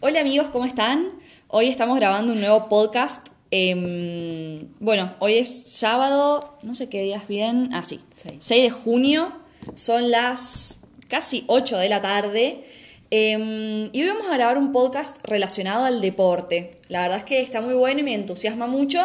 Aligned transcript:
Hola 0.00 0.20
amigos, 0.20 0.48
¿cómo 0.50 0.64
están? 0.64 1.08
Hoy 1.48 1.66
estamos 1.66 1.96
grabando 1.96 2.32
un 2.32 2.38
nuevo 2.38 2.68
podcast. 2.68 3.30
Em, 3.50 4.68
bueno, 4.78 5.12
hoy 5.18 5.34
es 5.34 5.48
sábado, 5.72 6.56
no 6.62 6.76
sé 6.76 6.88
qué 6.88 7.02
días 7.02 7.26
bien. 7.26 7.70
Ah, 7.72 7.82
sí, 7.84 7.98
6 8.38 8.62
de 8.62 8.70
junio. 8.70 9.32
Son 9.74 10.12
las 10.12 10.82
casi 11.08 11.42
8 11.48 11.78
de 11.78 11.88
la 11.88 12.00
tarde. 12.00 12.64
Em, 13.10 13.90
y 13.92 14.02
hoy 14.02 14.06
vamos 14.06 14.28
a 14.28 14.34
grabar 14.34 14.56
un 14.56 14.70
podcast 14.70 15.18
relacionado 15.24 15.84
al 15.84 16.00
deporte. 16.00 16.70
La 16.88 17.02
verdad 17.02 17.18
es 17.18 17.24
que 17.24 17.40
está 17.40 17.60
muy 17.60 17.74
bueno 17.74 17.98
y 17.98 18.04
me 18.04 18.14
entusiasma 18.14 18.68
mucho. 18.68 19.00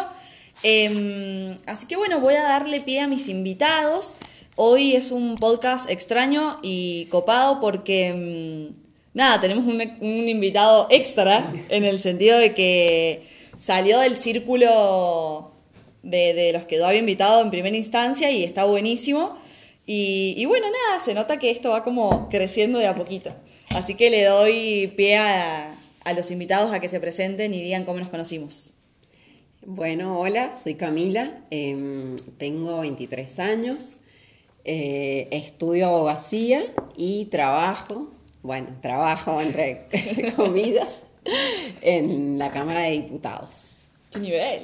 Em, 0.62 1.58
así 1.66 1.88
que 1.88 1.96
bueno, 1.96 2.20
voy 2.20 2.34
a 2.34 2.44
darle 2.44 2.78
pie 2.78 3.00
a 3.00 3.08
mis 3.08 3.28
invitados. 3.28 4.14
Hoy 4.54 4.94
es 4.94 5.10
un 5.10 5.34
podcast 5.34 5.90
extraño 5.90 6.58
y 6.62 7.06
copado 7.06 7.58
porque, 7.58 8.70
nada, 9.14 9.40
tenemos 9.40 9.64
un, 9.64 9.80
invitado 10.28 10.86
extra 10.90 11.50
en 11.70 11.84
el 11.84 11.98
sentido 11.98 12.38
de 12.38 12.54
que 12.54 13.22
salió 13.58 13.98
del 14.00 14.16
círculo 14.16 15.52
de, 16.02 16.50
los 16.52 16.64
que 16.66 16.76
yo 16.76 16.86
había 16.86 17.00
invitado 17.00 17.40
en 17.40 17.50
primera 17.50 17.76
instancia 17.76 18.30
y 18.30 18.44
está 18.44 18.64
buenísimo. 18.64 19.38
Y, 19.86 20.44
bueno, 20.46 20.66
nada, 20.66 21.00
se 21.00 21.14
nota 21.14 21.38
que 21.38 21.50
esto 21.50 21.70
va 21.70 21.84
como 21.84 22.28
creciendo 22.28 22.78
de 22.78 22.86
a 22.86 22.94
poquito. 22.94 23.34
Así 23.74 23.94
que 23.94 24.10
le 24.10 24.24
doy 24.24 24.92
pie 24.96 25.16
a, 25.16 25.74
a 26.04 26.12
los 26.12 26.30
invitados 26.30 26.72
a 26.72 26.80
que 26.80 26.88
se 26.88 27.00
presenten 27.00 27.54
y 27.54 27.62
digan 27.62 27.84
cómo 27.84 27.98
nos 28.00 28.08
conocimos. 28.08 28.74
Bueno, 29.66 30.20
hola, 30.20 30.56
soy 30.56 30.74
Camila, 30.74 31.40
em, 31.50 32.16
tengo 32.36 32.80
23 32.80 33.38
años, 33.38 33.96
eh, 34.66 35.26
estudio 35.30 35.86
abogacía 35.86 36.62
y 36.98 37.26
trabajo, 37.26 38.10
bueno, 38.44 38.68
trabajo 38.82 39.40
entre 39.40 39.88
comidas, 40.36 41.04
en 41.80 42.38
la 42.38 42.52
Cámara 42.52 42.82
de 42.82 42.90
Diputados. 42.90 43.88
¿Qué 44.12 44.18
nivel? 44.20 44.62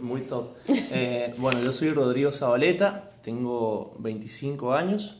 Muy 0.00 0.22
top. 0.22 0.56
Eh, 0.68 1.34
bueno, 1.38 1.60
yo 1.60 1.72
soy 1.72 1.90
Rodrigo 1.90 2.32
Zabaleta, 2.32 3.10
tengo 3.22 3.92
25 3.98 4.72
años, 4.72 5.16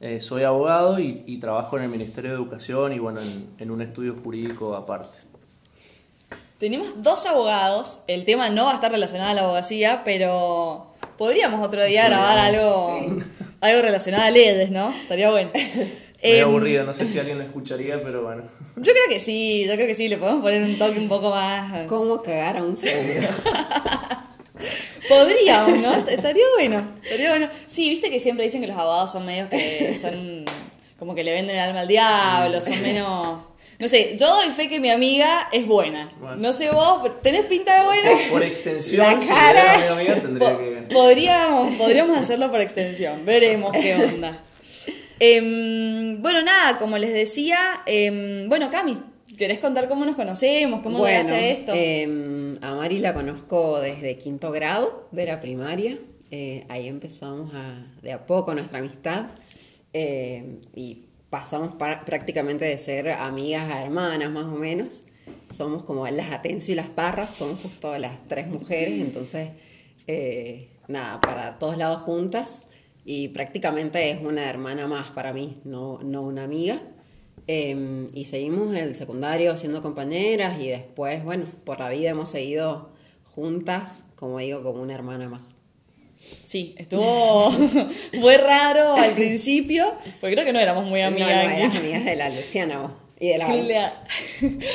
eh, 0.00 0.20
soy 0.20 0.42
abogado 0.42 0.98
y, 0.98 1.22
y 1.26 1.38
trabajo 1.38 1.78
en 1.78 1.84
el 1.84 1.90
Ministerio 1.90 2.30
de 2.32 2.36
Educación 2.36 2.92
y 2.92 2.98
bueno, 2.98 3.20
en, 3.20 3.48
en 3.60 3.70
un 3.70 3.80
estudio 3.80 4.16
jurídico 4.20 4.74
aparte. 4.74 5.16
Tenemos 6.58 7.04
dos 7.04 7.24
abogados, 7.26 8.02
el 8.08 8.24
tema 8.24 8.50
no 8.50 8.64
va 8.64 8.72
a 8.72 8.74
estar 8.74 8.90
relacionado 8.90 9.30
a 9.30 9.34
la 9.34 9.42
abogacía, 9.42 10.02
pero 10.04 10.92
podríamos 11.16 11.64
otro 11.64 11.84
día 11.84 12.06
grabar 12.06 12.36
algo, 12.36 12.98
algo 13.60 13.82
relacionado 13.82 14.24
a 14.24 14.30
LEDs, 14.30 14.72
¿no? 14.72 14.90
Estaría 14.90 15.30
bueno. 15.30 15.50
Medio 16.22 16.36
Em, 16.36 16.44
aburrido, 16.48 16.84
no 16.84 16.92
sé 16.94 17.06
si 17.06 17.18
alguien 17.18 17.38
lo 17.38 17.44
escucharía, 17.44 18.00
pero 18.00 18.22
bueno. 18.22 18.42
Yo 18.76 18.92
creo 18.92 19.04
que 19.08 19.18
sí, 19.20 19.64
yo 19.66 19.74
creo 19.74 19.86
que 19.86 19.94
sí, 19.94 20.08
le 20.08 20.16
podemos 20.16 20.42
poner 20.42 20.62
un 20.62 20.76
toque 20.78 20.98
un 20.98 21.08
poco 21.08 21.30
más... 21.30 21.86
¿Cómo 21.88 22.22
cagar 22.22 22.56
a 22.58 22.64
un 22.64 22.76
seguro? 22.76 23.28
Podríamos, 25.08 25.78
¿no? 25.80 25.94
Estaría 26.08 26.44
bueno, 26.56 26.82
estaría 27.02 27.30
bueno. 27.30 27.48
Sí, 27.66 27.88
viste 27.88 28.10
que 28.10 28.20
siempre 28.20 28.44
dicen 28.44 28.60
que 28.60 28.66
los 28.66 28.76
abogados 28.76 29.12
son 29.12 29.24
medios 29.24 29.48
que 29.48 29.96
son 30.00 30.44
como 30.98 31.14
que 31.14 31.22
le 31.24 31.32
venden 31.32 31.56
el 31.56 31.62
alma 31.62 31.80
al 31.80 31.88
diablo, 31.88 32.60
son 32.60 32.82
menos... 32.82 33.44
No 33.78 33.86
sé, 33.86 34.16
yo 34.18 34.26
doy 34.28 34.50
fe 34.50 34.68
que 34.68 34.80
mi 34.80 34.90
amiga 34.90 35.48
es 35.52 35.64
buena. 35.68 36.12
Bueno. 36.18 36.36
No 36.38 36.52
sé 36.52 36.68
vos, 36.72 36.98
pero 37.00 37.14
tenés 37.22 37.44
pinta 37.44 37.78
de 37.80 37.86
buena. 37.86 38.10
Por 38.28 38.42
extensión, 38.42 39.06
La 39.06 39.22
si 39.22 39.28
cara. 39.28 39.74
era 39.76 39.94
mi 39.94 40.00
amiga, 40.00 40.20
tendría 40.20 40.50
Po- 40.50 40.58
que. 40.58 40.74
podríamos, 40.92 41.76
podríamos 41.76 42.18
hacerlo 42.18 42.50
por 42.50 42.60
extensión, 42.60 43.24
veremos 43.24 43.70
qué 43.72 43.94
onda. 43.94 44.36
Em, 45.20 46.20
bueno, 46.22 46.42
nada, 46.42 46.78
como 46.78 46.96
les 46.98 47.12
decía, 47.12 47.58
em, 47.86 48.48
bueno, 48.48 48.70
Cami, 48.70 48.98
¿querés 49.36 49.58
contar 49.58 49.88
cómo 49.88 50.04
nos 50.04 50.16
conocemos? 50.16 50.80
¿Cómo 50.82 50.98
bueno, 50.98 51.30
llegaste 51.34 51.34
a 51.34 51.48
esto? 51.50 51.72
em, 51.74 52.56
a 52.62 52.74
Mari 52.74 52.98
la 53.00 53.14
conozco 53.14 53.80
desde 53.80 54.16
quinto 54.18 54.50
grado 54.50 55.08
de 55.12 55.26
la 55.26 55.40
primaria, 55.40 55.98
eh, 56.30 56.64
ahí 56.68 56.86
empezamos 56.88 57.52
a, 57.54 57.86
de 58.02 58.12
a 58.12 58.26
poco 58.26 58.54
nuestra 58.54 58.78
amistad 58.80 59.26
y 59.92 61.04
pasamos 61.30 61.74
para- 61.74 62.04
prácticamente 62.04 62.64
de 62.64 62.78
ser 62.78 63.10
amigas 63.10 63.68
a 63.72 63.82
hermanas 63.82 64.30
más 64.30 64.44
o 64.44 64.52
menos. 64.52 65.08
Somos 65.50 65.82
como 65.82 66.06
las 66.08 66.30
Atencio 66.30 66.72
y 66.72 66.76
las 66.76 66.88
Parras, 66.88 67.34
somos 67.34 67.60
justo 67.60 67.96
las 67.98 68.26
tres 68.28 68.46
mujeres, 68.48 69.00
entonces 69.00 69.48
eh, 70.06 70.68
nada, 70.86 71.20
para 71.20 71.58
todos 71.58 71.76
lados 71.76 72.02
juntas 72.02 72.66
y 73.10 73.28
prácticamente 73.28 74.10
es 74.10 74.20
una 74.20 74.50
hermana 74.50 74.86
más 74.86 75.08
para 75.08 75.32
mí, 75.32 75.54
no, 75.64 75.98
no 76.02 76.20
una 76.20 76.44
amiga. 76.44 76.78
Eh, 77.46 78.06
y 78.12 78.26
seguimos 78.26 78.76
el 78.76 78.94
secundario 78.96 79.56
siendo 79.56 79.80
compañeras 79.80 80.60
y 80.60 80.68
después, 80.68 81.24
bueno, 81.24 81.46
por 81.64 81.80
la 81.80 81.88
vida 81.88 82.10
hemos 82.10 82.28
seguido 82.28 82.90
juntas, 83.34 84.04
como 84.14 84.38
digo, 84.40 84.62
como 84.62 84.82
una 84.82 84.94
hermana 84.94 85.26
más. 85.26 85.54
Sí, 86.18 86.74
estuvo. 86.76 87.50
fue 88.20 88.36
raro 88.36 88.96
al 88.96 89.12
principio, 89.12 89.86
porque 90.20 90.34
creo 90.34 90.44
que 90.44 90.52
no 90.52 90.58
éramos 90.60 90.84
muy 90.84 91.00
No, 91.00 91.08
no, 91.08 91.16
amigas. 91.16 91.58
eras 91.58 91.76
amigas 91.78 92.04
de 92.04 92.14
la 92.16 92.28
Luciana 92.28 92.82
vos, 92.82 92.90
y 93.18 93.28
de 93.28 93.38
la 93.38 93.48
la- 93.48 93.92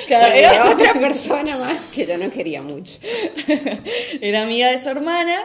era, 0.36 0.72
otra 0.72 0.94
persona 0.96 1.56
más 1.56 1.92
que 1.96 2.08
yo 2.08 2.18
no 2.18 2.32
quería 2.32 2.64
mucho. 2.64 2.98
era 4.22 4.42
amiga 4.42 4.72
de 4.72 4.80
su 4.80 4.90
hermana 4.90 5.38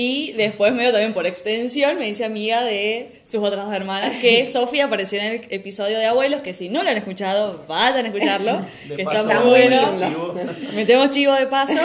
y 0.00 0.30
después 0.34 0.72
medio 0.74 0.92
también 0.92 1.12
por 1.12 1.26
extensión 1.26 1.98
me 1.98 2.04
dice 2.04 2.24
amiga 2.24 2.62
de 2.62 3.20
sus 3.24 3.42
otras 3.42 3.64
dos 3.64 3.74
hermanas 3.74 4.14
que 4.20 4.46
Sofía 4.46 4.84
apareció 4.84 5.18
en 5.18 5.24
el 5.26 5.46
episodio 5.50 5.98
de 5.98 6.06
abuelos 6.06 6.40
que 6.40 6.54
si 6.54 6.68
no 6.68 6.84
lo 6.84 6.88
han 6.88 6.96
escuchado 6.96 7.64
vayan 7.66 8.04
a 8.04 8.08
escucharlo 8.08 8.60
De 8.88 8.94
que 8.94 9.02
paso, 9.02 9.22
está 9.22 9.40
muy 9.40 9.50
bueno. 9.50 9.90
metemos 9.90 10.00
chivo. 10.08 10.34
metemos 10.76 11.10
chivo 11.10 11.32
de 11.34 11.46
paso 11.48 11.80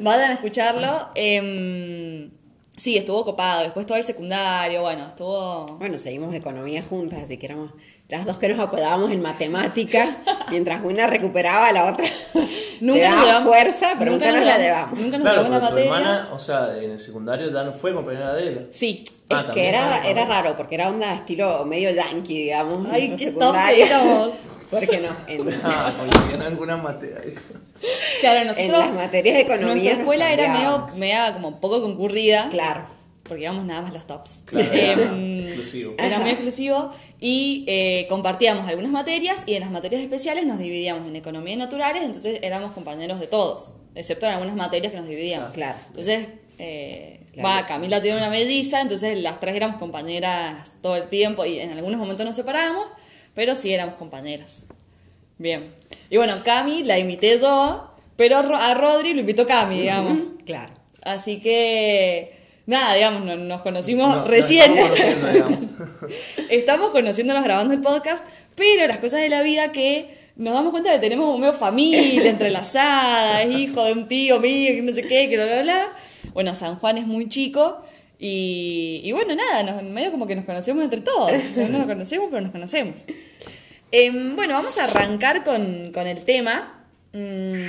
vayan 0.00 0.30
a 0.30 0.34
escucharlo. 0.34 1.08
Em, 1.14 2.30
sí 2.74 2.96
estuvo 2.96 3.22
copado. 3.26 3.64
Después 3.64 3.84
todo 3.84 3.98
el 3.98 4.04
secundario 4.04 4.80
bueno 4.80 5.06
estuvo 5.06 5.66
Bueno, 5.78 5.98
seguimos 5.98 6.34
economía 6.34 6.82
juntas, 6.82 7.24
así 7.24 7.36
que 7.36 7.44
éramos 7.44 7.72
las 8.08 8.24
dos 8.24 8.38
que 8.38 8.48
nos 8.48 8.58
apodábamos 8.58 9.12
en 9.12 9.20
matemática, 9.20 10.16
mientras 10.50 10.82
una 10.82 11.06
recuperaba, 11.06 11.70
la 11.72 11.84
otra 11.92 12.06
Nunca 12.80 13.00
le 13.02 13.08
nos 13.08 13.16
daba 13.16 13.24
llevamos- 13.24 13.48
fuerza, 13.48 13.86
pero 13.98 14.12
nunca, 14.12 14.32
nos 14.32 14.44
la 14.44 14.58
llevamos-. 14.58 14.98
Nunca 14.98 15.18
nos 15.18 15.26
Claro, 15.26 15.42
llevamos 15.42 15.62
la 15.62 15.68
tu 15.68 15.74
materia. 15.74 15.84
hermana, 15.98 16.28
o 16.32 16.38
sea, 16.38 16.78
en 16.82 16.90
el 16.92 16.98
secundario 16.98 17.52
ya 17.52 17.64
no 17.64 17.72
fue 17.72 17.92
compañera 17.94 18.32
de 18.34 18.48
ella. 18.48 18.60
Sí. 18.70 19.04
Ah, 19.30 19.44
es 19.46 19.52
que 19.52 19.68
era, 19.68 19.94
ah, 19.96 20.08
era 20.08 20.24
raro, 20.24 20.56
porque 20.56 20.76
era 20.76 20.88
onda 20.88 21.12
estilo 21.14 21.64
medio 21.66 21.90
yankee, 21.90 22.44
digamos. 22.44 22.88
Ay, 22.90 23.10
qué 23.10 23.26
top 23.26 23.42
secundario. 23.42 23.84
éramos. 23.84 24.30
¿Por 24.70 24.88
qué 24.88 24.98
no? 24.98 25.08
En, 25.26 25.48
Ah, 25.64 25.92
coincidían 25.98 26.40
en 26.40 26.46
algunas 26.46 26.82
materias. 26.82 27.24
Claro, 28.20 28.40
en 28.40 28.46
nosotros. 28.46 28.70
las 28.78 28.92
materias 28.94 29.34
de 29.34 29.40
economía. 29.42 29.74
Nuestra 29.74 29.92
escuela 30.00 30.32
era 30.32 30.48
medio, 30.54 30.86
media 30.96 31.34
como 31.34 31.60
poco 31.60 31.82
concurrida. 31.82 32.48
Claro. 32.48 32.86
Porque 33.28 33.42
íbamos 33.44 33.64
nada 33.66 33.82
más 33.82 33.92
los 33.92 34.06
tops. 34.06 34.42
Claro, 34.46 34.72
era 34.72 35.02
Em, 35.02 35.46
exclusivo. 35.46 35.94
Era 35.98 36.18
muy 36.18 36.30
exclusivo. 36.30 36.90
Y 37.20 37.64
eh, 37.68 38.06
compartíamos 38.08 38.66
algunas 38.68 38.90
materias 38.90 39.44
y 39.46 39.54
en 39.54 39.60
las 39.60 39.70
materias 39.70 40.00
especiales 40.02 40.46
nos 40.46 40.58
dividíamos 40.58 41.06
en 41.06 41.14
economía 41.16 41.54
y 41.54 41.56
naturales, 41.56 42.02
entonces 42.04 42.38
éramos 42.42 42.72
compañeros 42.72 43.20
de 43.20 43.26
todos, 43.26 43.74
excepto 43.94 44.26
en 44.26 44.32
algunas 44.32 44.56
materias 44.56 44.90
que 44.92 44.98
nos 44.98 45.06
dividíamos. 45.08 45.52
Claro. 45.54 45.78
Entonces, 45.88 46.26
eh, 46.58 47.20
Claro. 47.34 47.48
va, 47.60 47.66
Camila 47.66 48.00
tiene 48.02 48.16
una 48.18 48.30
melliza, 48.30 48.80
entonces 48.80 49.16
las 49.18 49.38
tres 49.38 49.54
éramos 49.54 49.76
compañeras 49.76 50.78
todo 50.82 50.96
el 50.96 51.06
tiempo 51.06 51.44
y 51.44 51.60
en 51.60 51.70
algunos 51.70 52.00
momentos 52.00 52.24
nos 52.26 52.34
separábamos, 52.34 52.86
pero 53.34 53.54
sí 53.54 53.72
éramos 53.72 53.94
compañeras. 53.96 54.68
Bien. 55.38 55.70
Y 56.10 56.16
bueno, 56.16 56.36
Cami 56.42 56.82
la 56.82 56.98
invité 56.98 57.38
yo, 57.38 57.90
pero 58.16 58.38
a 58.38 58.42
Ro- 58.42 58.56
a 58.56 58.74
Rodri 58.74 59.12
lo 59.14 59.20
invitó 59.20 59.46
Cami, 59.46 59.78
digamos. 59.80 60.18
Claro. 60.44 60.72
Así 61.02 61.40
que, 61.40 62.37
nada, 62.68 62.94
digamos, 62.94 63.24
no- 63.24 63.36
nos 63.36 63.62
conocimos 63.62 64.14
No, 64.14 64.24
recién. 64.24 64.70
estamos 64.72 64.88
conociendo, 64.90 65.28
digamos. 65.32 65.58
Estamos 66.50 66.90
conociéndonos 66.90 67.44
grabando 67.44 67.74
el 67.74 67.80
podcast, 67.80 68.24
pero 68.54 68.86
las 68.86 68.98
cosas 68.98 69.20
de 69.20 69.28
la 69.28 69.42
vida 69.42 69.72
que 69.72 70.16
nos 70.36 70.54
damos 70.54 70.70
cuenta 70.70 70.90
de 70.90 70.96
que 70.96 71.00
tenemos 71.02 71.34
un 71.34 71.40
medio 71.40 71.52
familia 71.52 72.30
entrelazada, 72.30 73.42
es 73.42 73.56
hijo 73.58 73.84
de 73.84 73.92
un 73.92 74.06
tío 74.08 74.38
mío, 74.40 74.72
que 74.74 74.82
no 74.82 74.94
sé 74.94 75.02
qué, 75.02 75.28
que 75.28 75.36
bla, 75.36 75.46
bla, 75.46 75.62
bla. 75.62 75.88
Bueno, 76.32 76.54
San 76.54 76.76
Juan 76.76 76.96
es 76.98 77.06
muy 77.06 77.28
chico 77.28 77.82
y, 78.18 79.00
y 79.04 79.12
bueno, 79.12 79.34
nada, 79.34 79.62
nos, 79.64 79.82
medio 79.82 80.10
como 80.12 80.26
que 80.26 80.36
nos 80.36 80.44
conocemos 80.44 80.84
entre 80.84 81.00
todos. 81.00 81.32
No 81.56 81.68
nos 81.78 81.86
conocemos, 81.92 82.28
pero 82.30 82.40
nos 82.42 82.52
conocemos. 82.52 83.06
Em, 83.90 84.36
bueno, 84.36 84.54
vamos 84.54 84.76
a 84.78 84.84
arrancar 84.84 85.42
con, 85.44 85.90
con 85.92 86.06
el 86.06 86.24
tema. 86.24 86.86
Mm, 87.12 87.68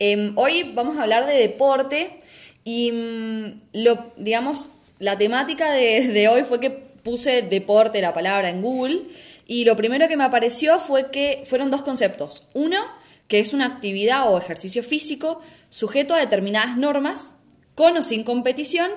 Em, 0.00 0.32
hoy 0.36 0.72
vamos 0.74 0.98
a 0.98 1.02
hablar 1.02 1.24
de 1.24 1.34
deporte 1.38 2.18
y 2.64 2.92
mm, 2.92 3.60
lo, 3.74 4.12
digamos, 4.16 4.68
la 4.98 5.18
temática 5.18 5.70
de, 5.70 6.08
de 6.08 6.28
hoy 6.28 6.42
fue 6.42 6.60
que 6.60 6.70
puse 6.70 7.42
deporte, 7.42 8.00
la 8.00 8.14
palabra, 8.14 8.48
en 8.48 8.62
Google 8.62 9.02
y 9.46 9.64
lo 9.64 9.76
primero 9.76 10.08
que 10.08 10.16
me 10.16 10.24
apareció 10.24 10.78
fue 10.78 11.10
que 11.10 11.42
fueron 11.44 11.70
dos 11.70 11.82
conceptos. 11.82 12.44
Uno, 12.54 12.78
que 13.28 13.40
es 13.40 13.52
una 13.52 13.66
actividad 13.66 14.32
o 14.32 14.38
ejercicio 14.38 14.82
físico 14.82 15.40
sujeto 15.68 16.14
a 16.14 16.20
determinadas 16.20 16.76
normas, 16.76 17.34
con 17.74 17.96
o 17.96 18.02
sin 18.02 18.24
competición, 18.24 18.90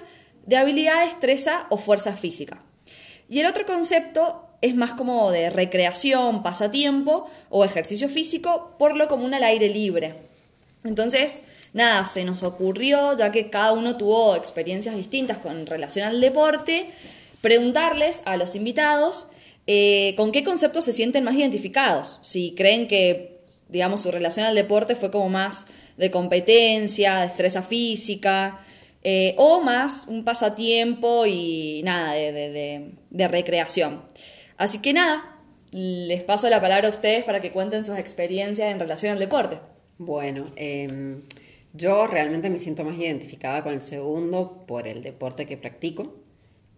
de 0.45 0.57
habilidad, 0.57 1.03
destreza 1.03 1.67
o 1.69 1.77
fuerza 1.77 2.15
física. 2.15 2.63
Y 3.29 3.39
el 3.39 3.47
otro 3.47 3.65
concepto 3.65 4.47
es 4.61 4.75
más 4.75 4.93
como 4.93 5.31
de 5.31 5.49
recreación, 5.49 6.43
pasatiempo 6.43 7.29
o 7.49 7.65
ejercicio 7.65 8.07
físico, 8.07 8.75
por 8.79 8.95
lo 8.95 9.07
común 9.07 9.33
al 9.33 9.43
aire 9.43 9.69
libre. 9.69 10.15
Entonces, 10.83 11.43
nada, 11.77 12.05
se 12.05 12.25
nos 12.25 12.43
ocurrió, 12.43 13.15
ya 13.15 13.31
que 13.31 13.49
cada 13.49 13.71
uno 13.71 13.95
tuvo 13.95 14.35
experiencias 14.35 14.95
distintas 14.95 15.37
con 15.37 15.65
relación 15.65 16.05
al 16.07 16.19
deporte, 16.19 16.89
preguntarles 17.41 18.23
a 18.25 18.35
los 18.35 18.55
invitados 18.55 19.27
eh, 19.67 20.13
con 20.17 20.31
qué 20.31 20.43
conceptos 20.43 20.85
se 20.85 20.91
sienten 20.91 21.23
más 21.23 21.35
identificados. 21.35 22.19
Si 22.21 22.53
creen 22.55 22.87
que, 22.87 23.39
digamos, 23.69 24.01
su 24.01 24.11
relación 24.11 24.45
al 24.45 24.55
deporte 24.55 24.95
fue 24.95 25.11
como 25.11 25.29
más 25.29 25.67
de 25.97 26.11
competencia, 26.11 27.21
destreza 27.21 27.61
física, 27.61 28.59
eh, 29.03 29.35
o 29.37 29.61
más 29.61 30.05
un 30.07 30.25
pasatiempo 30.25 31.25
y 31.25 31.81
nada, 31.85 32.13
de, 32.13 32.91
de 33.09 33.27
recreación. 33.27 34.03
Así 34.57 34.79
que 34.81 34.91
nada, 34.91 35.37
les 35.71 36.23
paso 36.23 36.49
la 36.49 36.61
palabra 36.61 36.87
a 36.87 36.91
ustedes 36.91 37.23
para 37.23 37.39
que 37.39 37.51
cuenten 37.51 37.85
sus 37.85 37.97
experiencias 37.97 38.71
en 38.71 38.79
relación 38.79 39.13
al 39.13 39.19
deporte. 39.19 39.59
Bueno, 39.97 40.45
em, 40.55 41.21
yo 41.77 42.07
realmente 42.07 42.49
me 42.49 42.59
siento 42.59 42.83
más 42.83 42.97
identificada 42.97 43.63
con 43.63 43.73
el 43.73 43.81
segundo 43.81 44.65
por 44.67 44.87
el 44.87 45.03
deporte 45.03 45.45
que 45.45 45.57
practico, 45.57 46.15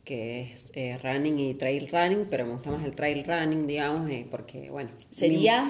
que 0.04 0.42
es 0.42 0.72
eh, 0.76 0.98
running 1.02 1.40
y 1.40 1.54
trail 1.54 1.88
running, 1.90 2.28
pero 2.30 2.46
me 2.46 2.54
gusta 2.54 2.72
más 2.72 2.84
el 2.84 2.96
trail 2.96 3.24
running, 3.24 3.68
digamos, 3.68 4.10
eh, 4.10 4.28
porque, 4.30 4.70
bueno. 4.70 4.90
Sería. 5.10 5.66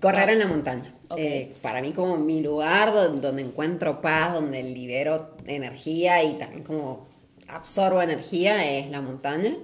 correr 0.00 0.30
en 0.30 0.38
la 0.38 0.46
montaña. 0.46 0.94
Eh, 1.16 1.52
para 1.62 1.82
mí, 1.82 1.92
como 1.92 2.16
mi 2.16 2.40
lugar 2.40 2.92
donde, 2.92 3.20
donde 3.20 3.42
encuentro 3.42 4.00
paz, 4.00 4.34
donde 4.34 4.62
libero 4.62 5.34
energía 5.46 6.22
y 6.22 6.34
también 6.34 6.62
como 6.62 7.08
absorbo 7.48 8.00
energía 8.00 8.78
es 8.78 8.90
la 8.90 9.00
montaña. 9.00 9.56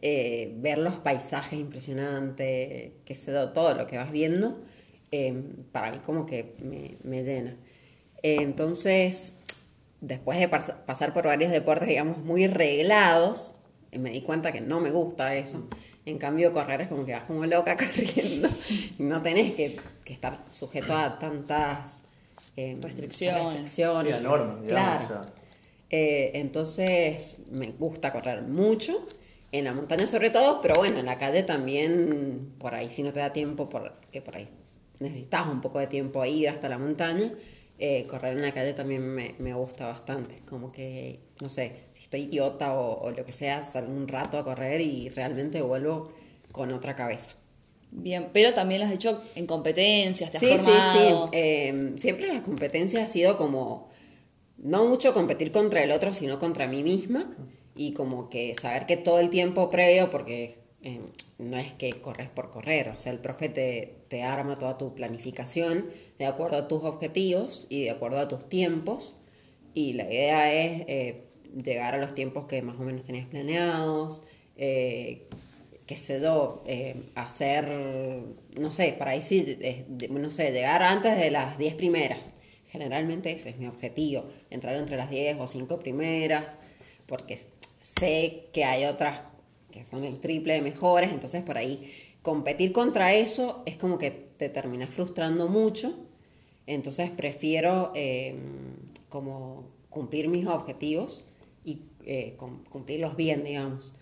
ver 0.00 0.78
los 0.78 0.94
paisajes 0.96 1.58
impresionantes, 1.58 2.92
que 3.04 3.14
se 3.14 3.32
todo 3.32 3.74
lo 3.74 3.86
que 3.86 3.96
vas 3.96 4.12
viendo. 4.12 4.60
Em, 5.10 5.64
para 5.72 5.92
mí 5.92 5.98
como 6.04 6.26
que 6.26 6.56
me, 7.04 7.22
llena. 7.22 7.56
Entonces, 8.22 9.34
después 10.00 10.38
de 10.38 10.48
pasar 10.48 11.12
por 11.12 11.26
varios 11.26 11.50
deportes, 11.50 11.88
digamos, 11.88 12.18
muy 12.18 12.46
reglados, 12.46 13.56
eh, 13.92 13.98
me 13.98 14.10
di 14.10 14.22
cuenta 14.22 14.52
que 14.52 14.60
no 14.60 14.80
me 14.80 14.90
gusta 14.90 15.34
eso. 15.34 15.68
En 16.04 16.18
cambio, 16.18 16.52
correr 16.52 16.82
es 16.82 16.88
como 16.88 17.04
que 17.04 17.12
vas 17.12 17.24
como 17.24 17.44
loca 17.46 17.76
corriendo 17.76 18.48
y 18.98 19.02
no 19.02 19.22
tenés 19.22 19.54
que, 19.54 19.76
estar 20.06 20.38
sujeto 20.50 20.96
a 20.96 21.18
tantas 21.18 22.04
em, 22.56 22.80
restricciones. 22.80 23.70
Sí, 23.70 23.82
a 23.82 24.20
normas, 24.20 24.58
claro. 24.68 25.22
Eh, 25.90 26.32
entonces, 26.34 27.44
me 27.50 27.72
gusta 27.72 28.12
correr 28.12 28.42
mucho. 28.42 29.06
En 29.52 29.64
la 29.64 29.72
montaña 29.72 30.06
sobre 30.06 30.30
todo, 30.30 30.60
pero 30.60 30.74
bueno, 30.74 30.98
en 30.98 31.06
la 31.06 31.18
calle 31.18 31.42
también, 31.42 32.52
por 32.58 32.74
ahí 32.74 32.90
si 32.90 33.02
no 33.02 33.12
te 33.12 33.20
da 33.20 33.32
tiempo, 33.32 33.68
porque 33.68 34.20
por 34.20 34.36
ahí 34.36 34.46
necesitas 34.98 35.46
un 35.46 35.60
poco 35.60 35.78
de 35.78 35.86
tiempo 35.86 36.20
a 36.20 36.28
ir 36.28 36.48
hasta 36.48 36.68
la 36.68 36.78
montaña, 36.78 37.32
eh, 37.78 38.06
correr 38.06 38.36
en 38.36 38.42
la 38.42 38.52
calle 38.52 38.72
también 38.72 39.06
me, 39.06 39.34
me, 39.38 39.52
gusta 39.54 39.86
bastante. 39.86 40.36
Como 40.48 40.72
que, 40.72 41.20
no 41.42 41.50
sé, 41.50 41.72
si 41.92 42.04
estoy 42.04 42.22
idiota 42.22 42.74
o, 42.74 43.10
lo 43.10 43.24
que 43.24 43.32
sea, 43.32 43.62
salgo 43.62 43.92
un 43.92 44.08
rato 44.08 44.38
a 44.38 44.44
correr 44.44 44.80
y 44.80 45.08
realmente 45.10 45.60
vuelvo 45.60 46.12
con 46.52 46.72
otra 46.72 46.96
cabeza. 46.96 47.32
Bien, 47.90 48.28
pero 48.32 48.52
también 48.54 48.80
lo 48.80 48.86
has 48.86 48.92
hecho 48.92 49.20
en 49.34 49.46
competencias, 49.46 50.30
te 50.30 50.38
has 50.38 50.42
sí, 50.42 50.48
formado. 50.48 51.26
Sí, 51.26 51.30
sí, 51.32 51.38
eh, 51.38 51.92
siempre 51.98 52.26
las 52.28 52.42
competencias 52.42 53.04
ha 53.04 53.08
sido 53.08 53.36
como, 53.36 53.88
no 54.58 54.86
mucho 54.86 55.12
competir 55.12 55.52
contra 55.52 55.82
el 55.82 55.92
otro, 55.92 56.14
sino 56.14 56.38
contra 56.38 56.66
mí 56.66 56.82
misma. 56.82 57.30
Y 57.74 57.92
como 57.92 58.30
que 58.30 58.54
saber 58.54 58.86
que 58.86 58.96
todo 58.96 59.18
el 59.20 59.28
tiempo 59.28 59.68
previo, 59.68 60.08
porque 60.10 60.58
eh, 60.82 61.00
no 61.38 61.58
es 61.58 61.74
que 61.74 61.90
corres 61.92 62.28
por 62.28 62.50
correr, 62.50 62.88
o 62.88 62.98
sea, 62.98 63.12
el 63.12 63.18
profe 63.18 63.48
te, 63.48 64.22
arma 64.22 64.58
toda 64.58 64.78
tu 64.78 64.94
planificación 64.94 65.90
de 66.18 66.26
acuerdo 66.26 66.56
a 66.56 66.68
tus 66.68 66.84
objetivos 66.84 67.66
y 67.68 67.84
de 67.84 67.90
acuerdo 67.90 68.18
a 68.18 68.28
tus 68.28 68.48
tiempos, 68.48 69.20
y 69.74 69.92
la 69.92 70.04
idea 70.04 70.52
es 70.52 70.84
eh, 70.88 71.24
llegar 71.62 71.94
a 71.94 71.98
los 71.98 72.14
tiempos 72.14 72.46
que 72.46 72.62
más 72.62 72.76
o 72.80 72.82
menos 72.82 73.04
tenías 73.04 73.26
planeados, 73.26 74.22
eh, 74.56 75.26
qué 75.86 75.96
sé 75.96 76.20
yo, 76.20 76.62
eh, 76.66 76.96
hacer, 77.14 77.68
no 78.58 78.72
sé, 78.72 78.94
para 78.98 79.12
ahí 79.12 79.22
sí, 79.22 79.58
no 80.10 80.30
sé, 80.30 80.52
llegar 80.52 80.82
antes 80.82 81.16
de 81.18 81.30
las 81.30 81.58
10 81.58 81.74
primeras. 81.74 82.20
Generalmente 82.70 83.30
ese 83.30 83.50
es 83.50 83.58
mi 83.58 83.66
objetivo, 83.66 84.24
entrar 84.50 84.76
entre 84.76 84.96
las 84.96 85.10
10 85.10 85.38
o 85.38 85.46
5 85.46 85.78
primeras, 85.78 86.58
porque 87.06 87.38
sé 87.80 88.48
que 88.52 88.64
hay 88.64 88.86
otras 88.86 89.20
son 89.84 90.04
el 90.04 90.18
triple 90.18 90.54
de 90.54 90.62
mejores, 90.62 91.12
entonces 91.12 91.42
por 91.42 91.58
ahí 91.58 91.92
competir 92.22 92.72
contra 92.72 93.14
eso 93.14 93.62
es 93.66 93.76
como 93.76 93.98
que 93.98 94.10
te 94.10 94.48
terminas 94.48 94.90
frustrando 94.90 95.48
mucho, 95.48 95.94
entonces 96.66 97.10
prefiero 97.10 97.92
em, 97.94 98.76
como 99.08 99.64
cumplir 99.88 100.28
mis 100.28 100.46
objetivos 100.46 101.30
y 101.64 101.82
eh, 102.04 102.36
cumplirlos 102.70 103.16
bien, 103.16 103.44
digamos. 103.44 103.94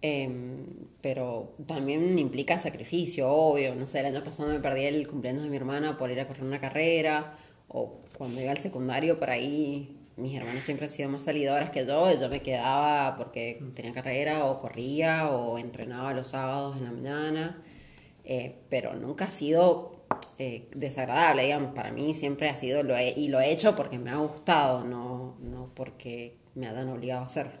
Em, 0.00 0.66
pero 1.00 1.54
también 1.66 2.18
implica 2.18 2.58
sacrificio, 2.58 3.30
obvio. 3.30 3.74
No 3.74 3.86
sé, 3.86 4.00
el 4.00 4.06
año 4.06 4.24
pasado 4.24 4.48
me 4.48 4.58
perdí 4.60 4.82
el 4.82 5.06
cumpleaños 5.06 5.44
de 5.44 5.50
mi 5.50 5.56
hermana 5.56 5.96
por 5.96 6.10
ir 6.10 6.20
a 6.20 6.26
correr 6.26 6.44
una 6.44 6.60
carrera, 6.60 7.36
o 7.68 8.00
cuando 8.18 8.40
iba 8.40 8.50
al 8.50 8.58
secundario 8.58 9.18
por 9.18 9.30
ahí 9.30 10.01
mis 10.16 10.36
hermanas 10.36 10.64
siempre 10.64 10.86
han 10.86 10.92
sido 10.92 11.08
más 11.08 11.24
salidoras 11.24 11.70
que 11.70 11.86
yo, 11.86 12.20
yo 12.20 12.28
me 12.28 12.40
quedaba 12.40 13.16
porque 13.16 13.62
tenía 13.74 13.92
carrera 13.92 14.46
o 14.46 14.58
corría 14.58 15.30
o 15.30 15.58
entrenaba 15.58 16.12
los 16.14 16.28
sábados 16.28 16.76
en 16.76 16.84
la 16.84 16.90
mañana, 16.92 17.62
eh, 18.24 18.56
pero 18.68 18.94
nunca 18.94 19.26
ha 19.26 19.30
sido 19.30 20.04
eh, 20.38 20.68
desagradable, 20.74 21.44
digamos, 21.44 21.74
para 21.74 21.90
mí 21.90 22.14
siempre 22.14 22.48
ha 22.48 22.56
sido, 22.56 22.82
lo 22.82 22.94
y 22.98 23.28
lo 23.28 23.40
he 23.40 23.50
hecho 23.50 23.74
porque 23.74 23.98
me 23.98 24.10
ha 24.10 24.16
gustado, 24.16 24.84
no, 24.84 25.36
no 25.40 25.70
porque 25.74 26.36
me 26.54 26.68
hayan 26.68 26.88
obligado 26.88 27.22
a 27.22 27.26
hacerlo. 27.26 27.52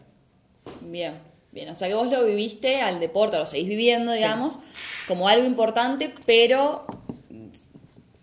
Bien, 0.80 1.14
bien, 1.52 1.70
o 1.70 1.74
sea 1.74 1.88
que 1.88 1.94
vos 1.94 2.08
lo 2.08 2.24
viviste 2.24 2.80
al 2.80 3.00
deporte, 3.00 3.38
lo 3.38 3.46
seguís 3.46 3.68
viviendo, 3.68 4.12
digamos, 4.12 4.58
como 5.08 5.28
algo 5.28 5.46
importante, 5.46 6.14
pero 6.26 6.86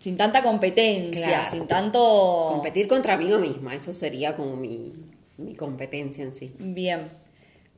sin 0.00 0.16
tanta 0.16 0.42
competencia, 0.42 1.44
sin 1.44 1.66
tanto... 1.66 2.48
Competir 2.52 2.88
contra 2.88 3.18
mí 3.18 3.26
misma, 3.36 3.74
eso 3.74 3.92
sería 3.92 4.34
como 4.34 4.56
mi, 4.56 4.92
competencia 5.56 6.24
en 6.24 6.34
sí. 6.34 6.52
Bien, 6.58 7.06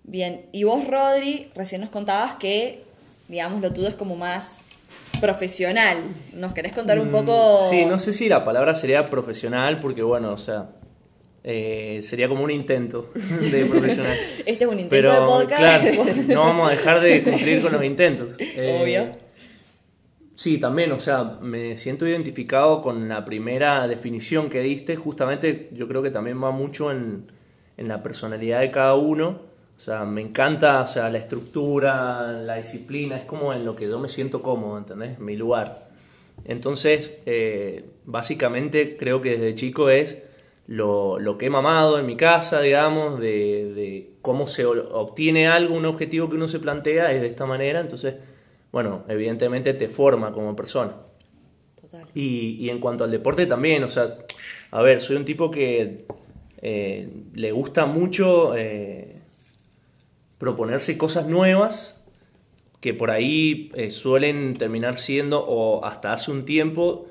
bien. 0.04 0.46
Y 0.52 0.62
vos, 0.62 0.86
Rodri, 0.86 1.50
recién 1.56 1.80
nos 1.80 1.90
contabas 1.90 2.36
que, 2.36 2.84
digamos, 3.26 3.60
lo 3.60 3.72
tuyo 3.72 3.88
es 3.88 3.96
como 3.96 4.14
más 4.14 4.60
profesional. 5.20 5.98
¿Nos 6.34 6.54
querés 6.54 6.72
contar 6.72 7.00
un 7.00 7.08
mm, 7.08 7.12
poco...? 7.12 7.66
Sí, 7.68 7.84
no 7.86 7.98
sé 7.98 8.12
si 8.12 8.28
la 8.28 8.44
palabra 8.44 8.76
sería 8.76 9.04
profesional, 9.04 9.80
porque 9.80 10.02
bueno, 10.02 10.32
o 10.32 10.38
sea... 10.38 10.68
Eh, 11.44 12.02
sería 12.04 12.28
como 12.28 12.44
un 12.44 12.52
intento 12.52 13.10
de 13.16 13.64
profesional. 13.64 14.16
Este 14.46 14.62
es 14.62 14.70
un 14.70 14.78
intento 14.78 15.12
de 15.12 15.18
podcast. 15.26 15.58
Claro, 15.58 16.04
no 16.28 16.44
vamos 16.44 16.68
a 16.68 16.70
dejar 16.70 17.00
de 17.00 17.20
cumplir 17.24 17.60
con 17.60 17.72
los 17.72 17.82
intentos. 17.82 18.36
Obvio. 18.80 19.21
Sí, 20.42 20.58
también, 20.58 20.90
o 20.90 20.98
sea, 20.98 21.38
me 21.40 21.76
siento 21.76 22.04
identificado 22.04 22.82
con 22.82 23.08
la 23.08 23.24
primera 23.24 23.86
definición 23.86 24.50
que 24.50 24.60
diste, 24.60 24.96
justamente 24.96 25.70
yo 25.72 25.86
creo 25.86 26.02
que 26.02 26.10
también 26.10 26.42
va 26.42 26.50
mucho 26.50 26.90
en, 26.90 27.28
la 27.76 28.02
personalidad 28.02 28.58
de 28.58 28.72
cada 28.72 28.96
uno, 28.96 29.40
o 29.76 29.78
sea, 29.78 30.04
me 30.04 30.20
encanta, 30.20 30.80
o 30.80 30.86
sea, 30.88 31.10
la 31.10 31.18
estructura, 31.18 32.32
la 32.44 32.56
disciplina, 32.56 33.16
es 33.16 33.22
como 33.22 33.52
en 33.52 33.64
lo 33.64 33.76
que 33.76 33.86
yo 33.86 34.00
me 34.00 34.08
siento 34.08 34.42
cómodo, 34.42 34.78
¿entendés? 34.78 35.20
Mi 35.20 35.36
lugar. 35.36 35.88
Entonces, 36.44 37.22
eh, 37.24 37.84
básicamente 38.04 38.96
creo 38.96 39.22
que 39.22 39.38
desde 39.38 39.54
chico 39.54 39.90
es 39.90 40.18
lo, 40.66 41.36
que 41.38 41.46
he 41.46 41.50
mamado 41.50 42.00
en 42.00 42.06
mi 42.06 42.16
casa, 42.16 42.60
digamos, 42.60 43.20
de, 43.20 43.72
de 43.74 44.10
cómo 44.22 44.48
se 44.48 44.66
obtiene 44.66 45.46
algo, 45.46 45.76
un 45.76 45.86
objetivo 45.86 46.28
que 46.28 46.34
uno 46.34 46.48
se 46.48 46.58
plantea, 46.58 47.12
es 47.12 47.20
de 47.20 47.28
esta 47.28 47.46
manera, 47.46 47.78
entonces 47.78 48.16
bueno, 48.72 49.04
evidentemente 49.08 49.74
te 49.74 49.88
forma 49.88 50.32
como 50.32 50.56
persona. 50.56 50.96
Total. 51.80 52.06
Y, 52.14 52.70
en 52.70 52.80
cuanto 52.80 53.04
al 53.04 53.10
deporte 53.10 53.46
también, 53.46 53.84
o 53.84 53.88
sea, 53.88 54.16
a 54.70 54.82
ver, 54.82 55.00
soy 55.02 55.16
un 55.16 55.26
tipo 55.26 55.50
que 55.50 56.06
eh, 56.62 57.08
le 57.34 57.52
gusta 57.52 57.86
mucho 57.86 58.56
eh, 58.56 59.20
proponerse 60.38 60.96
cosas 60.96 61.26
nuevas 61.26 62.02
que 62.80 62.94
por 62.94 63.12
ahí 63.12 63.70
eh, 63.74 63.92
suelen 63.92 64.54
terminar 64.54 64.98
siendo, 64.98 65.44
o 65.46 65.84
hasta 65.84 66.12
hace 66.12 66.32
un 66.32 66.44
tiempo, 66.44 67.06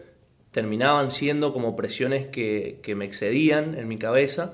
terminaban 0.51 1.11
siendo 1.11 1.53
como 1.53 1.77
presiones 1.77 2.27
que, 2.27 2.79
que 2.83 2.93
me 2.93 3.05
excedían 3.05 3.77
en 3.77 3.87
mi 3.87 3.97
cabeza. 3.97 4.51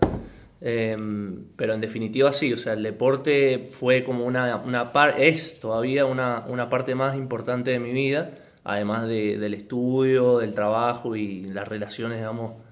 Em, 0.59 1.45
pero 1.55 1.73
en 1.73 1.81
definitiva 1.81 2.33
sí, 2.33 2.51
o 2.51 2.57
sea, 2.57 2.73
el 2.73 2.83
deporte 2.83 3.63
fue 3.69 4.03
como 4.03 4.25
una, 4.25 4.55
una 4.57 4.91
es 5.17 5.59
todavía 5.59 6.05
una, 6.05 6.45
una, 6.47 6.67
parte 6.69 6.95
más 6.95 7.15
importante 7.15 7.71
de 7.71 7.79
mi 7.79 7.91
vida, 7.91 8.31
además 8.63 9.07
de, 9.07 9.37
del 9.37 9.53
estudio, 9.53 10.39
del 10.39 10.55
trabajo 10.55 11.15
y 11.15 11.43
las 11.47 11.67
relaciones, 11.67 12.17
digamos, 12.17 12.63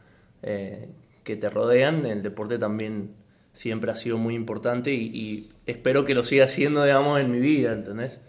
eh, 0.41 0.89
que 1.23 1.35
te 1.35 1.49
rodean, 1.49 2.05
el 2.05 2.23
deporte 2.23 2.57
también 2.57 3.13
siempre 3.53 3.91
ha 3.91 3.95
sido 3.95 4.17
muy 4.17 4.35
importante 4.35 4.93
y, 4.93 5.49
espero 5.65 6.05
que 6.05 6.13
lo 6.13 6.23
siga 6.23 6.47
siendo, 6.47 6.83
digamos, 6.83 7.19
en 7.19 7.31
mi 7.31 7.39
vida, 7.39 7.71
¿entendés? 7.73 8.19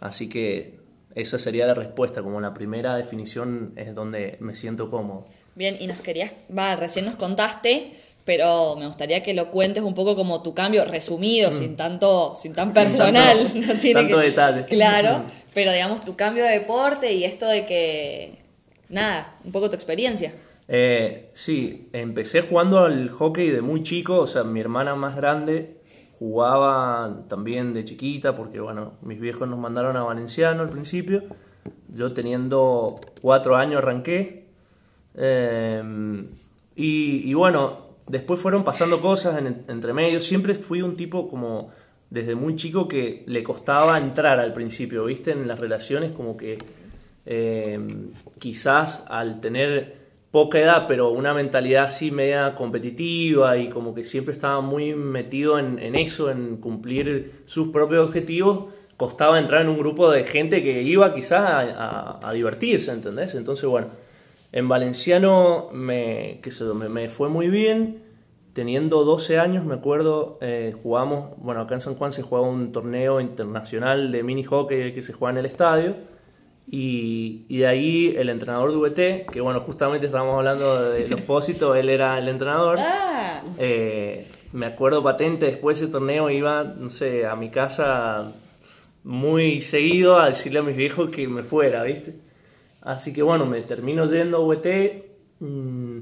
Así 0.00 0.28
que 0.28 0.78
esa 1.14 1.38
sería 1.38 1.66
la 1.66 1.74
respuesta, 1.74 2.22
como 2.22 2.40
la 2.40 2.52
primera 2.52 2.96
definición 2.96 3.72
es 3.76 3.94
donde 3.94 4.36
me 4.40 4.54
siento 4.54 4.90
cómodo. 4.90 5.24
Bien, 5.54 5.76
y 5.80 5.86
nos 5.86 6.00
querías, 6.00 6.32
va, 6.56 6.76
recién 6.76 7.04
nos 7.04 7.16
contaste, 7.16 7.92
pero 8.24 8.76
me 8.76 8.86
gustaría 8.86 9.22
que 9.22 9.34
lo 9.34 9.50
cuentes 9.50 9.82
un 9.82 9.94
poco 9.94 10.14
como 10.16 10.42
tu 10.42 10.54
cambio 10.54 10.84
resumido, 10.84 11.50
Mm. 11.50 11.52
sin 11.52 11.76
tanto, 11.76 12.34
sin 12.36 12.54
tan 12.54 12.72
personal, 12.72 13.38
tanto- 13.44 13.66
no 13.74 13.80
tiene 13.80 14.00
tanto 14.02 14.16
que- 14.18 14.22
detalle. 14.24 14.64
Claro, 14.66 15.22
pero 15.54 15.72
digamos 15.72 16.04
tu 16.04 16.14
cambio 16.16 16.44
de 16.44 16.50
deporte 16.60 17.12
y 17.12 17.24
esto 17.24 17.46
de 17.48 17.66
que, 17.66 18.38
nada, 18.88 19.34
un 19.44 19.52
poco 19.52 19.68
tu 19.68 19.74
experiencia. 19.74 20.32
Eh, 20.68 21.28
sí, 21.34 21.88
empecé 21.92 22.42
jugando 22.42 22.78
al 22.80 23.08
hockey 23.10 23.50
de 23.50 23.60
muy 23.62 23.82
chico, 23.82 24.20
o 24.20 24.26
sea, 24.26 24.44
mi 24.44 24.60
hermana 24.60 24.94
más 24.94 25.16
grande 25.16 25.76
jugaba 26.18 27.24
también 27.28 27.74
de 27.74 27.84
chiquita, 27.84 28.36
porque 28.36 28.60
bueno, 28.60 28.92
mis 29.02 29.18
viejos 29.18 29.48
nos 29.48 29.58
mandaron 29.58 29.96
a 29.96 30.04
Valenciano 30.04 30.62
al 30.62 30.70
principio, 30.70 31.24
yo 31.88 32.12
teniendo 32.14 33.00
cuatro 33.20 33.56
años 33.56 33.78
arranqué, 33.78 34.44
eh, 35.16 35.82
y, 36.76 37.28
y 37.30 37.34
bueno, 37.34 37.76
después 38.08 38.40
fueron 38.40 38.64
pasando 38.64 39.00
cosas 39.00 39.38
en- 39.38 39.62
entre 39.68 39.92
medio, 39.92 40.20
siempre 40.20 40.54
fui 40.54 40.82
un 40.82 40.96
tipo 40.96 41.28
como 41.28 41.70
desde 42.10 42.34
muy 42.34 42.56
chico 42.56 42.88
que 42.88 43.22
le 43.26 43.42
costaba 43.42 43.96
entrar 43.98 44.38
al 44.38 44.52
principio, 44.52 45.04
¿viste? 45.06 45.30
En 45.32 45.48
las 45.48 45.58
relaciones 45.58 46.12
como 46.12 46.36
que 46.36 46.58
eh, 47.24 47.78
quizás 48.38 49.04
al 49.08 49.40
tener 49.40 49.96
poca 50.30 50.58
edad, 50.58 50.86
pero 50.88 51.10
una 51.10 51.34
mentalidad 51.34 51.84
así 51.84 52.10
media 52.10 52.54
competitiva 52.54 53.56
y 53.58 53.68
como 53.68 53.94
que 53.94 54.04
siempre 54.04 54.32
estaba 54.34 54.60
muy 54.60 54.94
metido 54.94 55.58
en, 55.58 55.78
en 55.78 55.94
eso, 55.94 56.30
en 56.30 56.56
cumplir 56.56 57.32
sus 57.46 57.68
propios 57.68 58.06
objetivos, 58.08 58.64
costaba 58.96 59.38
entrar 59.38 59.62
en 59.62 59.68
un 59.68 59.78
grupo 59.78 60.10
de 60.10 60.24
gente 60.24 60.62
que 60.62 60.82
iba 60.82 61.14
quizás 61.14 61.40
a, 61.48 61.60
a- 61.60 62.28
a 62.28 62.32
divertirse, 62.32 62.92
¿entendés? 62.92 63.34
Entonces, 63.34 63.68
bueno, 63.68 63.88
en 64.52 64.68
Valenciano 64.68 65.68
me, 65.72 66.40
qué 66.42 66.50
sé 66.50 66.64
me, 66.64 66.88
me 66.88 67.08
fue 67.08 67.28
muy 67.28 67.48
bien. 67.48 68.02
Teniendo 68.52 69.04
12 69.04 69.38
años, 69.38 69.64
me 69.64 69.72
acuerdo, 69.72 70.38
eh, 70.42 70.74
jugamos, 70.82 71.30
bueno, 71.38 71.62
acá 71.62 71.74
en 71.74 71.80
San 71.80 71.94
Juan 71.94 72.12
se 72.12 72.20
juega 72.20 72.46
un 72.46 72.70
torneo 72.70 73.18
internacional 73.18 74.12
de 74.12 74.22
mini 74.22 74.44
hockey 74.44 74.92
que 74.92 75.00
se 75.00 75.14
juega 75.14 75.32
en 75.32 75.38
el 75.38 75.46
estadio. 75.46 75.96
Y, 76.68 77.46
y 77.48 77.58
de 77.58 77.66
ahí 77.66 78.14
el 78.16 78.28
entrenador 78.28 78.70
de 78.70 78.76
VT, 78.76 79.26
que 79.32 79.40
bueno, 79.40 79.60
justamente 79.60 80.04
estábamos 80.04 80.34
hablando 80.34 80.90
de 80.90 81.08
los 81.08 81.20
pósitos, 81.32 81.76
él 81.78 81.88
era 81.88 82.18
el 82.18 82.28
entrenador. 82.28 82.78
Ah, 82.78 83.42
Eh, 83.58 84.28
me 84.52 84.66
acuerdo 84.66 85.02
patente, 85.02 85.46
después 85.46 85.78
de 85.78 85.86
ese 85.86 85.92
torneo 85.92 86.28
iba, 86.28 86.62
no 86.62 86.90
sé, 86.90 87.24
a 87.26 87.34
mi 87.36 87.48
casa 87.48 88.30
muy 89.02 89.62
seguido 89.62 90.18
a 90.20 90.28
decirle 90.28 90.58
a 90.58 90.62
mis 90.62 90.76
viejos 90.76 91.08
que 91.08 91.26
me 91.26 91.42
fuera, 91.42 91.82
¿viste? 91.84 92.14
Así 92.82 93.12
que 93.12 93.22
bueno, 93.22 93.46
me 93.46 93.60
termino 93.60 94.10
yendo 94.10 94.38
a 94.38 94.40
VT. 94.40 95.10
mm, 95.40 95.98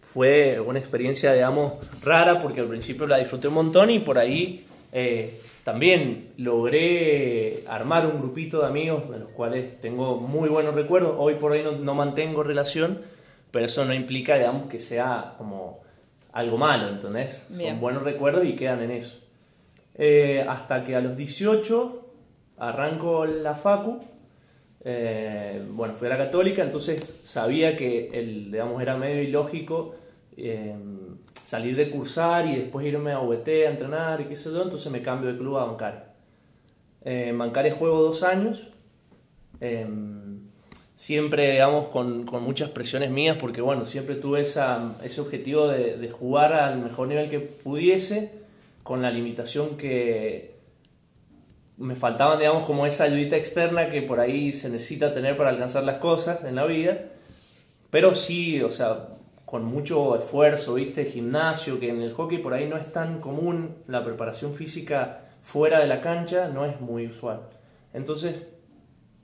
fue 0.00 0.60
una 0.60 0.78
experiencia, 0.78 1.32
digamos, 1.32 2.02
rara 2.02 2.42
porque 2.42 2.60
al 2.60 2.68
principio 2.68 3.06
la 3.06 3.16
disfruté 3.16 3.48
un 3.48 3.54
montón 3.54 3.88
y 3.88 3.98
por 3.98 4.18
ahí 4.18 4.66
eh, 4.92 5.40
también 5.64 6.32
logré 6.36 7.64
armar 7.66 8.06
un 8.06 8.18
grupito 8.18 8.60
de 8.60 8.66
amigos 8.66 9.08
de 9.08 9.20
los 9.20 9.32
cuales 9.32 9.80
tengo 9.80 10.16
muy 10.16 10.50
buenos 10.50 10.74
recuerdos. 10.74 11.14
Hoy 11.16 11.34
por 11.36 11.52
hoy 11.52 11.62
no, 11.62 11.72
no 11.72 11.94
mantengo 11.94 12.42
relación, 12.42 13.00
pero 13.50 13.64
eso 13.64 13.84
no 13.86 13.94
implica, 13.94 14.36
digamos, 14.36 14.66
que 14.66 14.80
sea 14.80 15.32
como 15.38 15.80
algo 16.32 16.58
malo, 16.58 16.88
¿entendés? 16.88 17.46
Bien. 17.50 17.70
Son 17.70 17.80
buenos 17.80 18.02
recuerdos 18.02 18.44
y 18.44 18.54
quedan 18.54 18.82
en 18.82 18.90
eso. 18.90 19.18
Eh, 19.94 20.44
hasta 20.48 20.84
que 20.84 20.96
a 20.96 21.00
los 21.00 21.16
18 21.16 22.06
arranco 22.58 23.26
la 23.26 23.54
facu. 23.54 24.04
Eh, 24.84 25.62
bueno, 25.70 25.94
fui 25.94 26.06
a 26.06 26.10
la 26.10 26.18
católica, 26.18 26.62
entonces 26.62 27.00
sabía 27.24 27.76
que 27.76 28.10
el, 28.12 28.50
digamos, 28.50 28.82
era 28.82 28.96
medio 28.96 29.22
ilógico 29.22 29.94
eh, 30.36 30.74
salir 31.44 31.76
de 31.76 31.90
cursar 31.90 32.46
y 32.46 32.56
después 32.56 32.86
irme 32.86 33.12
a 33.12 33.20
VT 33.20 33.66
a 33.66 33.70
entrenar 33.70 34.20
y 34.20 34.24
qué 34.24 34.36
sé 34.36 34.50
yo, 34.50 34.62
entonces 34.62 34.90
me 34.90 35.02
cambio 35.02 35.30
de 35.30 35.38
club 35.38 35.58
a 35.58 35.66
Bancaria. 35.66 36.04
Eh, 37.04 37.28
en 37.28 37.74
juego 37.74 38.02
dos 38.02 38.22
años, 38.22 38.70
eh, 39.60 39.86
siempre, 40.96 41.52
digamos, 41.52 41.88
con, 41.88 42.24
con 42.24 42.42
muchas 42.42 42.70
presiones 42.70 43.10
mías, 43.10 43.36
porque 43.38 43.60
bueno, 43.60 43.84
siempre 43.84 44.14
tuve 44.14 44.40
esa, 44.40 44.94
ese 45.02 45.20
objetivo 45.20 45.68
de, 45.68 45.96
de 45.96 46.10
jugar 46.10 46.52
al 46.52 46.82
mejor 46.82 47.08
nivel 47.08 47.28
que 47.28 47.40
pudiese, 47.40 48.30
con 48.82 49.02
la 49.02 49.10
limitación 49.10 49.76
que 49.76 50.51
me 51.82 51.96
faltaba, 51.96 52.36
digamos, 52.36 52.64
como 52.66 52.86
esa 52.86 53.04
ayudita 53.04 53.36
externa 53.36 53.88
que 53.88 54.02
por 54.02 54.20
ahí 54.20 54.52
se 54.52 54.70
necesita 54.70 55.12
tener 55.12 55.36
para 55.36 55.50
alcanzar 55.50 55.84
las 55.84 55.96
cosas 55.96 56.44
en 56.44 56.54
la 56.54 56.64
vida, 56.64 56.96
pero 57.90 58.14
sí, 58.14 58.62
o 58.62 58.70
sea, 58.70 59.08
con 59.44 59.64
mucho 59.64 60.16
esfuerzo, 60.16 60.74
¿viste? 60.74 61.04
Gimnasio, 61.04 61.78
que 61.78 61.90
en 61.90 62.00
el 62.00 62.12
hockey 62.12 62.38
por 62.38 62.54
ahí 62.54 62.66
no 62.68 62.76
es 62.76 62.92
tan 62.92 63.20
común 63.20 63.76
la 63.86 64.02
preparación 64.02 64.54
física 64.54 65.20
fuera 65.42 65.80
de 65.80 65.86
la 65.88 66.00
cancha, 66.00 66.48
no 66.48 66.64
es 66.64 66.80
muy 66.80 67.06
usual. 67.06 67.40
Entonces, 67.92 68.36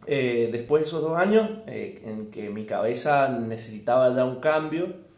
eh, 0.07 0.49
después 0.53 0.83
de 0.83 0.89
esos 0.89 1.01
dos 1.03 1.17
años, 1.17 1.49
eh, 1.67 2.03
en 2.05 2.31
que 2.31 2.51
mi 2.51 2.67
cabeza 2.67 3.29
necesitaba 3.29 4.11
dar 4.11 4.27
un 4.27 4.41
cambio, 4.41 5.09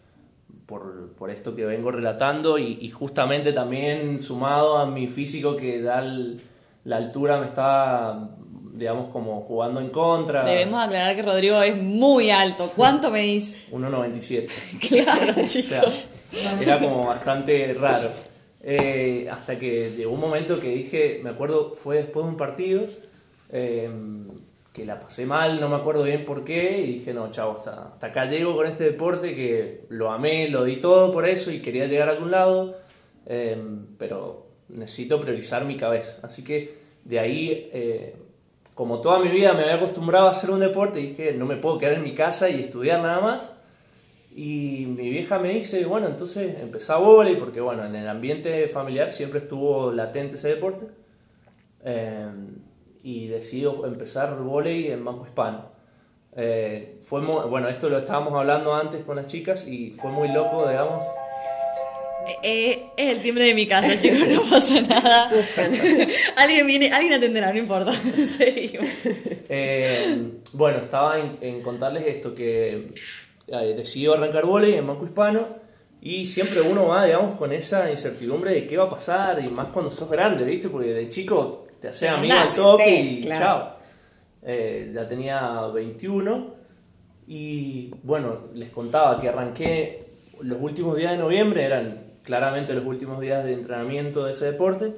por, 0.66 1.12
por 1.14 1.30
esto 1.30 1.56
que 1.56 1.64
vengo 1.66 1.90
relatando, 1.90 2.58
y, 2.58 2.78
y 2.80 2.90
justamente 2.90 3.52
también 3.52 4.20
sumado 4.20 4.78
a 4.78 4.86
mi 4.86 5.08
físico 5.08 5.56
que 5.56 5.82
da 5.82 6.00
el- 6.00 6.40
la 6.84 6.96
altura 6.96 7.38
me 7.38 7.46
estaba, 7.46 8.30
digamos, 8.72 9.08
como 9.08 9.40
jugando 9.42 9.80
en 9.80 9.90
contra. 9.90 10.44
debemos 10.44 10.82
aclarar 10.84 11.14
que 11.16 11.22
Rodrigo 11.22 11.60
es 11.62 11.76
muy 11.76 12.30
alto. 12.30 12.70
¿Cuánto 12.76 13.10
medís? 13.10 13.64
1.97. 13.72 14.48
Claro, 14.88 15.32
O 15.42 15.46
chicos. 15.46 15.78
sea, 16.32 16.60
era 16.60 16.78
como 16.80 17.06
bastante 17.06 17.74
raro. 17.74 18.08
Eh, 18.62 19.26
hasta 19.30 19.58
que 19.58 19.90
llegó 19.96 20.12
un 20.12 20.20
momento 20.20 20.60
que 20.60 20.68
dije, 20.68 21.20
me 21.22 21.30
acuerdo, 21.30 21.72
fue 21.74 21.96
después 21.96 22.26
de 22.26 22.30
un 22.32 22.36
partido, 22.36 22.84
eh, 23.52 23.88
que 24.72 24.84
la 24.84 25.00
pasé 25.00 25.24
mal, 25.26 25.60
no 25.60 25.68
me 25.68 25.76
acuerdo 25.76 26.02
bien 26.04 26.24
por 26.26 26.44
qué, 26.44 26.78
y 26.80 26.92
dije, 26.92 27.12
no, 27.14 27.30
chavo, 27.30 27.56
hasta, 27.56 27.88
hasta 27.94 28.06
acá 28.08 28.26
llego 28.26 28.54
con 28.54 28.66
este 28.66 28.84
deporte 28.84 29.34
que 29.34 29.86
lo 29.88 30.10
amé, 30.12 30.48
lo 30.48 30.64
di 30.64 30.76
todo 30.76 31.10
por 31.12 31.26
eso 31.28 31.50
y 31.50 31.60
quería 31.60 31.86
llegar 31.86 32.08
a 32.08 32.12
algún 32.12 32.30
lado, 32.30 32.76
eh, 33.26 33.56
pero 33.98 34.46
necesito 34.74 35.20
priorizar 35.20 35.64
mi 35.64 35.76
cabeza. 35.76 36.18
Así 36.22 36.42
que 36.44 36.74
de 37.04 37.18
ahí, 37.18 37.70
eh, 37.72 38.16
como 38.74 39.00
toda 39.00 39.20
mi 39.20 39.28
vida 39.28 39.52
me 39.52 39.62
había 39.62 39.76
acostumbrado 39.76 40.28
a 40.28 40.30
hacer 40.30 40.50
un 40.50 40.60
deporte, 40.60 40.98
dije, 40.98 41.32
no 41.32 41.46
me 41.46 41.56
puedo 41.56 41.78
quedar 41.78 41.94
en 41.94 42.02
mi 42.02 42.12
casa 42.12 42.48
y 42.48 42.60
estudiar 42.60 43.00
nada 43.00 43.20
más. 43.20 43.52
Y 44.34 44.86
mi 44.96 45.10
vieja 45.10 45.38
me 45.38 45.52
dice, 45.52 45.84
bueno, 45.86 46.06
entonces 46.06 46.60
empezá 46.60 46.96
volei, 46.96 47.36
porque 47.36 47.60
bueno, 47.60 47.84
en 47.84 47.94
el 47.96 48.08
ambiente 48.08 48.68
familiar 48.68 49.12
siempre 49.12 49.40
estuvo 49.40 49.90
latente 49.92 50.36
ese 50.36 50.48
deporte. 50.48 50.86
Eh, 51.84 52.28
y 53.02 53.28
decido 53.28 53.86
empezar 53.86 54.36
volei 54.38 54.92
en 54.92 55.04
Banco 55.04 55.24
Hispano. 55.24 55.70
Eh, 56.32 56.98
fue 57.02 57.20
bueno, 57.22 57.68
esto 57.68 57.88
lo 57.88 57.98
estábamos 57.98 58.34
hablando 58.34 58.74
antes 58.74 59.04
con 59.04 59.16
las 59.16 59.26
chicas 59.26 59.66
y 59.66 59.92
fue 59.92 60.10
muy 60.10 60.28
loco, 60.28 60.68
digamos. 60.68 61.04
Eh, 62.42 62.90
es 62.96 63.16
el 63.16 63.22
timbre 63.22 63.44
de 63.44 63.54
mi 63.54 63.66
casa, 63.66 63.98
chicos, 64.00 64.28
no 64.28 64.42
pasa 64.48 64.80
nada. 64.80 65.30
alguien 66.36 66.66
viene, 66.66 66.92
alguien 66.92 67.14
atenderá, 67.14 67.52
no 67.52 67.58
importa. 67.58 67.92
Seguimos. 68.26 68.88
Eh, 69.48 70.32
bueno, 70.52 70.78
estaba 70.78 71.18
en, 71.18 71.38
en 71.40 71.62
contarles 71.62 72.06
esto, 72.06 72.34
que 72.34 72.86
eh, 73.48 73.74
decidió 73.76 74.14
arrancar 74.14 74.46
volei 74.46 74.74
en 74.74 74.86
Banco 74.86 75.04
Hispano 75.04 75.40
y 76.00 76.26
siempre 76.26 76.60
uno 76.60 76.86
va, 76.88 77.04
digamos, 77.04 77.36
con 77.36 77.52
esa 77.52 77.90
incertidumbre 77.90 78.52
de 78.52 78.66
qué 78.66 78.76
va 78.76 78.84
a 78.84 78.90
pasar 78.90 79.42
y 79.44 79.50
más 79.50 79.68
cuando 79.68 79.90
sos 79.90 80.08
grande, 80.08 80.44
¿viste? 80.44 80.68
Porque 80.68 80.94
de 80.94 81.08
chico 81.08 81.66
te 81.80 81.88
haces 81.88 82.10
amigo 82.10 82.34
al 82.34 82.54
toque 82.54 83.00
y 83.00 83.20
claro. 83.22 83.44
chao. 83.44 83.76
Eh, 84.42 84.90
ya 84.94 85.06
tenía 85.06 85.66
21 85.74 86.54
y 87.26 87.90
bueno, 88.02 88.48
les 88.54 88.70
contaba 88.70 89.20
que 89.20 89.28
arranqué 89.28 90.04
los 90.40 90.58
últimos 90.60 90.96
días 90.96 91.12
de 91.12 91.18
noviembre, 91.18 91.64
eran 91.64 91.99
claramente 92.22 92.74
los 92.74 92.84
últimos 92.84 93.20
días 93.20 93.44
de 93.44 93.54
entrenamiento 93.54 94.24
de 94.24 94.32
ese 94.32 94.46
deporte 94.46 94.94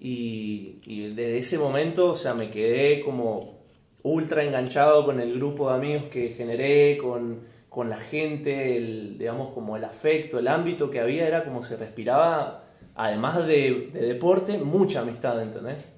y, 0.00 1.10
desde 1.14 1.38
ese 1.38 1.58
momento, 1.58 2.12
o 2.12 2.16
sea, 2.16 2.34
me 2.34 2.50
quedé 2.50 3.00
como 3.00 3.56
ultra 4.02 4.44
enganchado 4.44 5.04
con 5.04 5.20
el 5.20 5.34
grupo 5.34 5.70
de 5.70 5.76
amigos 5.76 6.04
que 6.04 6.28
generé, 6.28 6.98
con, 6.98 7.40
con 7.68 7.90
la 7.90 7.96
gente, 7.96 8.76
el, 8.76 9.18
digamos, 9.18 9.50
como 9.50 9.76
el 9.76 9.84
afecto, 9.84 10.38
el 10.38 10.48
ámbito 10.48 10.90
que 10.90 11.00
había, 11.00 11.26
era 11.26 11.44
como 11.44 11.62
se 11.62 11.76
respiraba, 11.76 12.64
además 12.94 13.46
de, 13.46 13.90
de 13.92 14.00
deporte, 14.00 14.58
mucha 14.58 15.00
amistad, 15.00 15.42
¿entendés? 15.42 15.88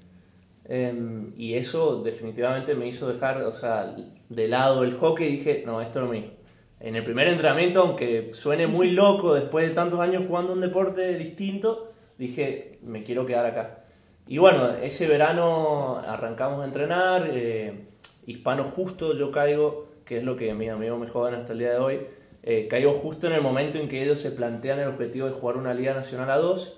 Em, 0.65 1.33
y 1.37 1.55
eso 1.55 2.03
definitivamente 2.03 2.75
me 2.75 2.87
hizo 2.87 3.09
dejar, 3.09 3.43
o 3.43 3.53
sea, 3.53 3.97
de 4.29 4.49
lado 4.49 4.85
el 4.85 4.95
hockey 4.95 5.27
y 5.27 5.31
dije, 5.33 5.63
no, 5.65 5.81
esto 5.81 6.01
es 6.01 6.05
lo 6.07 6.13
mío. 6.13 6.38
En 6.81 6.95
el 6.95 7.03
primer 7.03 7.27
entrenamiento, 7.27 7.81
aunque 7.81 8.31
suene 8.33 8.67
muy 8.69 8.93
loco 8.93 9.35
después 9.35 9.69
de 9.69 9.75
tantos 9.75 9.99
años 9.99 10.25
jugando 10.27 10.53
un 10.53 10.61
deporte 10.61 11.19
distinto, 11.19 11.93
dije, 12.19 12.79
me 12.83 13.03
quiero 13.03 13.27
quedar 13.27 13.47
acá. 13.47 13.85
y 14.29 14.39
bueno, 14.39 14.71
ese 14.75 15.09
verano 15.09 15.99
arrancamos 16.07 16.63
a 16.63 16.65
entrenar, 16.65 17.31
eh, 17.33 17.87
hispano 18.27 18.63
justo 18.65 19.17
yo 19.17 19.31
caigo, 19.31 19.89
que 20.05 20.19
es 20.19 20.23
lo 20.23 20.37
que 20.37 20.55
mis 20.55 20.71
amigos 20.71 21.01
me 21.01 21.09
jodan 21.09 21.35
hasta 21.35 21.53
el 21.53 21.59
día 21.59 21.73
de 21.73 21.79
hoy, 21.79 22.01
eh, 22.45 22.69
caigo 22.69 22.93
justo 22.93 23.27
en 23.27 23.33
el 23.33 23.43
momento 23.43 23.79
en 23.79 23.89
que 23.89 24.03
ellos 24.03 24.21
se 24.21 24.31
plantean 24.31 24.79
el 24.79 24.89
objetivo 24.89 25.27
de 25.27 25.33
jugar 25.33 25.57
una 25.57 25.75
Liga 25.75 25.95
Nacional 25.95 26.29
A2. 26.29 26.75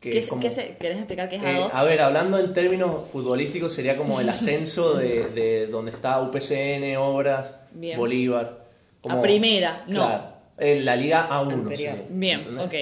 Que 0.00 0.10
¿Qué, 0.10 0.18
es 0.18 0.28
como, 0.28 0.42
se, 0.42 0.76
¿Querés 0.78 0.98
explicar 0.98 1.28
qué 1.28 1.36
es 1.36 1.42
A2? 1.42 1.66
Eh, 1.66 1.68
a 1.72 1.84
ver, 1.84 2.00
hablando 2.00 2.38
en 2.38 2.52
términos 2.52 3.08
futbolísticos, 3.08 3.72
sería 3.72 3.96
como 3.96 4.20
el 4.20 4.28
ascenso 4.30 4.94
de, 4.94 5.28
de 5.30 5.66
donde 5.66 5.90
está 5.90 6.20
UPCN, 6.20 6.96
Obras, 6.96 7.54
Bolívar. 7.96 8.61
Como, 9.02 9.18
a 9.18 9.22
primera, 9.22 9.84
no. 9.88 10.06
Claro, 10.06 10.32
en 10.58 10.84
la 10.84 10.96
Liga 10.96 11.28
A1. 11.28 12.06
Bien, 12.08 12.58
ok. 12.58 12.74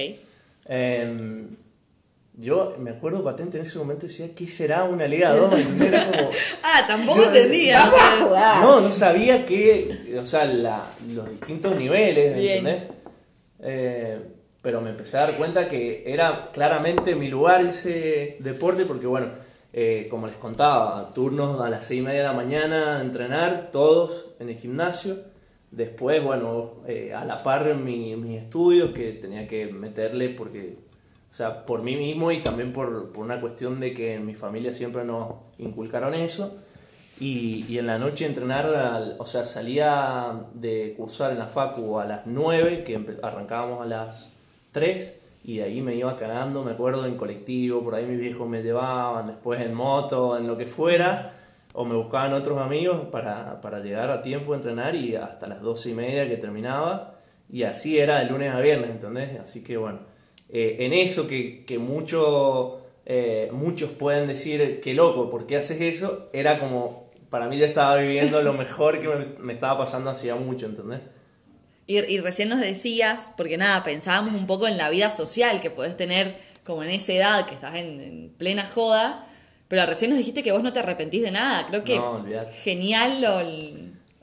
Eh, 0.67 1.47
yo 2.41 2.75
me 2.79 2.91
acuerdo 2.91 3.23
patente 3.23 3.57
en 3.57 3.63
ese 3.63 3.77
momento 3.77 4.07
decía, 4.07 4.33
¿qué 4.33 4.47
será 4.47 4.83
una 4.85 5.07
Liga 5.07 5.35
2? 5.35 5.49
Como, 5.49 5.59
ah, 6.63 6.85
tampoco 6.87 7.23
entendía. 7.23 7.91
No, 8.61 8.81
no 8.81 8.91
sabía 8.91 9.45
que, 9.45 10.17
o 10.19 10.25
sea, 10.25 10.45
los 10.45 11.29
distintos 11.29 11.75
niveles, 11.75 12.37
¿entendés? 12.37 12.87
Eh, 13.59 14.17
pero 14.61 14.81
me 14.81 14.89
empecé 14.91 15.17
a 15.17 15.21
dar 15.21 15.37
cuenta 15.37 15.67
que 15.67 16.03
era 16.05 16.49
claramente 16.51 17.15
mi 17.15 17.27
lugar 17.27 17.61
ese 17.61 18.37
deporte, 18.39 18.85
porque 18.85 19.07
bueno, 19.07 19.27
eh, 19.73 20.07
como 20.09 20.25
les 20.25 20.35
contaba, 20.37 21.11
turnos 21.13 21.61
a 21.61 21.69
las 21.69 21.85
seis 21.85 21.99
y 21.99 22.03
media 22.03 22.21
de 22.21 22.27
la 22.27 22.33
mañana 22.33 22.97
a 22.97 23.01
entrenar, 23.01 23.69
todos 23.71 24.29
en 24.39 24.49
el 24.49 24.55
gimnasio. 24.55 25.30
Después, 25.71 26.21
bueno, 26.23 26.73
eh, 26.85 27.13
a 27.13 27.25
la 27.25 27.41
par 27.41 27.67
en 27.67 27.83
mis 27.83 28.37
estudios, 28.37 28.91
que 28.91 29.13
tenía 29.13 29.47
que 29.47 29.67
meterle 29.67 30.29
porque 30.29 30.77
o 31.31 31.33
sea, 31.33 31.65
por 31.65 31.81
mí 31.81 31.95
mismo 31.95 32.29
y 32.33 32.39
también 32.39 32.73
por, 32.73 33.13
por, 33.13 33.23
una 33.23 33.39
cuestión 33.39 33.79
de 33.79 33.93
que 33.93 34.15
en 34.15 34.25
mi 34.25 34.35
familia 34.35 34.73
siempre 34.73 35.05
nos 35.05 35.35
inculcaron 35.59 36.13
eso. 36.13 36.53
Y, 37.21 37.65
y 37.69 37.77
en 37.77 37.87
la 37.87 37.97
noche 37.99 38.25
entrenar, 38.25 39.15
o 39.17 39.25
sea, 39.25 39.45
salía 39.45 40.47
de 40.53 40.93
cursar 40.97 41.31
en 41.31 41.39
la 41.39 41.47
facu 41.47 41.99
a 41.99 42.05
las 42.05 42.27
9, 42.27 42.83
que 42.83 42.99
arrancábamos 43.23 43.81
a 43.81 43.85
las 43.85 44.29
3, 44.73 45.13
y 45.45 45.57
de 45.57 45.63
ahí 45.63 45.81
me 45.81 45.95
iba 45.95 46.17
cagando, 46.17 46.63
me 46.63 46.71
acuerdo, 46.71 47.05
en 47.05 47.15
colectivo, 47.15 47.81
por 47.81 47.95
ahí 47.95 48.05
mis 48.05 48.19
viejos 48.19 48.49
me 48.49 48.61
llevaban, 48.61 49.27
después 49.27 49.61
en 49.61 49.73
moto, 49.73 50.37
en 50.37 50.47
lo 50.47 50.57
que 50.57 50.65
fuera, 50.65 51.33
o 51.73 51.85
me 51.85 51.95
buscaban 51.95 52.33
otros 52.33 52.57
amigos 52.57 53.07
para, 53.11 53.61
para 53.61 53.79
llegar 53.79 54.09
a 54.09 54.21
tiempo 54.21 54.53
a 54.53 54.57
entrenar 54.57 54.95
y 54.95 55.15
hasta 55.15 55.47
las 55.47 55.61
12 55.61 55.89
y 55.89 55.93
media 55.93 56.27
que 56.27 56.37
terminaba. 56.37 57.17
Y 57.49 57.63
así 57.63 57.99
era 57.99 58.19
de 58.19 58.25
lunes 58.25 58.53
a 58.53 58.59
viernes, 58.59 58.89
¿entendés? 58.89 59.39
Así 59.39 59.63
que 59.63 59.77
bueno, 59.77 59.99
eh, 60.49 60.77
en 60.79 60.93
eso 60.93 61.27
que, 61.27 61.65
que 61.65 61.79
mucho, 61.79 62.77
eh, 63.05 63.49
muchos 63.51 63.91
pueden 63.91 64.27
decir, 64.27 64.79
qué 64.81 64.93
loco, 64.93 65.29
¿por 65.29 65.45
qué 65.45 65.57
haces 65.57 65.81
eso? 65.81 66.29
Era 66.33 66.59
como, 66.59 67.07
para 67.29 67.47
mí 67.47 67.57
ya 67.57 67.65
estaba 67.65 67.95
viviendo 67.95 68.41
lo 68.41 68.53
mejor 68.53 68.99
que 68.99 69.07
me, 69.41 69.53
estaba 69.53 69.77
pasando 69.77 70.09
hacía 70.09 70.35
mucho, 70.35 70.65
¿entendés? 70.65 71.07
Y, 71.87 71.97
y, 71.99 72.19
recién 72.19 72.47
nos 72.47 72.59
decías, 72.59 73.31
porque 73.35 73.57
nada, 73.57 73.83
pensábamos 73.83 74.33
un 74.33 74.47
poco 74.47 74.67
en 74.67 74.77
la 74.77 74.89
vida 74.89 75.09
social 75.09 75.59
que 75.61 75.71
podés 75.71 75.97
tener 75.97 76.37
como 76.63 76.83
en 76.83 76.89
esa 76.89 77.13
edad, 77.13 77.45
que 77.45 77.55
estás 77.55 77.75
en, 77.75 78.33
plena 78.37 78.65
joda, 78.65 79.25
pero 79.71 79.85
recién 79.85 80.11
nos 80.11 80.17
dijiste 80.17 80.43
que 80.43 80.51
vos 80.51 80.63
no 80.63 80.73
te 80.73 80.79
arrepentís 80.79 81.21
de 81.23 81.31
nada. 81.31 81.65
Creo 81.65 81.81
que 81.81 81.97
genial 82.61 83.21
lo, 83.21 83.39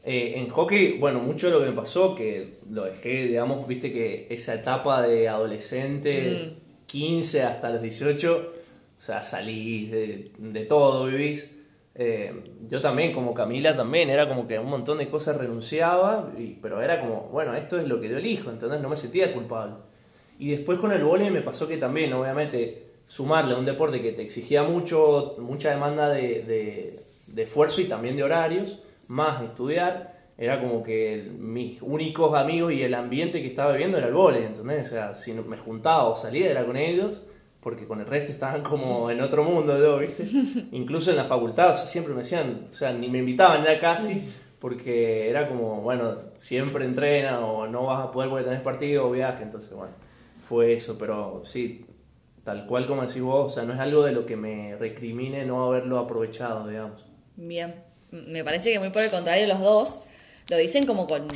eh, 0.04 0.34
en 0.36 0.50
hockey, 0.50 0.98
bueno, 0.98 1.20
mucho 1.20 1.46
de 1.46 1.54
lo 1.54 1.60
que 1.60 1.70
me 1.70 1.72
pasó, 1.72 2.14
que 2.14 2.52
lo 2.70 2.84
dejé, 2.84 3.28
digamos, 3.28 3.66
viste 3.66 3.90
que 3.90 4.26
esa 4.28 4.52
etapa 4.52 5.00
de 5.00 5.26
adolescente, 5.26 6.52
15 6.84 7.42
mm. 7.42 7.46
hasta 7.46 7.70
los 7.70 7.80
18, 7.80 8.52
o 8.98 9.00
sea, 9.00 9.22
salís 9.22 9.90
de, 9.90 10.66
todo, 10.68 11.06
vivís. 11.06 11.52
Eh, 11.94 12.34
yo 12.68 12.82
también, 12.82 13.14
como 13.14 13.32
Camila, 13.32 13.74
también, 13.74 14.10
era 14.10 14.28
como 14.28 14.46
que 14.46 14.58
un 14.58 14.68
montón 14.68 14.98
de 14.98 15.08
cosas 15.08 15.38
renunciaba, 15.38 16.30
pero 16.60 16.82
era 16.82 17.00
como, 17.00 17.22
bueno, 17.32 17.54
esto 17.54 17.80
es 17.80 17.88
lo 17.88 18.02
que 18.02 18.10
yo 18.10 18.18
elijo, 18.18 18.50
entonces 18.50 18.82
no 18.82 18.90
me 18.90 18.96
sentía 18.96 19.32
culpable. 19.32 19.76
Y 20.38 20.50
después 20.50 20.78
con 20.78 20.92
el 20.92 21.02
vóley 21.02 21.30
me 21.30 21.40
pasó 21.40 21.66
que 21.66 21.78
también, 21.78 22.12
obviamente, 22.12 22.87
sumarle 23.08 23.54
a 23.54 23.56
un 23.56 23.64
deporte 23.64 24.02
que 24.02 24.12
te 24.12 24.20
exigía 24.20 24.62
mucho, 24.62 25.34
mucha 25.38 25.70
demanda 25.70 26.10
de 26.10 27.00
esfuerzo 27.36 27.80
y 27.80 27.86
también 27.86 28.16
de 28.16 28.22
horarios, 28.22 28.80
más 29.08 29.42
estudiar, 29.42 30.18
era 30.36 30.60
como 30.60 30.84
que 30.84 31.32
mis 31.36 31.82
únicos 31.82 32.34
amigos 32.34 32.72
y 32.72 32.82
el 32.82 32.94
ambiente 32.94 33.42
que 33.42 33.48
estaba 33.48 33.72
viviendo 33.72 33.98
era 33.98 34.06
el 34.06 34.14
vóley, 34.14 34.44
¿entendés? 34.44 34.86
O 34.86 34.90
sea, 34.90 35.12
si 35.12 35.32
me 35.32 35.56
juntaba 35.56 36.04
o 36.04 36.16
salía 36.16 36.50
era 36.50 36.64
con 36.64 36.76
ellos, 36.76 37.22
porque 37.60 37.86
con 37.86 38.00
el 38.00 38.06
resto 38.06 38.30
estaban 38.30 38.62
como 38.62 39.10
en 39.10 39.20
otro 39.20 39.42
mundo, 39.42 39.76
yo, 39.78 39.98
¿viste? 39.98 40.24
Incluso 40.72 41.10
en 41.10 41.16
la 41.16 41.24
facultad, 41.24 41.72
o 41.72 41.76
sea, 41.76 41.86
siempre 41.86 42.14
me 42.14 42.20
decían, 42.20 42.68
o 42.70 42.72
sea, 42.72 42.92
ni 42.92 43.08
me 43.08 43.18
invitaban 43.18 43.64
ya 43.64 43.80
casi, 43.80 44.22
porque 44.60 45.28
era 45.28 45.48
como, 45.48 45.80
bueno, 45.80 46.14
siempre 46.36 46.84
entrena 46.84 47.40
o 47.40 47.66
no 47.66 47.86
vas 47.86 48.06
a 48.06 48.10
poder 48.12 48.30
porque 48.30 48.44
tenés 48.44 48.60
partido 48.60 49.08
o 49.08 49.10
viaje, 49.10 49.42
entonces, 49.42 49.72
bueno, 49.72 49.94
fue 50.46 50.72
eso, 50.72 50.96
pero 50.98 51.42
sí, 51.44 51.84
tal 52.44 52.66
cual 52.66 52.86
como 52.86 53.02
decís 53.02 53.22
vos, 53.22 53.52
o 53.52 53.54
sea, 53.54 53.64
no 53.64 53.74
es 53.74 53.80
algo 53.80 54.04
de 54.04 54.12
lo 54.12 54.26
que 54.26 54.36
me 54.36 54.76
recrimine 54.76 55.44
no 55.44 55.64
haberlo 55.64 55.98
aprovechado, 55.98 56.68
digamos. 56.68 57.06
Bien 57.36 57.88
me 58.10 58.44
parece 58.44 58.72
que 58.72 58.78
muy 58.78 58.90
por 58.90 59.02
el 59.02 59.10
contrario 59.10 59.46
los 59.46 59.60
dos 59.60 60.02
lo 60.48 60.56
dicen 60.56 60.86
como 60.86 61.06
con 61.06 61.28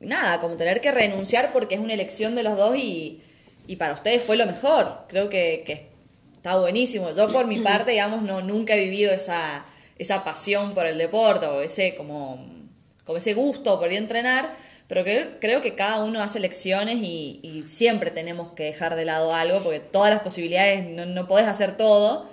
nada, 0.00 0.40
como 0.40 0.56
tener 0.56 0.80
que 0.80 0.92
renunciar 0.92 1.50
porque 1.52 1.74
es 1.74 1.80
una 1.80 1.94
elección 1.94 2.34
de 2.34 2.42
los 2.42 2.56
dos 2.56 2.76
y, 2.76 3.20
y 3.66 3.76
para 3.76 3.94
ustedes 3.94 4.22
fue 4.22 4.36
lo 4.36 4.46
mejor. 4.46 5.06
Creo 5.08 5.28
que, 5.28 5.64
que, 5.66 5.88
está 6.36 6.56
buenísimo. 6.58 7.10
Yo 7.10 7.32
por 7.32 7.48
mi 7.48 7.58
parte, 7.58 7.90
digamos, 7.92 8.22
no 8.22 8.40
nunca 8.42 8.76
he 8.76 8.84
vivido 8.84 9.12
esa, 9.12 9.66
esa 9.98 10.22
pasión 10.22 10.74
por 10.74 10.86
el 10.86 10.98
deporte 10.98 11.46
o 11.46 11.60
ese 11.60 11.96
como, 11.96 12.46
como 13.04 13.18
ese 13.18 13.34
gusto 13.34 13.80
por 13.80 13.90
ir 13.90 13.96
a 13.96 14.02
entrenar, 14.02 14.54
pero 14.88 15.04
que, 15.04 15.36
creo 15.40 15.60
que 15.60 15.74
cada 15.74 16.04
uno 16.04 16.22
hace 16.22 16.38
elecciones 16.38 16.98
y, 16.98 17.40
y, 17.42 17.64
siempre 17.68 18.10
tenemos 18.10 18.52
que 18.52 18.64
dejar 18.64 18.96
de 18.96 19.04
lado 19.04 19.34
algo 19.34 19.62
porque 19.62 19.80
todas 19.80 20.10
las 20.10 20.20
posibilidades 20.20 20.86
no, 20.86 21.06
no 21.06 21.26
podés 21.26 21.46
hacer 21.46 21.76
todo. 21.76 22.28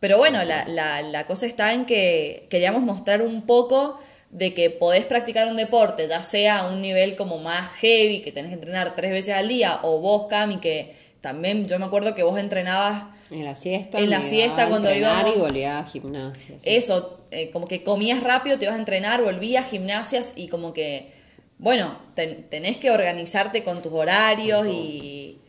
Pero 0.00 0.16
bueno, 0.16 0.42
la, 0.44 0.66
la, 0.66 1.02
la 1.02 1.26
cosa 1.26 1.46
está 1.46 1.74
en 1.74 1.84
que 1.84 2.46
queríamos 2.48 2.82
mostrar 2.82 3.20
un 3.20 3.42
poco 3.42 3.98
de 4.30 4.54
que 4.54 4.70
podés 4.70 5.04
practicar 5.04 5.48
un 5.48 5.56
deporte, 5.56 6.08
ya 6.08 6.22
sea 6.22 6.60
a 6.60 6.68
un 6.68 6.80
nivel 6.80 7.16
como 7.16 7.38
más 7.38 7.68
heavy, 7.76 8.22
que 8.22 8.32
tenés 8.32 8.50
que 8.50 8.54
entrenar 8.54 8.94
tres 8.94 9.10
veces 9.10 9.34
al 9.34 9.48
día, 9.48 9.80
o 9.82 9.98
vos, 9.98 10.26
Cami, 10.28 10.58
que 10.58 10.94
también 11.20 11.66
yo 11.66 11.78
me 11.78 11.84
acuerdo 11.84 12.14
que 12.14 12.22
vos 12.22 12.38
entrenabas 12.38 13.04
en 13.30 13.44
la 13.44 13.54
siesta. 13.54 13.98
En 13.98 14.10
la 14.10 14.22
siesta 14.22 14.68
cuando 14.68 14.92
y 14.92 15.02
volvía 15.38 15.78
a 15.78 15.84
gimnasia. 15.84 16.56
Eso, 16.64 17.20
eh, 17.30 17.50
como 17.50 17.66
que 17.66 17.84
comías 17.84 18.22
rápido, 18.22 18.58
te 18.58 18.64
ibas 18.64 18.76
a 18.76 18.78
entrenar, 18.78 19.22
volvías 19.22 19.66
a 19.66 19.68
gimnasias 19.68 20.32
y 20.36 20.48
como 20.48 20.72
que, 20.72 21.12
bueno, 21.60 21.98
tenés 22.14 22.78
que 22.78 22.90
organizarte 22.90 23.62
con 23.62 23.82
tus 23.82 23.92
horarios 23.92 24.66
y 24.66 25.40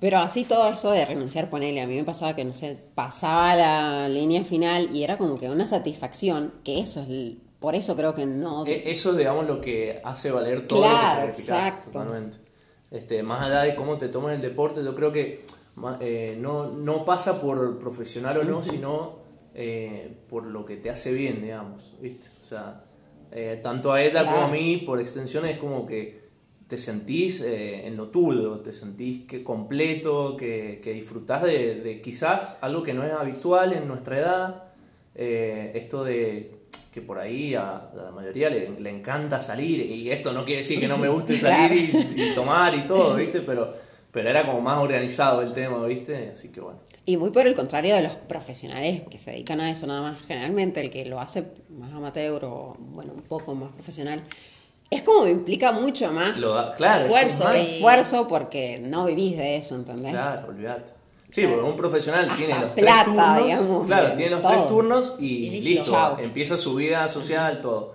pero 0.00 0.18
así 0.18 0.44
todo 0.44 0.72
eso 0.72 0.92
de 0.92 1.04
renunciar, 1.04 1.50
ponele, 1.50 1.80
a 1.80 1.86
mí 1.86 1.96
me 1.96 2.04
pasaba 2.04 2.36
que, 2.36 2.44
no 2.44 2.54
sé, 2.54 2.78
pasaba 2.94 3.56
la 3.56 4.08
línea 4.08 4.44
final 4.44 4.94
y 4.94 5.02
era 5.02 5.18
como 5.18 5.34
que 5.34 5.50
una 5.50 5.66
satisfacción, 5.66 6.54
que 6.62 6.78
eso 6.78 7.04
es, 7.08 7.34
por 7.58 7.74
eso 7.74 7.96
creo 7.96 8.14
que 8.14 8.24
no... 8.24 8.64
E, 8.64 8.84
eso 8.86 9.10
es, 9.10 9.16
digamos, 9.16 9.48
lo 9.48 9.60
que 9.60 10.00
hace 10.04 10.30
valer 10.30 10.68
todo 10.68 10.82
claro, 10.82 11.26
lo 11.26 11.32
que 11.34 11.40
exacto. 11.40 11.90
totalmente. 11.90 12.36
Este, 12.92 13.24
más 13.24 13.42
allá 13.42 13.62
de 13.62 13.74
cómo 13.74 13.98
te 13.98 14.08
tomas 14.08 14.36
el 14.36 14.40
deporte, 14.40 14.84
yo 14.84 14.94
creo 14.94 15.10
que 15.10 15.44
eh, 15.98 16.36
no, 16.38 16.68
no 16.68 17.04
pasa 17.04 17.40
por 17.40 17.80
profesional 17.80 18.38
o 18.38 18.44
no, 18.44 18.62
sino 18.62 19.16
eh, 19.56 20.16
por 20.28 20.46
lo 20.46 20.64
que 20.64 20.76
te 20.76 20.90
hace 20.90 21.12
bien, 21.12 21.42
digamos, 21.42 21.94
¿viste? 22.00 22.28
O 22.40 22.44
sea, 22.44 22.84
eh, 23.32 23.60
tanto 23.62 23.92
a 23.92 24.02
ella 24.02 24.24
como 24.24 24.38
a 24.38 24.48
mí, 24.48 24.78
por 24.78 25.00
extensión, 25.00 25.44
es 25.44 25.58
como 25.58 25.86
que 25.86 26.28
te 26.68 26.76
sentís 26.76 27.40
eh, 27.40 27.86
en 27.86 27.96
lo 27.96 28.08
tuyo, 28.08 28.60
te 28.60 28.72
sentís 28.72 29.26
que 29.26 29.42
completo, 29.42 30.36
que, 30.36 30.80
que 30.82 30.92
disfrutás 30.92 31.42
de, 31.42 32.00
quizás 32.02 32.56
algo 32.60 32.82
que 32.82 32.92
no 32.92 33.04
es 33.04 33.12
habitual 33.12 33.72
en 33.72 33.88
nuestra 33.88 34.18
edad, 34.18 34.64
eh, 35.14 35.72
esto 35.74 36.04
de 36.04 36.52
que 36.92 37.00
por 37.00 37.18
ahí 37.18 37.54
a, 37.54 37.90
la 37.94 38.10
mayoría 38.10 38.50
le, 38.50 38.90
encanta 38.90 39.40
salir, 39.40 39.80
y 39.80 40.10
esto 40.10 40.32
no 40.32 40.44
quiere 40.44 40.58
decir 40.58 40.78
que 40.78 40.88
no 40.88 40.98
me 40.98 41.08
guste 41.08 41.36
salir 41.38 41.90
y, 42.14 42.34
tomar 42.34 42.74
y 42.74 42.86
todo, 42.86 43.16
¿viste? 43.16 43.40
Pero, 43.40 43.72
pero 44.18 44.30
era 44.30 44.44
como 44.44 44.60
más 44.60 44.78
organizado 44.78 45.42
el 45.42 45.52
tema, 45.52 45.80
¿viste? 45.86 46.30
Así 46.32 46.48
que 46.48 46.60
bueno. 46.60 46.80
Y 47.06 47.16
muy 47.16 47.30
por 47.30 47.46
el 47.46 47.54
contrario 47.54 47.94
de 47.94 48.02
los 48.02 48.14
profesionales 48.14 49.02
que 49.08 49.16
se 49.16 49.30
dedican 49.30 49.60
a 49.60 49.70
eso 49.70 49.86
nada 49.86 50.02
más, 50.02 50.18
generalmente 50.26 50.80
el 50.80 50.90
que 50.90 51.04
lo 51.04 51.20
hace 51.20 51.44
más 51.68 51.92
amateur 51.92 52.44
o, 52.44 52.76
bueno, 52.80 53.12
un 53.14 53.22
poco 53.22 53.54
más 53.54 53.70
profesional, 53.70 54.20
es 54.90 55.02
como 55.02 55.22
que 55.22 55.30
implica 55.30 55.70
mucho 55.70 56.10
más 56.10 56.36
esfuerzo, 56.36 57.52
esfuerzo 57.52 58.26
porque 58.26 58.80
no 58.80 59.04
vivís 59.04 59.36
de 59.36 59.54
eso, 59.54 59.76
¿entendés? 59.76 60.10
Claro, 60.10 60.48
olvidate. 60.48 60.94
Sí, 61.30 61.46
porque 61.46 61.62
un 61.62 61.76
profesional 61.76 62.28
tiene 62.36 62.58
los 62.58 62.74
tres 62.74 62.92
turnos. 63.04 63.86
claro, 63.86 64.14
tiene 64.16 64.30
los 64.32 64.42
tres 64.42 64.66
turnos 64.66 65.14
y, 65.20 65.60
listo, 65.60 66.18
empieza 66.18 66.58
su 66.58 66.74
vida 66.74 67.08
social, 67.08 67.60
todo. 67.60 67.94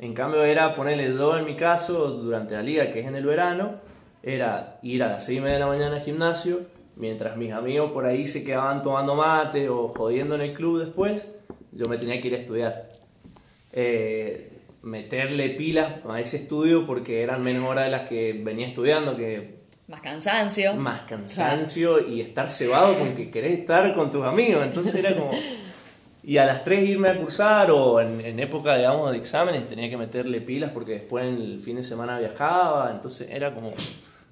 En 0.00 0.14
cambio 0.14 0.42
era 0.42 0.74
ponerle 0.74 1.10
dos 1.10 1.38
en 1.38 1.44
mi 1.44 1.54
caso 1.54 2.10
durante 2.10 2.54
la 2.54 2.62
liga, 2.62 2.90
que 2.90 2.98
es 2.98 3.06
en 3.06 3.14
el 3.14 3.24
verano, 3.24 3.88
era 4.22 4.78
ir 4.82 5.02
a 5.02 5.08
las 5.08 5.24
seis 5.24 5.38
y 5.38 5.40
media 5.40 5.54
de 5.54 5.60
la 5.60 5.66
mañana 5.66 5.96
al 5.96 6.02
gimnasio, 6.02 6.60
mientras 6.96 7.36
mis 7.36 7.52
amigos 7.52 7.92
por 7.92 8.04
ahí 8.04 8.28
se 8.28 8.44
quedaban 8.44 8.82
tomando 8.82 9.14
mate 9.14 9.68
o 9.68 9.88
jodiendo 9.88 10.34
en 10.34 10.42
el 10.42 10.52
club 10.52 10.78
después, 10.78 11.28
yo 11.72 11.86
me 11.86 11.98
tenía 11.98 12.20
que 12.20 12.28
ir 12.28 12.34
a 12.34 12.38
estudiar. 12.38 12.88
Eh, 13.72 14.50
meterle 14.82 15.50
pilas 15.50 15.92
a 16.08 16.20
ese 16.20 16.38
estudio 16.38 16.86
porque 16.86 17.22
eran 17.22 17.42
menos 17.42 17.68
horas 17.68 17.84
de 17.84 17.90
las 17.90 18.08
que 18.08 18.32
venía 18.32 18.66
estudiando, 18.66 19.16
que 19.16 19.60
Más 19.88 20.00
cansancio. 20.00 20.74
más 20.74 21.02
cansancio 21.02 22.06
y 22.06 22.20
estar 22.20 22.48
cebado 22.48 22.98
con 22.98 23.14
que 23.14 23.30
querés 23.30 23.58
estar 23.58 23.94
con 23.94 24.10
tus 24.10 24.24
amigos. 24.24 24.64
Entonces 24.64 24.94
era 24.94 25.14
como... 25.14 25.30
Y 26.22 26.36
a 26.36 26.44
las 26.44 26.64
3 26.64 26.86
irme 26.86 27.08
a 27.08 27.16
cursar 27.16 27.70
o 27.70 27.98
en, 27.98 28.20
en 28.20 28.38
época, 28.40 28.76
digamos, 28.76 29.10
de 29.10 29.16
exámenes 29.16 29.66
tenía 29.66 29.88
que 29.88 29.96
meterle 29.96 30.42
pilas 30.42 30.70
porque 30.70 30.92
después 30.92 31.24
en 31.24 31.40
el 31.40 31.58
fin 31.58 31.76
de 31.76 31.82
semana 31.82 32.18
viajaba, 32.18 32.90
entonces 32.90 33.28
era 33.30 33.54
como, 33.54 33.72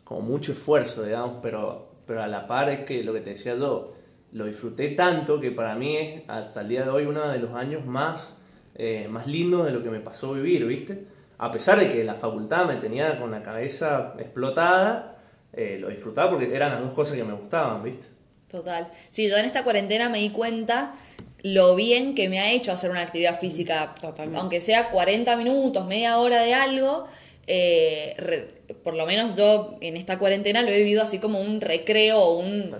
como 0.08 0.22
mucho 0.22 0.52
esfuerzo, 0.52 1.02
digamos, 1.02 1.36
pero, 1.42 1.86
pero 2.06 2.22
a 2.22 2.26
la 2.26 2.46
par 2.46 2.70
es 2.70 2.80
que 2.86 3.04
lo 3.04 3.12
que 3.12 3.20
te 3.20 3.30
decía 3.30 3.54
yo, 3.58 3.92
lo 4.32 4.46
disfruté 4.46 4.88
tanto 4.88 5.38
que 5.38 5.50
para 5.50 5.74
mí 5.74 5.98
es 5.98 6.22
hasta 6.28 6.62
el 6.62 6.68
día 6.68 6.84
de 6.84 6.88
hoy 6.88 7.04
uno 7.04 7.28
de 7.28 7.38
los 7.38 7.52
años 7.52 7.84
más, 7.84 8.32
eh, 8.76 9.06
más 9.10 9.26
lindos 9.26 9.66
de 9.66 9.72
lo 9.72 9.82
que 9.82 9.90
me 9.90 10.00
pasó 10.00 10.32
vivir, 10.32 10.64
¿viste? 10.64 11.04
A 11.36 11.50
pesar 11.50 11.78
de 11.78 11.90
que 11.90 12.02
la 12.04 12.14
facultad 12.14 12.64
me 12.64 12.76
tenía 12.76 13.20
con 13.20 13.30
la 13.30 13.42
cabeza 13.42 14.14
explotada, 14.18 15.18
eh, 15.52 15.76
lo 15.78 15.90
disfrutaba 15.90 16.30
porque 16.30 16.56
eran 16.56 16.70
las 16.70 16.80
dos 16.80 16.94
cosas 16.94 17.14
que 17.14 17.24
me 17.24 17.34
gustaban, 17.34 17.82
¿viste? 17.82 18.06
Total. 18.48 18.90
Sí, 19.10 19.28
yo 19.28 19.36
en 19.36 19.44
esta 19.44 19.62
cuarentena 19.62 20.08
me 20.08 20.20
di 20.20 20.30
cuenta 20.30 20.94
lo 21.42 21.74
bien 21.74 22.14
que 22.14 22.30
me 22.30 22.40
ha 22.40 22.50
hecho 22.50 22.72
hacer 22.72 22.90
una 22.90 23.02
actividad 23.02 23.38
física, 23.38 23.94
Totalmente. 24.00 24.40
aunque 24.40 24.62
sea 24.62 24.88
40 24.88 25.36
minutos, 25.36 25.86
media 25.86 26.16
hora 26.16 26.40
de 26.40 26.54
algo, 26.54 27.04
eh, 27.48 28.14
re- 28.18 28.48
por 28.84 28.94
lo 28.94 29.06
menos 29.06 29.34
yo 29.34 29.76
en 29.80 29.96
esta 29.96 30.18
cuarentena 30.18 30.62
lo 30.62 30.68
he 30.70 30.76
vivido 30.78 31.02
así 31.02 31.18
como 31.18 31.40
un 31.40 31.60
recreo 31.60 32.18
o 32.20 32.38
un, 32.38 32.70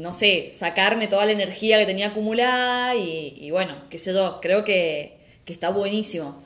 no 0.00 0.14
sé, 0.14 0.48
sacarme 0.50 1.06
toda 1.06 1.26
la 1.26 1.32
energía 1.32 1.78
que 1.78 1.86
tenía 1.86 2.08
acumulada 2.08 2.96
y, 2.96 3.34
y 3.38 3.50
bueno, 3.50 3.84
qué 3.90 3.98
sé 3.98 4.12
yo, 4.12 4.38
creo 4.40 4.64
que, 4.64 5.18
que 5.44 5.52
está 5.52 5.70
buenísimo. 5.70 6.42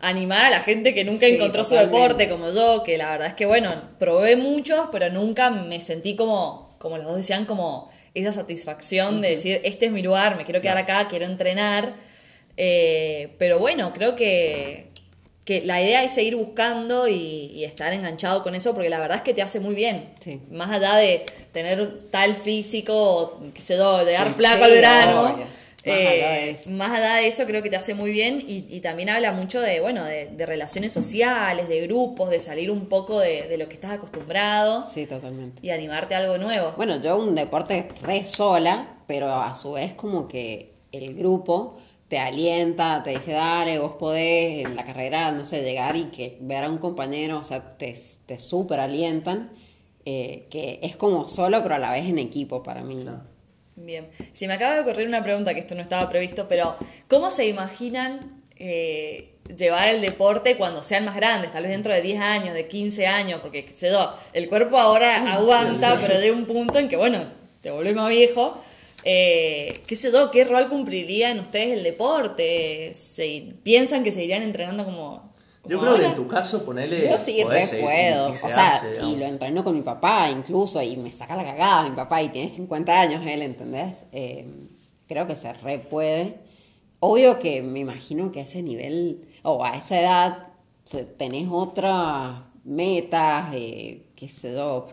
Animar 0.00 0.44
a 0.46 0.50
la 0.50 0.60
gente 0.60 0.94
que 0.94 1.04
nunca 1.04 1.26
Sí, 1.26 1.34
encontró 1.34 1.62
su 1.64 1.74
deporte 1.76 2.28
como 2.28 2.50
yo, 2.50 2.82
que 2.84 2.98
la 2.98 3.10
verdad 3.12 3.28
es 3.28 3.34
que 3.34 3.46
bueno, 3.46 3.70
probé 3.98 4.36
muchos, 4.36 4.88
pero 4.92 5.08
nunca 5.10 5.48
me 5.50 5.80
sentí 5.80 6.16
como, 6.16 6.74
como 6.78 6.96
los 6.98 7.06
dos 7.06 7.16
decían, 7.16 7.44
como 7.46 7.88
esa 8.12 8.32
satisfacción 8.32 9.20
de 9.22 9.30
decir, 9.30 9.60
este 9.64 9.86
es 9.86 9.92
mi 9.92 10.02
lugar, 10.02 10.36
me 10.36 10.44
quiero 10.44 10.60
quedar 10.60 10.76
acá, 10.78 11.06
quiero 11.08 11.24
entrenar. 11.26 11.94
Eh, 12.56 13.30
pero 13.38 13.58
bueno, 13.58 13.92
creo 13.94 14.14
que, 14.16 14.88
que 15.44 15.60
la 15.62 15.82
idea 15.82 16.04
es 16.04 16.12
seguir 16.14 16.36
buscando 16.36 17.08
y, 17.08 17.14
y 17.52 17.64
estar 17.64 17.92
enganchado 17.92 18.42
con 18.42 18.54
eso, 18.54 18.74
porque 18.74 18.88
la 18.88 19.00
verdad 19.00 19.16
es 19.18 19.22
que 19.22 19.34
te 19.34 19.42
hace 19.42 19.58
muy 19.60 19.74
bien. 19.74 20.12
Sí. 20.20 20.40
Más 20.50 20.70
allá 20.70 20.94
de 20.96 21.24
tener 21.52 22.00
tal 22.10 22.34
físico, 22.34 22.94
o, 22.94 23.40
qué 23.52 23.60
sé 23.60 23.76
yo, 23.76 24.04
de 24.04 24.12
dar 24.12 24.28
Sí, 24.28 24.34
flaco 24.36 24.58
sí, 24.58 24.64
al 24.64 24.70
verano. 24.70 25.22
obvio. 25.34 25.46
Más 25.84 25.96
allá 25.96 26.30
de 26.30 26.48
eh, 26.48 26.50
eso. 26.50 26.70
más 26.70 26.92
allá 26.92 27.14
de 27.16 27.26
eso 27.26 27.44
creo 27.44 27.60
que 27.60 27.68
te 27.68 27.74
hace 27.76 27.94
muy 27.94 28.12
bien 28.12 28.40
y, 28.46 28.66
y 28.70 28.80
también 28.80 29.08
habla 29.10 29.32
mucho 29.32 29.60
de, 29.60 29.80
bueno, 29.80 30.04
de, 30.04 30.26
de 30.26 30.46
relaciones 30.46 30.92
sociales, 30.92 31.68
de 31.68 31.80
grupos, 31.80 32.30
de 32.30 32.38
salir 32.38 32.70
un 32.70 32.86
poco 32.86 33.18
de, 33.18 33.48
de 33.48 33.56
lo 33.58 33.66
que 33.68 33.74
estás 33.74 33.90
acostumbrado 33.90 34.86
Sí, 34.86 35.06
totalmente. 35.06 35.60
y 35.60 35.70
animarte 35.70 36.14
a 36.14 36.18
algo 36.18 36.38
nuevo. 36.38 36.72
Bueno, 36.76 37.00
yo 37.00 37.16
un 37.16 37.34
deporte 37.34 37.88
re 38.02 38.24
sola, 38.24 38.94
pero 39.08 39.28
a 39.34 39.52
su 39.56 39.72
vez 39.72 39.92
como 39.94 40.28
que 40.28 40.72
el 40.92 41.16
grupo 41.16 41.78
te 42.12 42.18
alienta, 42.18 43.02
te 43.02 43.08
dice, 43.08 43.32
dale, 43.32 43.78
vos 43.78 43.94
podés 43.98 44.66
en 44.66 44.76
la 44.76 44.84
carrera, 44.84 45.32
no 45.32 45.46
sé, 45.46 45.62
llegar 45.62 45.96
y 45.96 46.10
que 46.10 46.36
ver 46.42 46.64
a 46.64 46.68
un 46.68 46.76
compañero, 46.76 47.38
o 47.38 47.42
sea, 47.42 47.78
te, 47.78 47.96
te 48.26 48.38
súper 48.38 48.80
alientan, 48.80 49.50
eh, 50.04 50.46
que 50.50 50.78
es 50.82 50.94
como 50.94 51.26
solo, 51.26 51.62
pero 51.62 51.76
a 51.76 51.78
la 51.78 51.90
vez 51.90 52.04
en 52.04 52.18
equipo 52.18 52.62
para 52.62 52.82
mí. 52.82 53.02
Bien. 53.76 54.10
Si 54.34 54.46
me 54.46 54.52
acaba 54.52 54.74
de 54.74 54.80
ocurrir 54.80 55.08
una 55.08 55.22
pregunta 55.22 55.54
que 55.54 55.60
esto 55.60 55.74
no 55.74 55.80
estaba 55.80 56.06
previsto, 56.10 56.48
pero 56.50 56.76
¿cómo 57.08 57.30
se 57.30 57.48
imaginan 57.48 58.20
eh, 58.56 59.38
llevar 59.56 59.88
el 59.88 60.02
deporte 60.02 60.58
cuando 60.58 60.82
sean 60.82 61.06
más 61.06 61.16
grandes? 61.16 61.50
Tal 61.50 61.62
vez 61.62 61.72
dentro 61.72 61.94
de 61.94 62.02
10 62.02 62.20
años, 62.20 62.52
de 62.52 62.68
15 62.68 63.06
años, 63.06 63.40
porque 63.40 63.64
qué 63.64 63.72
sé 63.74 63.88
yo, 63.88 64.10
el 64.34 64.50
cuerpo 64.50 64.78
ahora 64.78 65.32
aguanta, 65.32 65.98
pero 65.98 66.20
llega 66.20 66.36
un 66.36 66.44
punto 66.44 66.78
en 66.78 66.88
que, 66.88 66.96
bueno, 66.96 67.24
te 67.62 67.70
volvés 67.70 67.94
más 67.94 68.10
viejo. 68.10 68.62
Eh, 69.04 69.80
¿Qué 69.86 69.96
sé 69.96 70.12
yo? 70.12 70.30
¿Qué 70.30 70.44
rol 70.44 70.68
cumpliría 70.68 71.30
en 71.30 71.40
ustedes 71.40 71.76
el 71.78 71.82
deporte? 71.82 72.92
¿Se, 72.94 73.54
¿Piensan 73.62 74.04
que 74.04 74.12
seguirían 74.12 74.42
entrenando 74.42 74.84
como.? 74.84 75.32
Yo 75.64 75.78
como 75.78 75.92
creo 75.92 76.00
que 76.00 76.06
en 76.06 76.14
tu 76.14 76.26
caso, 76.26 76.64
ponele. 76.64 77.08
Yo 77.08 77.18
sí, 77.18 77.42
re 77.44 77.66
puedo. 77.80 78.30
o 78.30 78.32
sea, 78.32 78.76
hace, 78.76 78.98
y 79.04 79.16
lo 79.16 79.26
entreno 79.26 79.62
con 79.62 79.76
mi 79.76 79.82
papá 79.82 80.28
incluso, 80.28 80.82
y 80.82 80.96
me 80.96 81.12
saca 81.12 81.36
la 81.36 81.44
cagada 81.44 81.88
mi 81.88 81.94
papá, 81.94 82.20
y 82.22 82.30
tiene 82.30 82.48
50 82.48 83.00
años 83.00 83.22
él, 83.24 83.42
¿entendés? 83.42 84.06
Eh, 84.12 84.44
creo 85.06 85.26
que 85.26 85.36
se 85.36 85.52
re 85.52 85.78
puede. 85.78 86.36
Obvio 86.98 87.38
que 87.38 87.62
me 87.62 87.80
imagino 87.80 88.32
que 88.32 88.40
a 88.40 88.42
ese 88.42 88.62
nivel, 88.62 89.20
o 89.42 89.64
a 89.64 89.76
esa 89.76 90.00
edad, 90.00 90.48
tenés 91.16 91.48
otras 91.50 92.40
metas, 92.64 93.54
eh, 93.54 94.06
qué 94.16 94.28
sé 94.28 94.52
yo, 94.52 94.86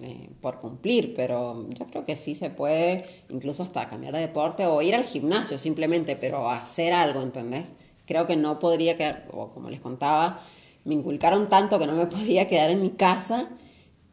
eh, 0.00 0.28
por 0.40 0.58
cumplir, 0.58 1.14
pero 1.14 1.66
yo 1.70 1.86
creo 1.86 2.04
que 2.04 2.16
sí 2.16 2.34
se 2.34 2.50
puede, 2.50 3.04
incluso 3.30 3.62
hasta 3.62 3.88
cambiar 3.88 4.14
de 4.14 4.20
deporte 4.20 4.66
o 4.66 4.82
ir 4.82 4.94
al 4.94 5.04
gimnasio 5.04 5.58
simplemente, 5.58 6.16
pero 6.16 6.50
hacer 6.50 6.92
algo, 6.92 7.22
¿entendés? 7.22 7.72
Creo 8.06 8.26
que 8.26 8.36
no 8.36 8.58
podría 8.58 8.96
quedar, 8.96 9.24
o 9.32 9.48
como 9.50 9.70
les 9.70 9.80
contaba, 9.80 10.40
me 10.84 10.94
inculcaron 10.94 11.48
tanto 11.48 11.78
que 11.78 11.86
no 11.86 11.94
me 11.94 12.06
podía 12.14 12.46
quedar 12.46 12.70
en 12.70 12.80
mi 12.82 12.90
casa 12.90 13.48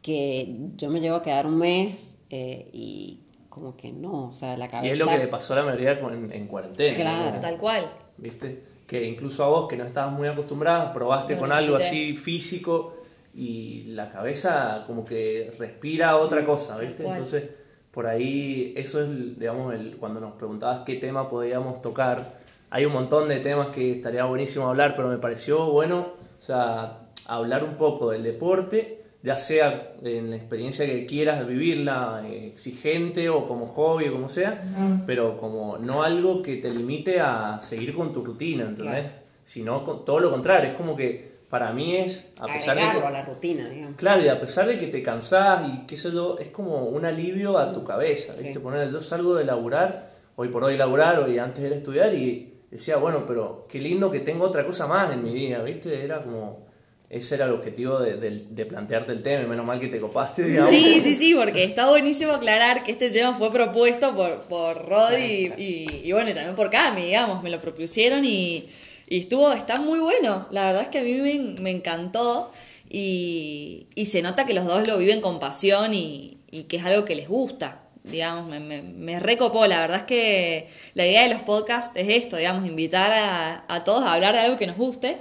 que 0.02 0.54
yo 0.76 0.90
me 0.90 1.00
llevo 1.00 1.16
a 1.16 1.22
quedar 1.22 1.46
un 1.46 1.58
mes 1.58 2.16
eh, 2.30 2.68
y 2.72 3.20
como 3.48 3.76
que 3.76 3.92
no, 3.92 4.28
o 4.30 4.34
sea, 4.34 4.56
la 4.56 4.66
Y 4.66 4.68
cabeza... 4.68 4.92
es 4.92 4.98
lo 4.98 5.06
que 5.06 5.18
le 5.18 5.28
pasó 5.28 5.52
a 5.52 5.56
la 5.56 5.62
mayoría 5.62 6.00
con- 6.00 6.32
en 6.32 6.46
cuarentena. 6.46 6.96
Claro. 6.96 7.34
¿no? 7.36 7.40
Tal 7.40 7.56
cual. 7.58 7.86
¿Viste? 8.16 8.62
Que 8.86 9.04
incluso 9.04 9.44
a 9.44 9.48
vos, 9.48 9.68
que 9.68 9.76
no 9.76 9.84
estabas 9.84 10.12
muy 10.12 10.28
acostumbrada, 10.28 10.92
probaste 10.92 11.36
con 11.38 11.52
algo 11.52 11.76
así 11.76 12.14
físico 12.16 12.94
y 13.34 13.84
la 13.88 14.08
cabeza 14.08 14.84
como 14.86 15.04
que 15.04 15.52
respira 15.58 16.16
otra 16.16 16.44
cosa, 16.44 16.76
¿viste? 16.78 17.04
Entonces, 17.06 17.44
por 17.90 18.06
ahí, 18.06 18.72
eso 18.76 19.02
es, 19.02 19.38
digamos, 19.38 19.74
el, 19.74 19.96
cuando 19.96 20.20
nos 20.20 20.32
preguntabas 20.32 20.80
qué 20.86 20.96
tema 20.96 21.28
podíamos 21.28 21.82
tocar, 21.82 22.38
hay 22.70 22.84
un 22.86 22.92
montón 22.92 23.28
de 23.28 23.38
temas 23.38 23.68
que 23.68 23.92
estaría 23.92 24.24
buenísimo 24.24 24.68
hablar, 24.68 24.94
pero 24.96 25.08
me 25.08 25.18
pareció 25.18 25.66
bueno, 25.66 26.08
o 26.38 26.42
sea, 26.42 27.00
hablar 27.26 27.64
un 27.64 27.74
poco 27.74 28.10
del 28.10 28.22
deporte, 28.22 29.02
ya 29.22 29.38
sea 29.38 29.94
en 30.02 30.30
la 30.30 30.36
experiencia 30.36 30.84
que 30.86 31.06
quieras 31.06 31.46
vivirla, 31.46 32.22
eh, 32.26 32.48
exigente 32.48 33.30
o 33.30 33.46
como 33.46 33.66
hobby 33.66 34.08
o 34.08 34.12
como 34.12 34.28
sea, 34.28 34.62
pero 35.06 35.36
como 35.38 35.78
no 35.78 36.02
algo 36.02 36.42
que 36.42 36.56
te 36.56 36.70
limite 36.70 37.20
a 37.20 37.58
seguir 37.60 37.94
con 37.94 38.12
tu 38.12 38.24
rutina, 38.24 38.64
¿entendés? 38.64 39.04
Claro. 39.04 39.24
Sino 39.44 39.84
con, 39.84 40.04
todo 40.04 40.20
lo 40.20 40.30
contrario, 40.30 40.70
es 40.70 40.76
como 40.76 40.96
que 40.96 41.33
para 41.54 41.72
mí 41.72 41.94
es, 41.94 42.30
a 42.40 42.46
pesar 42.48 42.74
de 42.76 42.82
que... 42.82 43.06
a 43.06 43.10
la 43.10 43.22
rutina, 43.24 43.62
digamos. 43.68 43.96
Claro, 43.96 44.24
y 44.24 44.26
a 44.28 44.40
pesar 44.40 44.66
de 44.66 44.76
que 44.76 44.88
te 44.88 45.04
cansás 45.04 45.62
y 45.68 45.86
qué 45.86 45.96
sé 45.96 46.10
yo, 46.10 46.36
es 46.40 46.48
como 46.48 46.86
un 46.86 47.04
alivio 47.04 47.58
a 47.58 47.72
tu 47.72 47.84
cabeza, 47.84 48.32
¿viste? 48.32 48.54
Sí. 48.54 48.58
Poner, 48.58 48.90
yo 48.90 49.00
salgo 49.00 49.36
de 49.36 49.44
laburar, 49.44 50.10
hoy 50.34 50.48
por 50.48 50.64
hoy 50.64 50.76
laburar, 50.76 51.20
hoy 51.20 51.38
antes 51.38 51.62
era 51.62 51.76
estudiar 51.76 52.12
y 52.12 52.54
decía, 52.72 52.96
bueno, 52.96 53.24
pero 53.24 53.66
qué 53.68 53.78
lindo 53.78 54.10
que 54.10 54.18
tengo 54.18 54.44
otra 54.44 54.66
cosa 54.66 54.88
más 54.88 55.12
en 55.12 55.22
mi 55.22 55.32
día, 55.32 55.60
¿viste? 55.62 56.04
Era 56.04 56.22
como, 56.22 56.66
ese 57.08 57.36
era 57.36 57.44
el 57.44 57.52
objetivo 57.52 58.00
de, 58.00 58.16
de- 58.16 58.46
de 58.50 58.66
plantearte 58.66 59.12
el 59.12 59.22
tema, 59.22 59.44
y 59.44 59.46
menos 59.46 59.64
mal 59.64 59.78
que 59.78 59.86
te 59.86 60.00
copaste, 60.00 60.42
digamos. 60.42 60.70
Sí, 60.70 61.00
sí, 61.00 61.14
sí, 61.14 61.36
porque 61.36 61.62
está 61.62 61.88
buenísimo 61.88 62.32
aclarar 62.32 62.82
que 62.82 62.90
este 62.90 63.10
tema 63.10 63.32
fue 63.38 63.52
propuesto 63.52 64.12
por, 64.16 64.40
por 64.48 64.88
Rodri 64.88 65.54
y, 65.56 65.62
y, 65.62 66.00
y 66.08 66.12
bueno, 66.12 66.30
y 66.30 66.34
también 66.34 66.56
por 66.56 66.68
Cami, 66.68 67.02
digamos, 67.02 67.44
me 67.44 67.50
lo 67.50 67.60
propusieron 67.60 68.24
y, 68.24 68.68
y 69.08 69.18
estuvo, 69.18 69.52
está 69.52 69.76
muy 69.76 69.98
bueno. 69.98 70.46
La 70.50 70.66
verdad 70.66 70.82
es 70.82 70.88
que 70.88 70.98
a 70.98 71.02
mí 71.02 71.12
me, 71.14 71.60
me 71.60 71.70
encantó 71.70 72.50
y, 72.88 73.86
y 73.94 74.06
se 74.06 74.22
nota 74.22 74.46
que 74.46 74.54
los 74.54 74.64
dos 74.64 74.86
lo 74.86 74.98
viven 74.98 75.20
con 75.20 75.38
pasión 75.38 75.94
y, 75.94 76.38
y 76.50 76.64
que 76.64 76.76
es 76.76 76.84
algo 76.84 77.04
que 77.04 77.14
les 77.14 77.28
gusta. 77.28 77.80
Digamos, 78.02 78.46
me, 78.48 78.60
me, 78.60 78.82
me 78.82 79.18
recopó. 79.20 79.66
La 79.66 79.80
verdad 79.80 79.98
es 79.98 80.02
que 80.04 80.68
la 80.94 81.06
idea 81.06 81.22
de 81.22 81.30
los 81.30 81.42
podcasts 81.42 81.92
es 81.96 82.08
esto, 82.08 82.36
digamos, 82.36 82.66
invitar 82.66 83.12
a, 83.12 83.64
a 83.68 83.84
todos 83.84 84.04
a 84.04 84.12
hablar 84.12 84.34
de 84.34 84.40
algo 84.40 84.58
que 84.58 84.66
nos 84.66 84.76
guste. 84.76 85.18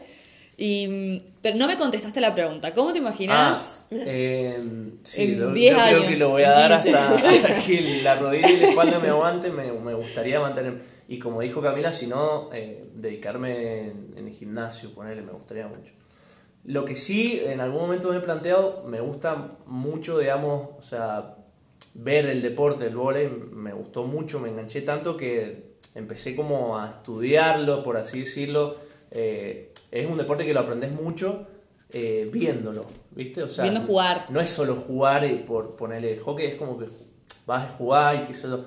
Y, 0.65 1.21
pero 1.41 1.57
no 1.57 1.67
me 1.67 1.75
contestaste 1.75 2.21
la 2.21 2.33
pregunta. 2.33 2.73
¿Cómo 2.73 2.93
te 2.93 2.99
imaginas? 2.99 3.87
Ah, 3.91 3.95
eh, 3.97 4.93
sí, 5.03 5.23
En 5.23 5.39
yo, 5.39 5.51
10 5.51 5.75
yo 5.75 5.83
creo 5.83 5.97
años, 5.97 6.05
que 6.09 6.17
lo 6.17 6.29
voy 6.29 6.43
a 6.43 6.51
dar 6.51 6.81
15. 6.81 6.97
hasta, 6.97 7.15
hasta 7.29 7.59
que 7.65 8.01
la 8.01 8.15
rodilla 8.15 8.49
y 8.49 8.57
la 8.61 8.69
espalda 8.69 8.99
me 8.99 9.09
aguante, 9.09 9.51
me, 9.51 9.69
me 9.73 9.93
gustaría 9.93 10.39
mantener. 10.39 10.79
Y 11.09 11.19
como 11.19 11.41
dijo 11.41 11.61
Camila, 11.61 11.91
si 11.91 12.07
no, 12.07 12.49
eh, 12.53 12.81
dedicarme 12.93 13.89
en, 13.89 14.13
en 14.15 14.25
el 14.25 14.33
gimnasio, 14.33 14.93
ponerle, 14.93 15.21
me 15.23 15.33
gustaría 15.33 15.67
mucho. 15.67 15.91
Lo 16.63 16.85
que 16.85 16.95
sí, 16.95 17.41
en 17.45 17.59
algún 17.59 17.81
momento 17.81 18.09
me 18.11 18.19
he 18.19 18.21
planteado, 18.21 18.85
me 18.87 19.01
gusta 19.01 19.49
mucho, 19.65 20.19
digamos, 20.19 20.69
o 20.77 20.81
sea, 20.81 21.35
ver 21.93 22.25
el 22.27 22.41
deporte, 22.41 22.85
el 22.87 22.95
vóley, 22.95 23.27
me 23.51 23.73
gustó 23.73 24.03
mucho, 24.03 24.39
me 24.39 24.47
enganché 24.47 24.81
tanto 24.81 25.17
que 25.17 25.73
empecé 25.93 26.37
como 26.37 26.79
a 26.79 26.89
estudiarlo, 26.89 27.83
por 27.83 27.97
así 27.97 28.21
decirlo. 28.21 28.92
Eh, 29.15 29.71
es 29.91 30.07
un 30.07 30.17
deporte 30.17 30.45
que 30.45 30.53
lo 30.53 30.61
aprendes 30.61 30.91
mucho 30.91 31.47
eh, 31.89 32.27
viéndolo, 32.33 32.83
¿viste? 33.11 33.43
O 33.43 33.47
sea, 33.47 33.63
Viendo 33.63 33.81
jugar. 33.81 34.25
No 34.29 34.41
es 34.41 34.49
solo 34.49 34.75
jugar 34.75 35.23
y 35.23 35.35
por 35.35 35.75
ponerle 35.75 36.17
hockey, 36.17 36.47
es 36.47 36.55
como 36.55 36.79
que 36.79 36.87
vas 37.45 37.69
a 37.69 37.73
jugar 37.73 38.15
y 38.15 38.27
qué 38.27 38.33
sé 38.33 38.47
yo. 38.47 38.65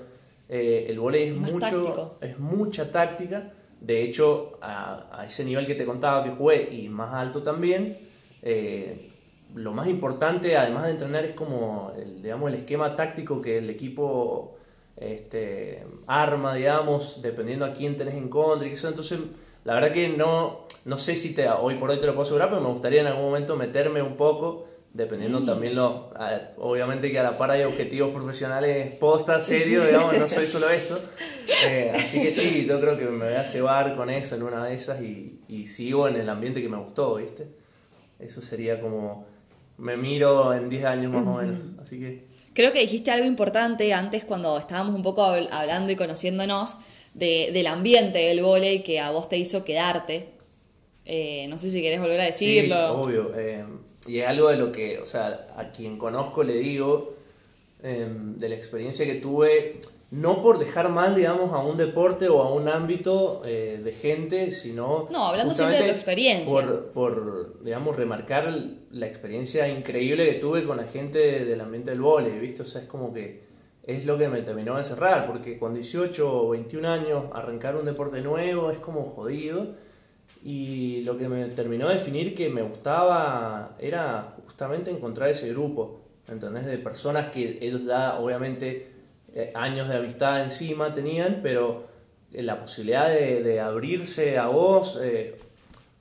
Eh, 0.48 0.86
el 0.88 1.00
volei 1.00 1.30
es, 1.30 1.36
mucho, 1.36 1.58
táctico. 1.58 2.18
es 2.20 2.38
mucha 2.38 2.90
táctica. 2.92 3.52
De 3.80 4.02
hecho, 4.02 4.58
a, 4.62 5.20
a 5.20 5.26
ese 5.26 5.44
nivel 5.44 5.66
que 5.66 5.74
te 5.74 5.84
contaba 5.84 6.22
que 6.22 6.30
jugué 6.30 6.68
y 6.72 6.88
más 6.88 7.12
alto 7.12 7.42
también, 7.42 7.98
eh, 8.42 9.10
lo 9.56 9.72
más 9.72 9.88
importante, 9.88 10.56
además 10.56 10.84
de 10.84 10.90
entrenar, 10.92 11.24
es 11.24 11.32
como 11.32 11.92
el, 11.96 12.22
digamos, 12.22 12.52
el 12.52 12.60
esquema 12.60 12.94
táctico 12.94 13.42
que 13.42 13.58
el 13.58 13.68
equipo 13.70 14.56
este, 14.96 15.84
arma, 16.06 16.54
digamos, 16.54 17.22
dependiendo 17.22 17.64
a 17.64 17.72
quién 17.72 17.96
tenés 17.96 18.14
en 18.14 18.28
contra 18.28 18.68
y 18.68 18.72
eso. 18.72 18.86
Entonces, 18.86 19.18
la 19.66 19.74
verdad 19.74 19.90
que 19.92 20.08
no, 20.08 20.66
no 20.84 20.98
sé 20.98 21.16
si 21.16 21.34
te, 21.34 21.48
hoy 21.48 21.74
por 21.74 21.90
hoy 21.90 22.00
te 22.00 22.06
lo 22.06 22.12
puedo 22.14 22.22
asegurar, 22.22 22.48
pero 22.48 22.62
me 22.62 22.68
gustaría 22.68 23.00
en 23.02 23.08
algún 23.08 23.24
momento 23.24 23.56
meterme 23.56 24.00
un 24.00 24.16
poco, 24.16 24.66
dependiendo 24.94 25.44
también 25.44 25.74
lo, 25.74 26.10
obviamente 26.56 27.10
que 27.10 27.18
a 27.18 27.22
la 27.22 27.36
par 27.36 27.50
hay 27.50 27.64
objetivos 27.64 28.12
profesionales 28.14 28.94
posta, 28.94 29.40
serio, 29.40 29.84
digamos, 29.84 30.16
no 30.16 30.26
soy 30.26 30.46
solo 30.46 30.70
esto. 30.70 30.98
Eh, 31.66 31.92
así 31.94 32.22
que 32.22 32.32
sí, 32.32 32.64
yo 32.66 32.80
creo 32.80 32.96
que 32.96 33.04
me 33.06 33.26
voy 33.26 33.34
a 33.34 33.44
cebar 33.44 33.94
con 33.96 34.08
eso 34.08 34.36
en 34.36 34.42
una 34.44 34.64
de 34.64 34.74
esas 34.74 35.02
y, 35.02 35.40
y 35.48 35.66
sigo 35.66 36.08
en 36.08 36.16
el 36.16 36.28
ambiente 36.30 36.62
que 36.62 36.68
me 36.68 36.78
gustó, 36.78 37.16
¿viste? 37.16 37.48
Eso 38.18 38.40
sería 38.40 38.80
como, 38.80 39.26
me 39.78 39.96
miro 39.96 40.54
en 40.54 40.68
10 40.70 40.84
años 40.84 41.12
más 41.12 41.26
o 41.26 41.34
menos, 41.40 41.62
así 41.82 41.98
que... 42.00 42.24
Creo 42.54 42.72
que 42.72 42.80
dijiste 42.80 43.10
algo 43.10 43.26
importante 43.26 43.92
antes 43.92 44.24
cuando 44.24 44.56
estábamos 44.56 44.94
un 44.94 45.02
poco 45.02 45.22
habl- 45.22 45.48
hablando 45.50 45.92
y 45.92 45.96
conociéndonos 45.96 46.78
de- 47.18 47.50
del 47.52 47.66
ambiente 47.66 48.18
del 48.18 48.42
vóley 48.42 48.82
que 48.82 49.00
a 49.00 49.10
vos 49.10 49.28
te 49.28 49.36
hizo 49.38 49.64
quedarte. 49.64 50.28
Eh, 51.04 51.46
no 51.48 51.56
sé 51.58 51.68
si 51.70 51.80
querés 51.82 52.00
volver 52.00 52.20
a 52.20 52.24
decirlo. 52.24 52.76
Sí, 52.76 53.08
obvio. 53.08 53.32
eh, 53.36 53.64
y 54.06 54.18
es 54.20 54.28
algo 54.28 54.48
de 54.48 54.56
lo 54.56 54.70
que, 54.72 54.98
o 54.98 55.04
sea, 55.06 55.46
a 55.56 55.70
quien 55.70 55.98
conozco 55.98 56.44
le 56.44 56.54
digo, 56.54 57.10
eh, 57.82 58.06
de 58.08 58.48
la 58.48 58.54
experiencia 58.54 59.04
que 59.06 59.14
tuve, 59.14 59.78
no 60.10 60.42
por 60.42 60.58
dejar 60.58 60.88
mal, 60.90 61.14
digamos, 61.16 61.52
a 61.52 61.58
un 61.58 61.76
deporte 61.76 62.28
o 62.28 62.40
a 62.42 62.52
un 62.52 62.68
ámbito 62.68 63.42
eh, 63.44 63.80
de 63.82 63.92
gente, 63.92 64.50
sino... 64.52 65.04
No, 65.10 65.26
hablando 65.26 65.54
siempre 65.54 65.78
de 65.78 65.84
tu 65.86 65.90
experiencia. 65.92 66.52
Por, 66.54 66.86
por, 66.92 67.62
digamos, 67.64 67.96
remarcar 67.96 68.52
la 68.92 69.06
experiencia 69.06 69.68
increíble 69.68 70.24
que 70.26 70.34
tuve 70.34 70.64
con 70.64 70.76
la 70.76 70.84
gente 70.84 71.44
del 71.44 71.60
ambiente 71.60 71.90
del 71.90 72.00
vóley, 72.00 72.38
¿viste? 72.38 72.62
O 72.62 72.64
sea, 72.64 72.82
es 72.82 72.86
como 72.86 73.12
que 73.12 73.45
es 73.86 74.04
lo 74.04 74.18
que 74.18 74.28
me 74.28 74.42
terminó 74.42 74.76
de 74.76 74.84
cerrar, 74.84 75.26
porque 75.26 75.58
con 75.58 75.72
18 75.72 76.42
o 76.42 76.50
21 76.50 76.88
años 76.88 77.24
arrancar 77.32 77.76
un 77.76 77.84
deporte 77.84 78.20
nuevo 78.20 78.70
es 78.70 78.78
como 78.78 79.04
jodido. 79.04 79.68
Y 80.42 81.02
lo 81.02 81.16
que 81.16 81.28
me 81.28 81.44
terminó 81.46 81.88
de 81.88 81.94
definir 81.94 82.34
que 82.34 82.48
me 82.48 82.62
gustaba 82.62 83.76
era 83.78 84.34
justamente 84.44 84.90
encontrar 84.90 85.30
ese 85.30 85.50
grupo, 85.50 86.00
¿entendés? 86.28 86.66
De 86.66 86.78
personas 86.78 87.30
que 87.30 87.58
ellos 87.60 87.84
ya 87.84 88.18
obviamente 88.18 88.88
eh, 89.34 89.52
años 89.54 89.88
de 89.88 89.96
amistad 89.96 90.42
encima 90.42 90.94
tenían, 90.94 91.40
pero 91.42 91.84
eh, 92.32 92.42
la 92.42 92.60
posibilidad 92.60 93.08
de, 93.08 93.60
abrirse 93.60 94.38
a 94.38 94.46
vos, 94.46 94.98
eh, 95.02 95.38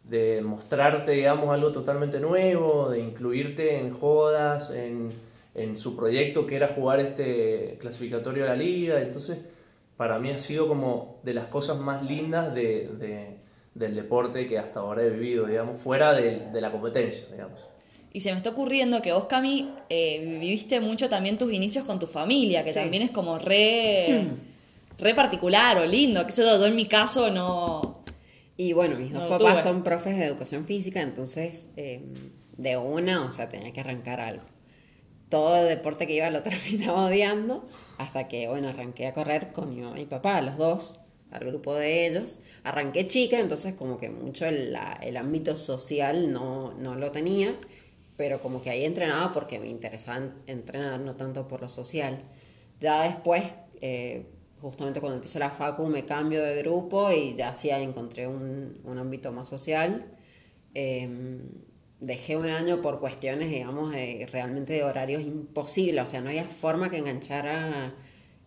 de 0.03 0.41
mostrarte, 0.41 1.11
digamos, 1.11 1.49
algo 1.49 1.71
totalmente 1.71 2.19
nuevo, 2.19 2.89
de 2.89 2.99
incluirte 2.99 3.77
en 3.77 3.91
jodas, 3.91 4.69
en, 4.69 5.11
en 5.55 5.79
su 5.79 5.95
proyecto 5.95 6.45
que 6.45 6.55
era 6.57 6.67
jugar 6.67 6.99
este 6.99 7.77
clasificatorio 7.79 8.43
de 8.43 8.49
la 8.49 8.55
liga. 8.55 9.01
Entonces, 9.01 9.37
para 9.97 10.19
mí 10.19 10.29
ha 10.29 10.39
sido 10.39 10.67
como 10.67 11.19
de 11.23 11.33
las 11.33 11.47
cosas 11.47 11.79
más 11.79 12.03
lindas 12.09 12.53
de, 12.53 12.87
de- 12.99 13.37
del 13.73 13.93
deporte 13.95 14.45
que 14.45 14.57
hasta 14.57 14.79
ahora 14.81 15.03
he 15.03 15.09
vivido, 15.09 15.47
digamos, 15.47 15.81
fuera 15.81 16.13
de, 16.13 16.39
de 16.51 16.61
la 16.61 16.71
competencia, 16.71 17.25
digamos. 17.31 17.67
Y 18.13 18.21
se 18.21 18.31
me 18.31 18.37
está 18.37 18.51
ocurriendo 18.51 19.01
que 19.01 19.11
vos, 19.11 19.25
Cami, 19.25 19.69
eh, 19.89 20.37
viviste 20.39 20.79
mucho 20.79 21.09
también 21.09 21.37
tus 21.37 21.51
inicios 21.51 21.83
con 21.83 21.99
tu 21.99 22.07
familia, 22.07 22.63
que 22.63 22.71
Sí. 22.71 22.79
también 22.79 23.03
es 23.03 23.11
como 23.11 23.37
re, 23.37 24.27
re 24.97 25.13
particular 25.15 25.77
o 25.77 25.85
lindo. 25.85 26.25
Que 26.25 26.31
sé 26.31 26.43
yo, 26.43 26.65
en 26.65 26.75
mi 26.77 26.85
caso 26.85 27.29
no. 27.31 28.01
Y 28.55 28.71
bueno, 28.71 28.97
mis 28.97 29.11
dos 29.11 29.23
No 29.23 29.29
papás 29.29 29.55
tuve. 29.55 29.63
son 29.63 29.83
profes 29.83 30.17
de 30.17 30.23
educación 30.25 30.65
física, 30.65 31.01
entonces 31.01 31.67
eh, 31.75 32.01
de 32.55 32.77
una, 32.77 33.25
o 33.25 33.31
sea, 33.33 33.49
tenía 33.49 33.73
que 33.73 33.81
arrancar 33.81 34.21
algo. 34.21 34.43
Todo 35.29 35.63
deporte 35.63 36.07
que 36.07 36.15
iba 36.15 36.29
lo 36.29 36.43
terminaba 36.49 37.05
odiando, 37.07 37.67
hasta 37.97 38.27
que, 38.27 38.47
bueno, 38.47 38.69
arranqué 38.69 39.07
a 39.07 39.13
correr 39.13 39.51
con 39.53 39.69
mi 39.73 39.81
mamá 39.81 39.99
y 39.99 40.05
papá, 40.05 40.41
los 40.41 40.57
dos, 40.57 40.99
al 41.31 41.45
grupo 41.45 41.75
de 41.75 42.07
ellos. 42.07 42.41
Arranqué 42.63 43.07
chica, 43.07 43.39
entonces 43.39 43.73
como 43.73 43.97
que 43.97 44.09
mucho 44.09 44.45
el, 44.45 44.77
el 45.01 45.17
ámbito 45.17 45.57
social 45.57 46.31
no, 46.31 46.73
no 46.75 46.95
lo 46.95 47.11
tenía, 47.11 47.55
pero 48.17 48.39
como 48.39 48.61
que 48.61 48.69
ahí 48.69 48.85
entrenaba 48.85 49.33
porque 49.33 49.59
me 49.59 49.67
interesaba 49.67 50.17
en- 50.17 50.33
entrenar, 50.47 50.99
no 50.99 51.15
tanto 51.15 51.47
por 51.47 51.61
lo 51.61 51.69
social. 51.69 52.19
Ya 52.79 53.03
después, 53.03 53.43
eh, 53.81 54.25
justamente 54.61 54.99
cuando 55.01 55.15
empiezo 55.15 55.39
la 55.39 55.49
facu, 55.49 55.87
me 55.87 56.05
cambio 56.05 56.41
de 56.43 56.57
grupo 56.61 57.11
y 57.11 57.35
ya 57.35 57.53
sí 57.53 57.69
encontré 57.69 58.27
un, 58.27 58.79
un 58.85 58.97
ámbito 58.97 59.31
más 59.31 59.49
social. 59.49 60.05
Eh, 60.73 61.09
dejé 62.05 62.37
un 62.37 62.49
año 62.49 62.81
por 62.81 62.99
cuestiones, 62.99 63.49
digamos, 63.49 63.91
de, 63.91 64.27
realmente 64.31 64.73
de 64.73 64.83
horarios 64.83 65.23
imposibles, 65.23 66.03
o 66.03 66.07
sea, 66.07 66.21
no 66.21 66.29
había 66.29 66.45
forma 66.45 66.89
que 66.89 66.97
enganchara 66.97 67.93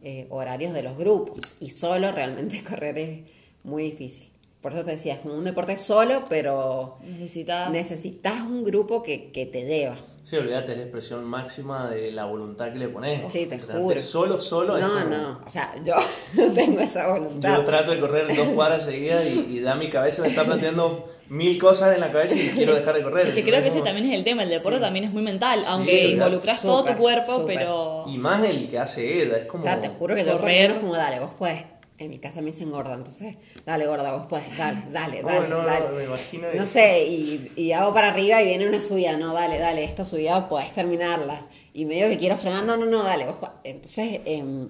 eh, 0.02 0.26
horarios 0.30 0.72
de 0.74 0.82
los 0.82 0.96
grupos 0.96 1.56
y 1.60 1.70
solo 1.70 2.12
realmente 2.12 2.62
correr 2.68 2.98
es 2.98 3.20
muy 3.64 3.84
difícil. 3.84 4.28
Por 4.60 4.72
eso 4.72 4.84
te 4.84 4.90
decía, 4.92 5.14
es 5.14 5.20
como 5.20 5.34
un 5.34 5.44
deporte 5.44 5.78
solo, 5.78 6.20
pero 6.28 6.98
Necesitas. 7.04 7.70
necesitas 7.70 8.42
un 8.42 8.64
grupo 8.64 9.02
que, 9.04 9.30
que 9.30 9.46
te 9.46 9.64
lleva. 9.64 9.96
Sí, 10.28 10.36
olvídate, 10.36 10.72
es 10.72 10.76
la 10.76 10.82
expresión 10.84 11.24
máxima 11.24 11.88
de 11.88 12.12
la 12.12 12.26
voluntad 12.26 12.70
que 12.70 12.78
le 12.78 12.88
pones. 12.88 13.32
Sí, 13.32 13.46
te 13.46 13.54
Entrenarte 13.54 13.82
juro. 13.82 13.98
Solo, 13.98 14.40
solo. 14.42 14.76
No, 14.76 14.88
como- 14.88 15.04
no, 15.06 15.40
o 15.46 15.50
sea, 15.50 15.74
yo 15.82 15.94
no 16.36 16.52
tengo 16.52 16.80
esa 16.80 17.08
voluntad. 17.08 17.56
Yo 17.56 17.64
trato 17.64 17.92
de 17.92 17.98
correr 17.98 18.36
dos 18.36 18.48
cuadras 18.48 18.84
seguidas 18.84 19.24
y, 19.24 19.56
y 19.56 19.62
ya 19.62 19.74
mi 19.74 19.88
cabeza 19.88 20.20
me 20.20 20.28
está 20.28 20.44
planteando 20.44 21.02
mil 21.28 21.56
cosas 21.58 21.94
en 21.94 22.02
la 22.02 22.12
cabeza 22.12 22.34
y 22.36 22.48
quiero 22.50 22.74
dejar 22.74 22.96
de 22.96 23.04
correr. 23.04 23.28
Es 23.28 23.34
que 23.36 23.42
creo 23.42 23.62
que 23.62 23.68
ese 23.68 23.80
también 23.80 24.06
es 24.06 24.12
el 24.18 24.22
tema. 24.22 24.42
El 24.42 24.50
deporte 24.50 24.78
también 24.80 25.06
es 25.06 25.12
muy 25.12 25.22
mental, 25.22 25.64
aunque 25.66 25.98
Sí, 25.98 26.12
involucras 26.12 26.60
todo 26.60 26.84
tu 26.84 26.94
cuerpo, 26.98 27.44
pero. 27.46 28.04
Y 28.06 28.18
más 28.18 28.44
el 28.44 28.68
que 28.68 28.78
hace 28.78 29.22
Eda, 29.22 29.38
es 29.38 29.46
como... 29.46 29.64
O 29.64 29.66
sea, 29.66 29.80
te 29.80 29.88
juro 29.88 30.14
que 30.14 30.26
yo 30.26 30.32
Correr. 30.32 30.72
es 30.72 30.78
como, 30.78 30.94
dale, 30.94 31.20
vos 31.20 31.30
podés. 31.38 31.62
En 31.98 32.10
mi 32.10 32.18
casa 32.18 32.40
me 32.40 32.46
dicen 32.46 32.70
gorda, 32.70 32.94
entonces, 32.94 33.36
dale, 33.66 33.86
gorda, 33.86 34.12
vos 34.12 34.26
podés, 34.28 34.56
dale, 34.56 34.84
dale, 34.92 35.20
No, 35.22 35.28
dale, 35.28 35.48
no, 35.48 35.58
no, 35.58 35.66
dale. 35.66 35.88
me 35.96 36.04
imagino 36.04 36.46
No 36.54 36.64
sé, 36.64 37.04
y, 37.06 37.52
y 37.56 37.72
hago 37.72 37.92
para 37.92 38.08
arriba 38.08 38.40
y 38.40 38.46
viene 38.46 38.68
una 38.68 38.80
subida, 38.80 39.16
no, 39.16 39.34
dale, 39.34 39.58
dale, 39.58 39.82
esta 39.82 40.04
subida 40.04 40.48
podés 40.48 40.72
terminarla. 40.72 41.44
Y 41.74 41.84
me 41.86 41.94
digo 41.96 42.08
que 42.08 42.16
quiero 42.18 42.36
frenar, 42.36 42.64
no, 42.64 42.76
no, 42.76 42.86
no, 42.86 43.02
dale, 43.02 43.24
vos 43.26 43.36
podés. 43.36 43.54
Entonces, 43.64 44.20
em, 44.26 44.68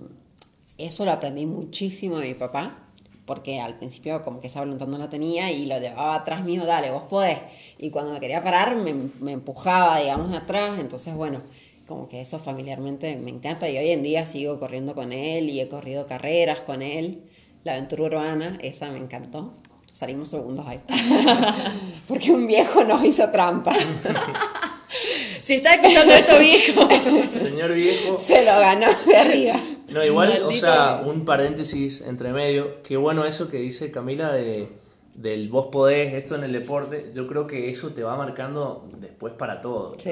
eso 0.78 1.04
lo 1.04 1.12
aprendí 1.12 1.44
muchísimo 1.44 2.18
de 2.18 2.28
mi 2.28 2.34
papá, 2.34 2.78
porque 3.26 3.60
al 3.60 3.74
principio 3.76 4.22
como 4.22 4.40
que 4.40 4.46
esa 4.46 4.60
voluntad 4.60 4.86
no 4.86 4.96
la 4.96 5.10
tenía 5.10 5.50
y 5.52 5.66
lo 5.66 5.78
llevaba 5.78 6.14
atrás 6.14 6.42
mío, 6.44 6.64
dale, 6.64 6.90
vos 6.90 7.02
podés. 7.10 7.38
Y 7.76 7.90
cuando 7.90 8.12
me 8.12 8.20
quería 8.20 8.42
parar, 8.42 8.74
me, 8.76 8.94
me 9.20 9.32
empujaba, 9.32 9.98
digamos, 9.98 10.34
atrás, 10.34 10.78
entonces, 10.80 11.14
bueno, 11.14 11.42
como 11.88 12.08
que 12.08 12.20
eso 12.20 12.38
familiarmente 12.38 13.16
me 13.16 13.30
encanta 13.30 13.68
y 13.68 13.78
hoy 13.78 13.88
en 13.88 14.02
día 14.02 14.26
sigo 14.26 14.60
corriendo 14.60 14.94
con 14.94 15.12
él 15.14 15.48
y 15.48 15.60
he 15.60 15.68
corrido 15.68 16.06
carreras 16.06 16.60
con 16.60 16.82
él. 16.82 17.22
La 17.64 17.72
aventura 17.72 18.04
urbana, 18.04 18.58
esa 18.60 18.90
me 18.90 18.98
encantó. 18.98 19.54
Salimos 19.92 20.28
segundos 20.28 20.66
ahí. 20.68 20.80
Porque 22.08 22.30
un 22.30 22.46
viejo 22.46 22.84
nos 22.84 23.02
hizo 23.04 23.30
trampa. 23.30 23.74
Si 25.40 25.54
está 25.54 25.74
escuchando 25.74 26.12
esto, 26.12 26.38
viejo. 26.38 26.88
Señor 27.38 27.72
viejo. 27.72 28.18
Se 28.18 28.44
lo 28.44 28.58
ganó 28.58 28.88
de 29.06 29.16
arriba. 29.16 29.54
No, 29.90 30.04
igual, 30.04 30.42
o 30.44 30.52
sea, 30.52 31.02
un 31.06 31.24
paréntesis 31.24 32.00
entre 32.00 32.32
medio. 32.32 32.82
Qué 32.82 32.96
bueno 32.96 33.24
eso 33.24 33.48
que 33.48 33.58
dice 33.58 33.92
Camila 33.92 34.32
de, 34.32 34.68
del 35.14 35.48
vos 35.48 35.68
podés, 35.68 36.14
esto 36.14 36.34
en 36.34 36.44
el 36.44 36.52
deporte. 36.52 37.12
Yo 37.14 37.26
creo 37.26 37.46
que 37.46 37.70
eso 37.70 37.90
te 37.90 38.02
va 38.02 38.16
marcando 38.16 38.84
después 38.98 39.32
para 39.34 39.60
todo. 39.60 39.96
Sí. 39.98 40.10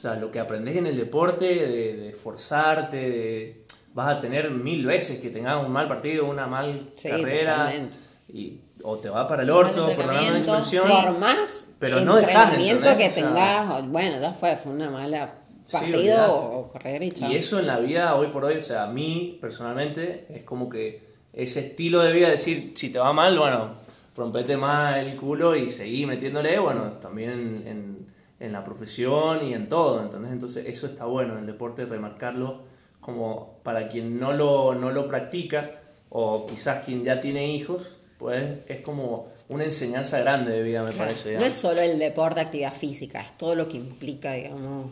O 0.00 0.02
sea, 0.02 0.14
lo 0.16 0.30
que 0.30 0.40
aprendés 0.40 0.76
en 0.76 0.86
el 0.86 0.96
deporte, 0.96 1.44
de, 1.44 1.96
de 1.98 2.08
esforzarte, 2.08 2.96
de, 2.96 3.64
vas 3.92 4.08
a 4.16 4.18
tener 4.18 4.50
mil 4.50 4.86
veces 4.86 5.18
que 5.20 5.28
tengas 5.28 5.62
un 5.62 5.70
mal 5.70 5.88
partido, 5.88 6.24
una 6.24 6.46
mal 6.46 6.88
Sí, 6.96 7.08
carrera. 7.10 7.56
totalmente. 7.66 7.96
Y, 8.32 8.60
o 8.82 8.96
te 8.96 9.10
va 9.10 9.28
para 9.28 9.42
el 9.42 9.50
orto, 9.50 9.88
perdóname 9.88 9.96
la 9.98 10.38
entrenamiento, 10.38 10.56
expresión. 10.56 10.86
Sí. 10.88 11.06
Por 11.06 11.18
más 11.18 11.66
Pero 11.78 12.00
no 12.00 12.16
dejás 12.16 12.50
de 12.52 12.56
entrenamiento 12.56 12.96
que 12.98 13.08
o 13.08 13.10
sea- 13.10 13.24
tengas, 13.26 13.88
bueno, 13.88 14.20
ya 14.22 14.32
fue, 14.32 14.56
fue 14.56 14.72
una 14.72 14.88
mala 14.88 15.34
Sí, 15.64 15.72
partido 15.76 15.98
olvidate. 15.98 16.30
o 16.32 16.68
correr 16.72 17.02
y 17.02 17.12
chao. 17.12 17.30
Y 17.30 17.36
eso 17.36 17.58
en 17.58 17.66
la 17.66 17.78
vida 17.78 18.14
hoy 18.14 18.28
por 18.28 18.46
hoy, 18.46 18.56
o 18.56 18.62
sea, 18.62 18.84
a 18.84 18.86
mí 18.86 19.36
personalmente 19.38 20.24
es 20.30 20.44
como 20.44 20.70
que 20.70 21.02
ese 21.34 21.60
estilo 21.60 22.00
de 22.00 22.12
vida, 22.14 22.30
decir, 22.30 22.72
si 22.74 22.88
te 22.90 22.98
va 22.98 23.12
mal, 23.12 23.38
bueno, 23.38 23.72
rompete 24.16 24.56
más 24.56 24.96
el 24.96 25.14
culo 25.16 25.54
y 25.56 25.70
seguí 25.70 26.06
metiéndole, 26.06 26.58
bueno, 26.58 26.92
también 27.02 27.30
en, 27.32 27.68
en- 27.68 28.10
en 28.40 28.52
la 28.52 28.64
profesión 28.64 29.46
y 29.46 29.54
en 29.54 29.68
todo, 29.68 30.02
¿entendés? 30.02 30.32
Entonces 30.32 30.64
eso 30.66 30.86
está 30.86 31.04
bueno 31.04 31.34
en 31.34 31.40
el 31.40 31.46
deporte, 31.46 31.84
remarcarlo 31.86 32.62
como 33.00 33.58
para 33.62 33.88
quien 33.88 34.18
no 34.18 34.32
lo, 34.32 34.74
no 34.74 34.90
lo 34.90 35.06
practica 35.08 35.70
o 36.10 36.46
quizás 36.46 36.84
quien 36.84 37.04
ya 37.04 37.20
tiene 37.20 37.54
hijos, 37.54 37.96
pues 38.18 38.44
es 38.68 38.80
como 38.80 39.26
una 39.48 39.64
enseñanza 39.64 40.18
grande 40.20 40.52
de 40.52 40.62
vida, 40.62 40.82
me 40.82 40.90
Claro, 40.90 41.04
parece. 41.04 41.24
no 41.24 41.30
digamos. 41.38 41.48
es 41.50 41.56
solo 41.56 41.80
el 41.80 41.98
deporte, 41.98 42.40
actividad 42.40 42.74
física, 42.74 43.20
es 43.20 43.38
todo 43.38 43.54
lo 43.54 43.68
que 43.68 43.76
implica, 43.78 44.32
digamos, 44.32 44.90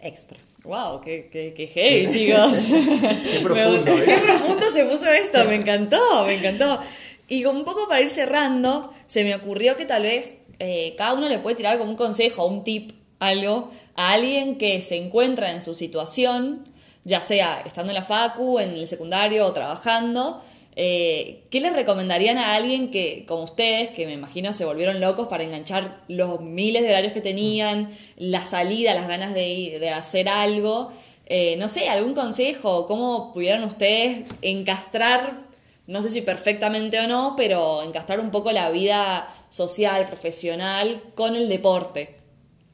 extra. 0.00 0.38
Wow, 0.64 1.00
qué, 1.00 1.28
qué, 1.30 1.54
qué 1.54 1.66
heavy, 1.68 2.12
chicos. 2.12 2.50
Qué 3.30 3.40
profundo, 3.40 3.94
Me- 3.94 4.00
¿eh? 4.02 4.04
Qué 4.06 4.16
profundo 4.18 4.68
se 4.68 4.84
puso 4.84 5.06
esto, 5.06 5.44
me 5.44 5.54
encantó, 5.54 6.26
me 6.26 6.34
encantó. 6.34 6.80
Y 7.28 7.44
un 7.44 7.64
poco 7.64 7.86
para 7.88 8.00
ir 8.00 8.08
cerrando, 8.10 8.92
se 9.06 9.22
me 9.22 9.34
ocurrió 9.36 9.76
que 9.76 9.84
tal 9.84 10.02
vez 10.02 10.38
eh, 10.58 10.94
cada 10.96 11.14
uno 11.14 11.28
le 11.28 11.38
puede 11.38 11.56
tirar 11.56 11.78
como 11.78 11.90
un 11.90 11.96
consejo, 11.96 12.46
un 12.46 12.64
tip, 12.64 12.92
algo, 13.18 13.70
a 13.94 14.12
alguien 14.12 14.58
que 14.58 14.80
se 14.82 14.96
encuentra 14.96 15.52
en 15.52 15.62
su 15.62 15.74
situación, 15.74 16.64
ya 17.04 17.20
sea 17.20 17.62
estando 17.64 17.92
en 17.92 17.96
la 17.96 18.02
facu, 18.02 18.58
en 18.58 18.70
el 18.70 18.86
secundario 18.86 19.46
o 19.46 19.52
trabajando. 19.52 20.42
eh, 20.76 21.42
¿Qué 21.50 21.60
les 21.60 21.72
recomendarían 21.72 22.36
a 22.36 22.54
alguien 22.54 22.90
que, 22.90 23.24
como 23.26 23.44
ustedes, 23.44 23.90
que 23.90 24.06
me 24.06 24.12
imagino 24.12 24.52
se 24.52 24.64
volvieron 24.64 25.00
locos 25.00 25.28
para 25.28 25.44
enganchar 25.44 26.02
los 26.08 26.40
miles 26.40 26.82
de 26.82 26.90
horarios 26.90 27.12
que 27.12 27.20
tenían, 27.22 27.90
la 28.16 28.44
salida, 28.44 28.94
las 28.94 29.08
ganas 29.08 29.34
de, 29.34 29.90
hacer 29.94 30.28
algo? 30.28 30.92
Eh, 31.26 31.56
no 31.58 31.68
sé, 31.68 31.88
algún 31.88 32.14
consejo, 32.14 32.86
cómo 32.86 33.32
pudieron 33.32 33.64
ustedes 33.64 34.28
encastrar, 34.42 35.46
no 35.86 36.02
sé 36.02 36.10
si 36.10 36.20
perfectamente 36.20 37.00
o 37.00 37.06
no, 37.08 37.34
pero 37.36 37.82
encastrar 37.82 38.20
un 38.20 38.30
poco 38.30 38.52
la 38.52 38.70
vida 38.70 39.26
social, 39.48 40.06
profesional 40.06 41.02
con 41.14 41.36
el 41.36 41.48
deporte. 41.48 42.16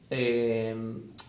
Eh, 0.09 0.75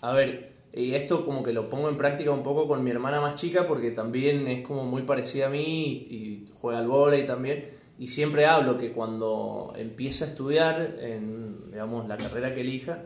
a 0.02 0.12
ver, 0.12 0.54
y 0.76 0.94
esto 0.94 1.24
como 1.24 1.42
que 1.42 1.52
lo 1.52 1.70
pongo 1.70 1.88
en 1.88 1.96
práctica 1.96 2.33
un 2.33 2.42
poco 2.42 2.66
con 2.66 2.83
mi 2.83 2.90
hermana 2.90 3.20
más 3.20 3.35
chica 3.35 3.66
porque 3.66 3.92
también 3.92 4.48
es 4.48 4.66
como 4.66 4.85
muy 4.85 5.02
parecida 5.02 5.46
a 5.46 5.48
mí 5.48 6.07
y, 6.11 6.46
juega 6.61 6.80
al 6.80 6.88
vóley 6.88 7.26
también. 7.26 7.70
Y 7.98 8.09
siempre 8.09 8.46
hablo 8.46 8.76
que 8.76 8.92
cuando 8.92 9.72
empieza 9.76 10.24
a 10.24 10.28
estudiar 10.28 10.96
en, 11.00 11.70
digamos, 11.70 12.09
la 12.09 12.16
carrera 12.16 12.52
que 12.52 12.62
elija, 12.62 13.04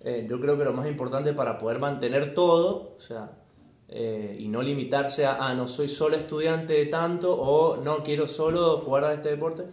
eh, 0.00 0.26
yo 0.28 0.40
creo 0.40 0.56
que 0.56 0.64
lo 0.64 0.72
más 0.72 0.86
importante 0.86 1.34
para 1.34 1.58
poder 1.58 1.78
mantener 1.80 2.34
todo, 2.34 2.94
o 2.96 3.00
sea, 3.00 3.32
eh, 3.88 4.38
y 4.40 4.48
no 4.48 4.62
limitarse 4.62 5.26
a, 5.26 5.36
ah, 5.46 5.54
no 5.54 5.68
soy 5.68 5.88
solo 5.88 6.16
estudiante 6.16 6.72
de 6.72 6.86
tanto 6.86 7.38
o 7.38 7.76
no 7.76 8.02
quiero 8.02 8.26
solo 8.26 8.78
jugar 8.78 9.04
a 9.04 9.12
este 9.12 9.28
deporte, 9.28 9.64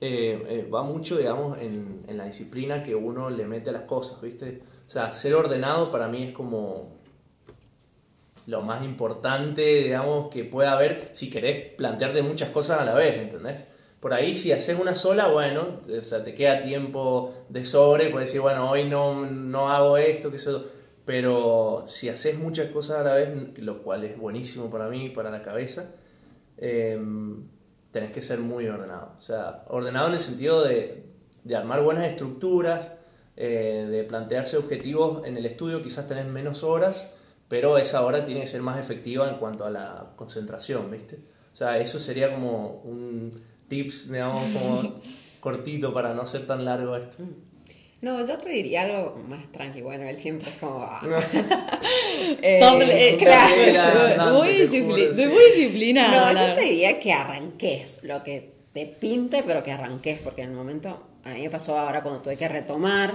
eh, 0.00 0.44
eh, 0.48 0.68
va 0.72 0.82
mucho, 0.82 1.16
digamos, 1.16 1.58
en, 1.60 2.02
en 2.06 2.16
la 2.18 2.24
disciplina 2.24 2.82
que 2.82 2.94
uno 2.94 3.30
le 3.30 3.46
mete 3.46 3.70
a 3.70 3.72
las 3.72 3.82
cosas, 3.82 4.20
¿viste? 4.20 4.60
O 4.86 4.88
sea, 4.88 5.12
ser 5.12 5.34
ordenado 5.34 5.90
para 5.90 6.08
mí 6.08 6.24
es 6.24 6.32
como 6.32 6.96
lo 8.46 8.60
más 8.62 8.84
importante, 8.84 9.62
digamos, 9.62 10.28
que 10.28 10.44
pueda 10.44 10.72
haber 10.72 11.10
si 11.12 11.30
querés 11.30 11.74
plantearte 11.74 12.22
muchas 12.22 12.50
cosas 12.50 12.80
a 12.80 12.84
la 12.84 12.94
vez, 12.94 13.18
¿entendés? 13.18 13.66
Por 14.00 14.12
ahí 14.12 14.34
si 14.34 14.52
haces 14.52 14.78
una 14.78 14.94
sola, 14.94 15.28
bueno, 15.28 15.80
o 15.98 16.02
sea, 16.04 16.22
te 16.22 16.34
queda 16.34 16.60
tiempo 16.60 17.32
de 17.48 17.64
sobre, 17.64 18.10
puedes 18.10 18.28
decir, 18.28 18.40
bueno, 18.40 18.70
hoy 18.70 18.84
no, 18.84 19.26
no 19.26 19.68
hago 19.70 19.96
esto, 19.96 20.30
que 20.30 20.36
eso, 20.36 20.64
pero 21.04 21.84
si 21.88 22.08
haces 22.08 22.38
muchas 22.38 22.68
cosas 22.68 22.98
a 22.98 23.02
la 23.02 23.14
vez, 23.14 23.58
lo 23.58 23.82
cual 23.82 24.04
es 24.04 24.16
buenísimo 24.18 24.70
para 24.70 24.88
mí, 24.88 25.08
para 25.08 25.30
la 25.30 25.42
cabeza, 25.42 25.90
eh, 26.58 27.00
tenés 27.96 28.10
que 28.10 28.20
ser 28.20 28.40
muy 28.40 28.66
ordenado. 28.68 29.14
O 29.16 29.22
sea, 29.22 29.64
ordenado 29.68 30.08
en 30.08 30.14
el 30.14 30.20
sentido 30.20 30.62
de, 30.62 31.06
de 31.44 31.56
armar 31.56 31.82
buenas 31.82 32.04
estructuras, 32.04 32.92
eh, 33.38 33.86
de 33.90 34.04
plantearse 34.04 34.58
objetivos 34.58 35.26
en 35.26 35.38
el 35.38 35.46
estudio, 35.46 35.82
quizás 35.82 36.06
tenés 36.06 36.26
menos 36.26 36.62
horas, 36.62 37.12
pero 37.48 37.78
esa 37.78 38.04
hora 38.04 38.26
tiene 38.26 38.42
que 38.42 38.46
ser 38.48 38.60
más 38.60 38.78
efectiva 38.78 39.30
en 39.30 39.36
cuanto 39.36 39.64
a 39.64 39.70
la 39.70 40.12
concentración, 40.14 40.90
¿viste? 40.90 41.20
O 41.54 41.56
sea, 41.56 41.78
eso 41.78 41.98
sería 41.98 42.34
como 42.34 42.82
un 42.84 43.30
tips, 43.66 44.12
digamos, 44.12 44.44
como 44.52 44.94
cortito 45.40 45.94
para 45.94 46.12
no 46.12 46.26
ser 46.26 46.46
tan 46.46 46.66
largo 46.66 46.96
esto. 46.96 47.22
No, 48.02 48.26
yo 48.26 48.36
te 48.36 48.50
diría 48.50 48.82
algo 48.82 49.16
más 49.26 49.50
tranqui. 49.52 49.80
Bueno, 49.80 50.04
él 50.04 50.18
siempre 50.18 50.50
es 50.50 50.56
como. 50.56 50.80
ah. 50.82 51.00
Doble, 52.60 53.08
eh, 53.10 53.16
claro. 53.16 53.54
Era 53.60 54.06
muy, 54.06 54.12
andante, 54.12 54.54
te 54.56 54.64
discipli- 54.64 54.82
juro, 55.08 55.14
sí. 55.14 55.26
muy 55.26 55.44
disciplinado. 55.44 56.32
No, 56.32 56.46
yo 56.46 56.52
te 56.54 56.60
diría 56.62 56.98
que 56.98 57.12
arranques 57.12 57.98
lo 58.02 58.22
que 58.22 58.52
te 58.72 58.86
pinte, 58.86 59.42
pero 59.46 59.62
que 59.62 59.72
arranques, 59.72 60.20
porque 60.22 60.42
en 60.42 60.50
el 60.50 60.56
momento, 60.56 61.06
a 61.24 61.30
mí 61.30 61.42
me 61.42 61.50
pasó 61.50 61.78
ahora 61.78 62.02
cuando 62.02 62.20
tuve 62.22 62.36
que 62.36 62.48
retomar, 62.48 63.12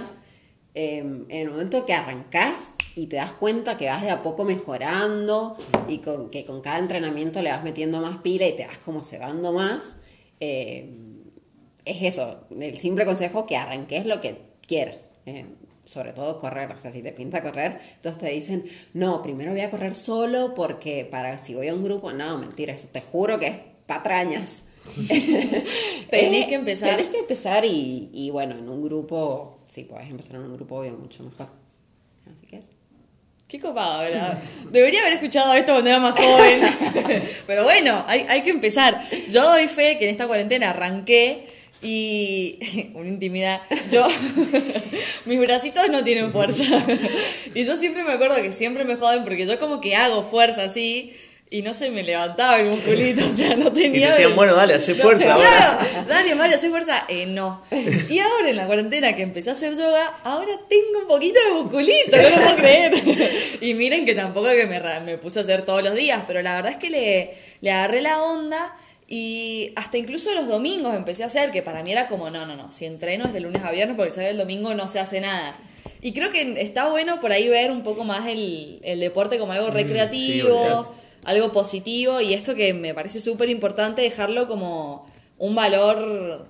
eh, 0.74 0.98
en 0.98 1.26
el 1.30 1.50
momento 1.50 1.84
que 1.86 1.92
arrancás 1.94 2.76
y 2.94 3.06
te 3.06 3.16
das 3.16 3.32
cuenta 3.32 3.76
que 3.76 3.86
vas 3.86 4.02
de 4.02 4.10
a 4.10 4.22
poco 4.22 4.44
mejorando 4.44 5.56
y 5.88 5.98
con, 5.98 6.30
que 6.30 6.44
con 6.44 6.60
cada 6.60 6.78
entrenamiento 6.78 7.42
le 7.42 7.50
vas 7.50 7.62
metiendo 7.62 8.00
más 8.00 8.18
pila 8.18 8.46
y 8.46 8.52
te 8.56 8.66
vas 8.66 8.78
como 8.78 9.02
cebando 9.02 9.52
más, 9.52 9.98
eh, 10.40 10.90
es 11.84 12.02
eso, 12.02 12.40
el 12.58 12.78
simple 12.78 13.04
consejo 13.04 13.46
que 13.46 13.56
arranques 13.56 14.06
lo 14.06 14.20
que 14.20 14.36
quieras. 14.66 15.10
eh, 15.26 15.46
sobre 15.84 16.12
todo 16.12 16.38
correr, 16.38 16.70
o 16.70 16.78
sea, 16.78 16.92
si 16.92 17.02
te 17.02 17.12
pinta 17.12 17.42
correr, 17.42 17.80
entonces 17.96 18.22
te 18.22 18.30
dicen, 18.30 18.64
no, 18.94 19.22
primero 19.22 19.52
voy 19.52 19.62
a 19.62 19.70
correr 19.70 19.94
solo 19.94 20.54
porque 20.54 21.06
para 21.10 21.38
si 21.38 21.54
voy 21.54 21.68
a 21.68 21.74
un 21.74 21.82
grupo, 21.82 22.12
no, 22.12 22.38
mentira, 22.38 22.72
eso 22.72 22.88
te 22.92 23.00
juro 23.00 23.38
que 23.38 23.46
es 23.48 23.56
patrañas. 23.86 24.66
Tenés 26.10 26.46
que 26.46 26.54
empezar. 26.54 26.96
Tenés 26.96 27.10
que 27.10 27.18
empezar 27.18 27.64
y, 27.64 28.10
y 28.12 28.30
bueno, 28.30 28.56
en 28.56 28.68
un 28.68 28.82
grupo, 28.82 29.58
sí, 29.68 29.84
podés 29.84 30.10
empezar 30.10 30.36
en 30.36 30.42
un 30.42 30.54
grupo 30.54 30.76
obvio 30.76 30.92
mucho 30.92 31.22
mejor. 31.22 31.48
Así 32.32 32.46
que 32.46 32.56
eso. 32.56 32.70
Qué 33.48 33.60
copado, 33.60 34.00
¿verdad? 34.00 34.42
Debería 34.70 35.00
haber 35.00 35.12
escuchado 35.12 35.52
esto 35.52 35.72
cuando 35.72 35.90
era 35.90 36.00
más 36.00 36.18
joven. 36.18 37.22
Pero 37.46 37.64
bueno, 37.64 38.02
hay, 38.08 38.24
hay 38.28 38.40
que 38.40 38.50
empezar. 38.50 38.98
Yo 39.28 39.44
doy 39.44 39.68
fe 39.68 39.98
que 39.98 40.04
en 40.04 40.10
esta 40.10 40.26
cuarentena 40.26 40.70
arranqué 40.70 41.46
y. 41.82 42.90
Una 42.94 43.08
intimidad. 43.08 43.60
Yo. 43.90 44.06
mis 45.26 45.38
bracitos 45.40 45.88
no 45.90 46.02
tienen 46.04 46.32
fuerza. 46.32 46.64
Y 47.54 47.64
yo 47.64 47.76
siempre 47.76 48.04
me 48.04 48.12
acuerdo 48.12 48.36
que 48.36 48.52
siempre 48.52 48.84
me 48.84 48.96
joden 48.96 49.24
porque 49.24 49.46
yo 49.46 49.58
como 49.58 49.80
que 49.80 49.94
hago 49.96 50.22
fuerza 50.22 50.64
así. 50.64 51.12
Y 51.50 51.60
no 51.60 51.74
se 51.74 51.90
me 51.90 52.02
levantaba 52.02 52.58
el 52.60 52.68
musculito, 52.70 53.26
o 53.30 53.36
sea, 53.36 53.54
no 53.56 53.68
Y 53.68 53.72
te 53.72 53.80
tenía... 53.82 54.08
decían, 54.08 54.28
del- 54.30 54.36
bueno, 54.36 54.54
dale, 54.54 54.72
hace 54.72 54.94
No, 54.94 55.02
fuerza 55.02 55.34
ahora. 55.34 55.46
Claro, 55.46 56.06
dale 56.08 56.34
Mario, 56.34 56.56
hace 56.56 56.70
fuerza. 56.70 57.04
Eh, 57.10 57.26
no. 57.26 57.62
Y 58.08 58.20
ahora 58.20 58.48
en 58.48 58.56
la 58.56 58.66
cuarentena 58.66 59.14
que 59.14 59.20
empecé 59.20 59.50
a 59.50 59.52
hacer 59.52 59.76
yoga, 59.76 60.14
ahora 60.24 60.52
tengo 60.70 61.00
un 61.02 61.06
poquito 61.08 61.38
de 61.46 61.60
musculito, 61.62 62.16
no 62.16 62.22
lo 62.30 62.36
puedo 62.36 62.56
creer. 62.56 62.94
Y 63.60 63.74
miren 63.74 64.06
que 64.06 64.14
tampoco 64.14 64.48
que 64.48 64.64
me, 64.66 64.80
me 65.04 65.18
puse 65.18 65.40
a 65.40 65.42
hacer 65.42 65.66
todos 65.66 65.84
los 65.84 65.94
días, 65.94 66.22
pero 66.26 66.40
la 66.40 66.54
verdad 66.54 66.72
es 66.72 66.78
que 66.78 66.88
le, 66.88 67.34
le 67.60 67.70
agarré 67.70 68.00
la 68.00 68.22
onda 68.22 68.74
y 69.14 69.74
hasta 69.76 69.98
incluso 69.98 70.32
los 70.32 70.48
domingos 70.48 70.94
empecé 70.94 71.22
a 71.22 71.26
hacer, 71.26 71.50
que 71.50 71.60
para 71.62 71.82
mí 71.82 71.92
era 71.92 72.08
como, 72.08 72.30
no, 72.30 72.46
no, 72.46 72.56
no, 72.56 72.72
si 72.72 72.86
entreno 72.86 73.26
es 73.26 73.34
de 73.34 73.40
lunes 73.40 73.62
a 73.62 73.70
viernes 73.70 73.94
porque 73.94 74.10
sabes 74.10 74.30
el 74.30 74.38
domingo 74.38 74.74
no 74.74 74.88
se 74.88 75.00
hace 75.00 75.20
nada. 75.20 75.54
Y 76.00 76.14
creo 76.14 76.30
que 76.30 76.62
está 76.62 76.88
bueno 76.88 77.20
por 77.20 77.30
ahí 77.30 77.46
ver 77.46 77.72
un 77.72 77.82
poco 77.82 78.04
más 78.04 78.26
el, 78.26 78.80
el 78.82 79.00
deporte 79.00 79.38
como 79.38 79.52
algo 79.52 79.68
recreativo 79.68 80.56
olvidate. 80.56 80.96
algo 81.24 81.52
positivo 81.52 82.22
y 82.22 82.32
esto 82.32 82.54
que 82.54 82.72
me 82.72 82.94
parece 82.94 83.20
súper 83.20 83.50
importante 83.50 84.00
dejarlo 84.00 84.48
como 84.48 85.04
un 85.36 85.54
valor 85.54 86.48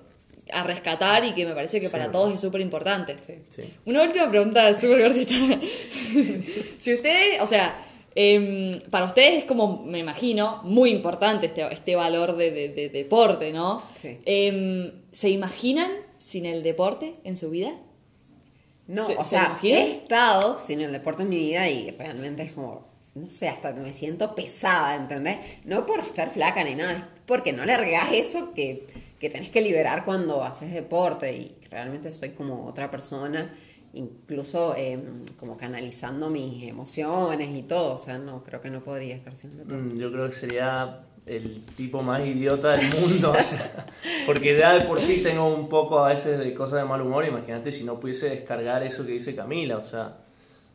a 0.53 0.63
rescatar 0.63 1.25
y 1.25 1.33
que 1.33 1.45
me 1.45 1.55
parece 1.55 1.81
que 1.81 1.89
para 1.89 2.11
todos 2.11 2.33
es 2.33 2.39
súper 2.39 2.61
importante. 2.61 3.17
Sí. 3.19 3.63
Una 3.83 4.03
última 4.03 4.29
pregunta 4.29 4.79
súper 4.79 5.01
cortita. 5.01 5.59
si 6.77 6.93
ustedes, 6.93 7.41
o 7.41 7.45
sea, 7.45 7.75
em, 8.15 8.79
para 8.89 9.05
ustedes 9.05 9.39
es 9.39 9.45
como, 9.45 9.83
me 9.83 9.99
imagino, 9.99 10.61
muy 10.63 10.91
importante 10.91 11.45
este, 11.47 11.71
este 11.73 11.95
valor 11.95 12.35
de, 12.37 12.51
de- 12.51 12.69
de 12.69 12.89
deporte, 12.89 13.51
¿no? 13.51 13.81
Sí. 13.95 14.17
Em, 14.25 14.91
¿Se 15.11 15.29
imaginan 15.29 15.91
sin 16.17 16.45
el 16.45 16.63
deporte 16.63 17.15
en 17.23 17.35
su 17.37 17.49
vida? 17.51 17.71
No, 18.87 19.05
¿Se- 19.05 19.15
o 19.17 19.23
se 19.23 19.31
sea, 19.31 19.45
imaginan? 19.45 19.79
he 19.79 19.91
estado 19.91 20.59
sin 20.59 20.81
el 20.81 20.91
deporte 20.91 21.23
en 21.23 21.29
mi 21.29 21.37
vida 21.39 21.69
y 21.69 21.89
realmente 21.91 22.43
es 22.43 22.51
como, 22.51 22.85
no 23.15 23.29
sé, 23.29 23.47
hasta 23.47 23.71
me 23.73 23.93
siento 23.93 24.35
pesada, 24.35 24.95
¿entendés? 24.95 25.37
No 25.65 25.85
por 25.85 26.03
ser 26.03 26.29
flaca 26.29 26.63
ni 26.63 26.75
nada, 26.75 26.91
es 26.93 27.03
porque 27.25 27.53
no 27.53 27.63
le 27.65 27.77
regás 27.77 28.11
eso 28.11 28.53
que, 28.53 28.85
que 29.19 29.29
tenés 29.29 29.49
que 29.51 29.61
liberar 29.61 30.03
cuando 30.03 30.43
haces 30.43 30.73
deporte 30.73 31.31
y 31.35 31.55
realmente 31.69 32.11
soy 32.11 32.31
como 32.31 32.65
otra 32.65 32.91
persona, 32.91 33.53
incluso 33.93 34.75
eh, 34.75 34.99
como 35.37 35.57
canalizando 35.57 36.29
mis 36.29 36.63
emociones 36.63 37.55
y 37.55 37.63
todo, 37.63 37.93
o 37.93 37.97
sea, 37.97 38.17
no, 38.17 38.43
creo 38.43 38.59
que 38.59 38.69
no 38.69 38.81
podría 38.81 39.15
estar 39.15 39.33
deporte. 39.33 39.73
Mm, 39.73 39.97
Yo 39.97 40.11
creo 40.11 40.27
que 40.27 40.33
sería 40.33 41.03
el 41.25 41.63
tipo 41.63 42.01
más 42.01 42.25
idiota 42.25 42.71
del 42.71 42.85
mundo. 42.87 43.31
o 43.37 43.39
sea, 43.39 43.87
porque 44.25 44.57
ya 44.57 44.73
de 44.77 44.85
por 44.85 44.99
sí 44.99 45.21
tengo 45.23 45.53
un 45.53 45.69
poco 45.69 45.99
a 45.99 46.09
veces 46.09 46.39
de 46.39 46.53
cosas 46.53 46.81
de 46.81 46.85
mal 46.85 47.01
humor. 47.01 47.25
Imagínate 47.25 47.71
si 47.71 47.83
no 47.83 47.99
pudiese 47.99 48.29
descargar 48.29 48.83
eso 48.83 49.05
que 49.05 49.13
dice 49.13 49.35
Camila. 49.35 49.77
O 49.77 49.83
sea, 49.83 50.17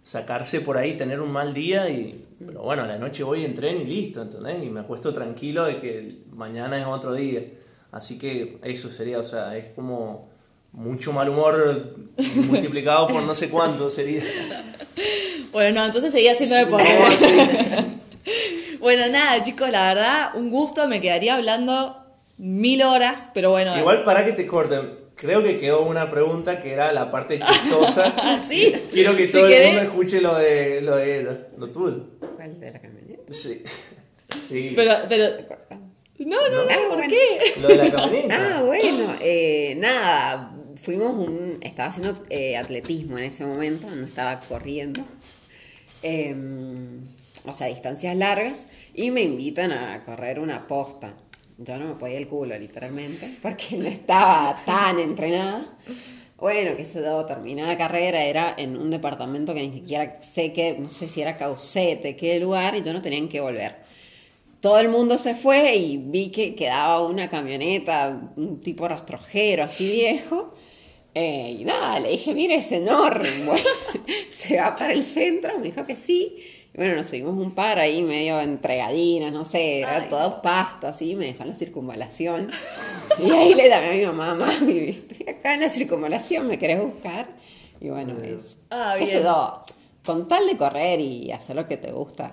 sacarse 0.02 0.60
por 0.60 0.78
ahí, 0.78 0.96
tener 0.96 1.20
un 1.20 1.30
mal 1.30 1.52
día 1.52 1.90
y... 1.90 2.24
Pero 2.38 2.62
bueno, 2.62 2.84
a 2.84 2.86
la 2.86 2.98
noche 2.98 3.24
voy 3.24 3.44
en 3.44 3.54
tren 3.54 3.80
y 3.80 3.84
listo, 3.84 4.22
¿entendés? 4.22 4.62
Y 4.62 4.70
me 4.70 4.80
acuesto 4.80 5.12
tranquilo 5.12 5.64
de 5.64 5.80
que 5.80 6.22
mañana 6.30 6.78
es 6.80 6.86
otro 6.86 7.12
día. 7.12 7.42
Así 7.90 8.16
que 8.16 8.58
eso 8.62 8.90
sería, 8.90 9.18
o 9.18 9.24
sea, 9.24 9.56
es 9.56 9.70
como 9.70 10.30
mucho 10.72 11.12
mal 11.12 11.28
humor 11.28 11.94
multiplicado 12.46 13.08
por 13.08 13.22
no 13.22 13.34
sé 13.34 13.48
cuánto 13.48 13.90
sería. 13.90 14.22
Bueno, 15.52 15.80
no, 15.80 15.86
entonces 15.86 16.12
seguía 16.12 16.32
haciendo 16.32 16.56
deporte. 16.56 16.88
No, 17.00 17.10
sí. 17.10 17.86
Bueno, 18.80 19.06
nada, 19.08 19.42
chicos, 19.42 19.70
la 19.70 19.92
verdad, 19.92 20.30
un 20.36 20.50
gusto, 20.50 20.86
me 20.86 21.00
quedaría 21.00 21.34
hablando 21.34 21.96
mil 22.36 22.82
horas, 22.82 23.28
pero 23.34 23.50
bueno. 23.50 23.76
Igual 23.76 24.04
para 24.04 24.24
que 24.24 24.30
te 24.32 24.46
corten, 24.46 24.94
creo 25.16 25.42
que 25.42 25.58
quedó 25.58 25.82
una 25.82 26.08
pregunta 26.10 26.60
que 26.60 26.72
era 26.72 26.92
la 26.92 27.10
parte 27.10 27.40
chistosa. 27.44 28.14
¿Sí? 28.44 28.72
Quiero 28.92 29.16
que 29.16 29.26
Si 29.26 29.32
todo 29.32 29.48
querés- 29.48 29.60
el 29.62 29.66
mundo 29.74 29.82
escuche 29.82 30.20
lo 30.20 30.34
de, 30.36 30.80
lo 30.82 30.94
de 30.96 31.20
ella, 31.20 31.38
lo 31.56 31.66
tuyo. 31.70 32.04
¿Cuál 32.36 32.60
de 32.60 32.70
la 32.70 32.80
camioneta? 32.80 33.32
Sí. 33.32 33.62
Sí. 34.46 34.72
Pero, 34.76 34.94
pero. 35.08 35.24
No, 36.18 36.36
no, 36.50 36.64
no, 36.64 36.70
Ah, 36.70 36.76
¿por 36.88 36.96
bueno. 36.98 37.10
qué? 37.12 37.60
Lo 37.62 37.68
de 37.68 37.76
la 37.76 37.90
camioneta. 37.90 38.56
Ah, 38.58 38.62
bueno, 38.62 39.14
eh, 39.20 39.74
nada, 39.78 40.54
fuimos 40.80 41.10
un, 41.12 41.58
estaba 41.62 41.90
haciendo 41.90 42.18
eh, 42.30 42.56
atletismo 42.56 43.18
en 43.18 43.24
ese 43.24 43.44
momento, 43.44 43.88
no 43.90 44.06
estaba 44.06 44.40
corriendo, 44.40 45.04
Em, 46.02 47.00
o 47.44 47.54
sea, 47.54 47.66
distancias 47.66 48.14
largas, 48.16 48.66
y 48.94 49.10
me 49.10 49.22
invitan 49.22 49.72
a 49.72 50.02
correr 50.04 50.38
una 50.38 50.66
posta. 50.66 51.14
Yo 51.58 51.76
no 51.78 51.86
me 51.86 51.94
podía 51.94 52.18
el 52.18 52.28
culo, 52.28 52.56
literalmente, 52.58 53.28
porque 53.42 53.76
no 53.76 53.86
estaba 53.86 54.54
tan 54.64 54.98
entrenada. 54.98 55.66
Bueno, 56.36 56.76
que 56.76 56.84
se 56.84 57.00
yo, 57.02 57.24
terminé 57.26 57.64
la 57.64 57.76
carrera, 57.76 58.22
era 58.24 58.54
en 58.56 58.76
un 58.76 58.90
departamento 58.90 59.54
que 59.54 59.62
ni 59.62 59.72
siquiera 59.72 60.22
sé 60.22 60.52
que, 60.52 60.76
no 60.78 60.90
sé 60.90 61.08
si 61.08 61.20
era 61.20 61.36
Caucete, 61.36 62.14
qué 62.14 62.38
lugar, 62.38 62.76
y 62.76 62.82
yo 62.82 62.92
no 62.92 63.02
tenía 63.02 63.18
en 63.18 63.28
qué 63.28 63.40
volver 63.40 63.88
todo 64.60 64.80
el 64.80 64.88
mundo 64.88 65.18
se 65.18 65.34
fue 65.34 65.76
y 65.76 65.98
vi 65.98 66.30
que 66.30 66.54
quedaba 66.54 67.06
una 67.06 67.30
camioneta, 67.30 68.32
un 68.36 68.58
tipo 68.58 68.88
rastrojero 68.88 69.64
así 69.64 69.86
viejo. 69.92 70.52
Eh, 71.14 71.56
y 71.60 71.64
nada, 71.64 72.00
le 72.00 72.10
dije, 72.10 72.32
mire, 72.34 72.56
es 72.56 72.70
enorme. 72.72 73.28
Bueno, 73.46 73.64
se 74.30 74.56
va 74.58 74.76
para 74.76 74.92
el 74.92 75.02
centro, 75.04 75.58
me 75.58 75.66
dijo 75.66 75.84
que 75.86 75.96
sí. 75.96 76.36
Y 76.74 76.76
bueno, 76.76 76.94
nos 76.96 77.06
subimos 77.08 77.34
un 77.34 77.52
par 77.54 77.78
ahí 77.78 78.02
medio 78.02 78.40
entregadinas, 78.40 79.32
no 79.32 79.44
sé, 79.44 79.80
era 79.80 80.02
Ay. 80.02 80.08
todo 80.08 80.42
pasto 80.42 80.86
así, 80.86 81.14
me 81.14 81.26
dejó 81.26 81.42
en 81.44 81.48
la 81.50 81.54
circunvalación. 81.54 82.48
Y 83.20 83.32
ahí 83.32 83.54
le 83.54 83.68
daba 83.68 83.88
a 83.88 83.92
mi 83.94 84.06
mamá, 84.06 84.34
mami, 84.36 84.78
estoy 84.90 85.28
acá 85.28 85.54
en 85.54 85.60
la 85.62 85.68
circunvalación, 85.68 86.46
¿me 86.46 86.56
querés 86.56 86.80
buscar? 86.80 87.26
Y 87.80 87.88
bueno, 87.88 88.14
es, 88.22 88.58
Ah, 88.70 88.94
ese 88.96 89.12
bien. 89.14 89.22
do- 89.24 89.64
con 90.04 90.28
tal 90.28 90.46
de 90.46 90.56
correr 90.56 91.00
y 91.00 91.32
hacer 91.32 91.56
lo 91.56 91.66
que 91.66 91.76
te 91.78 91.90
gusta. 91.90 92.32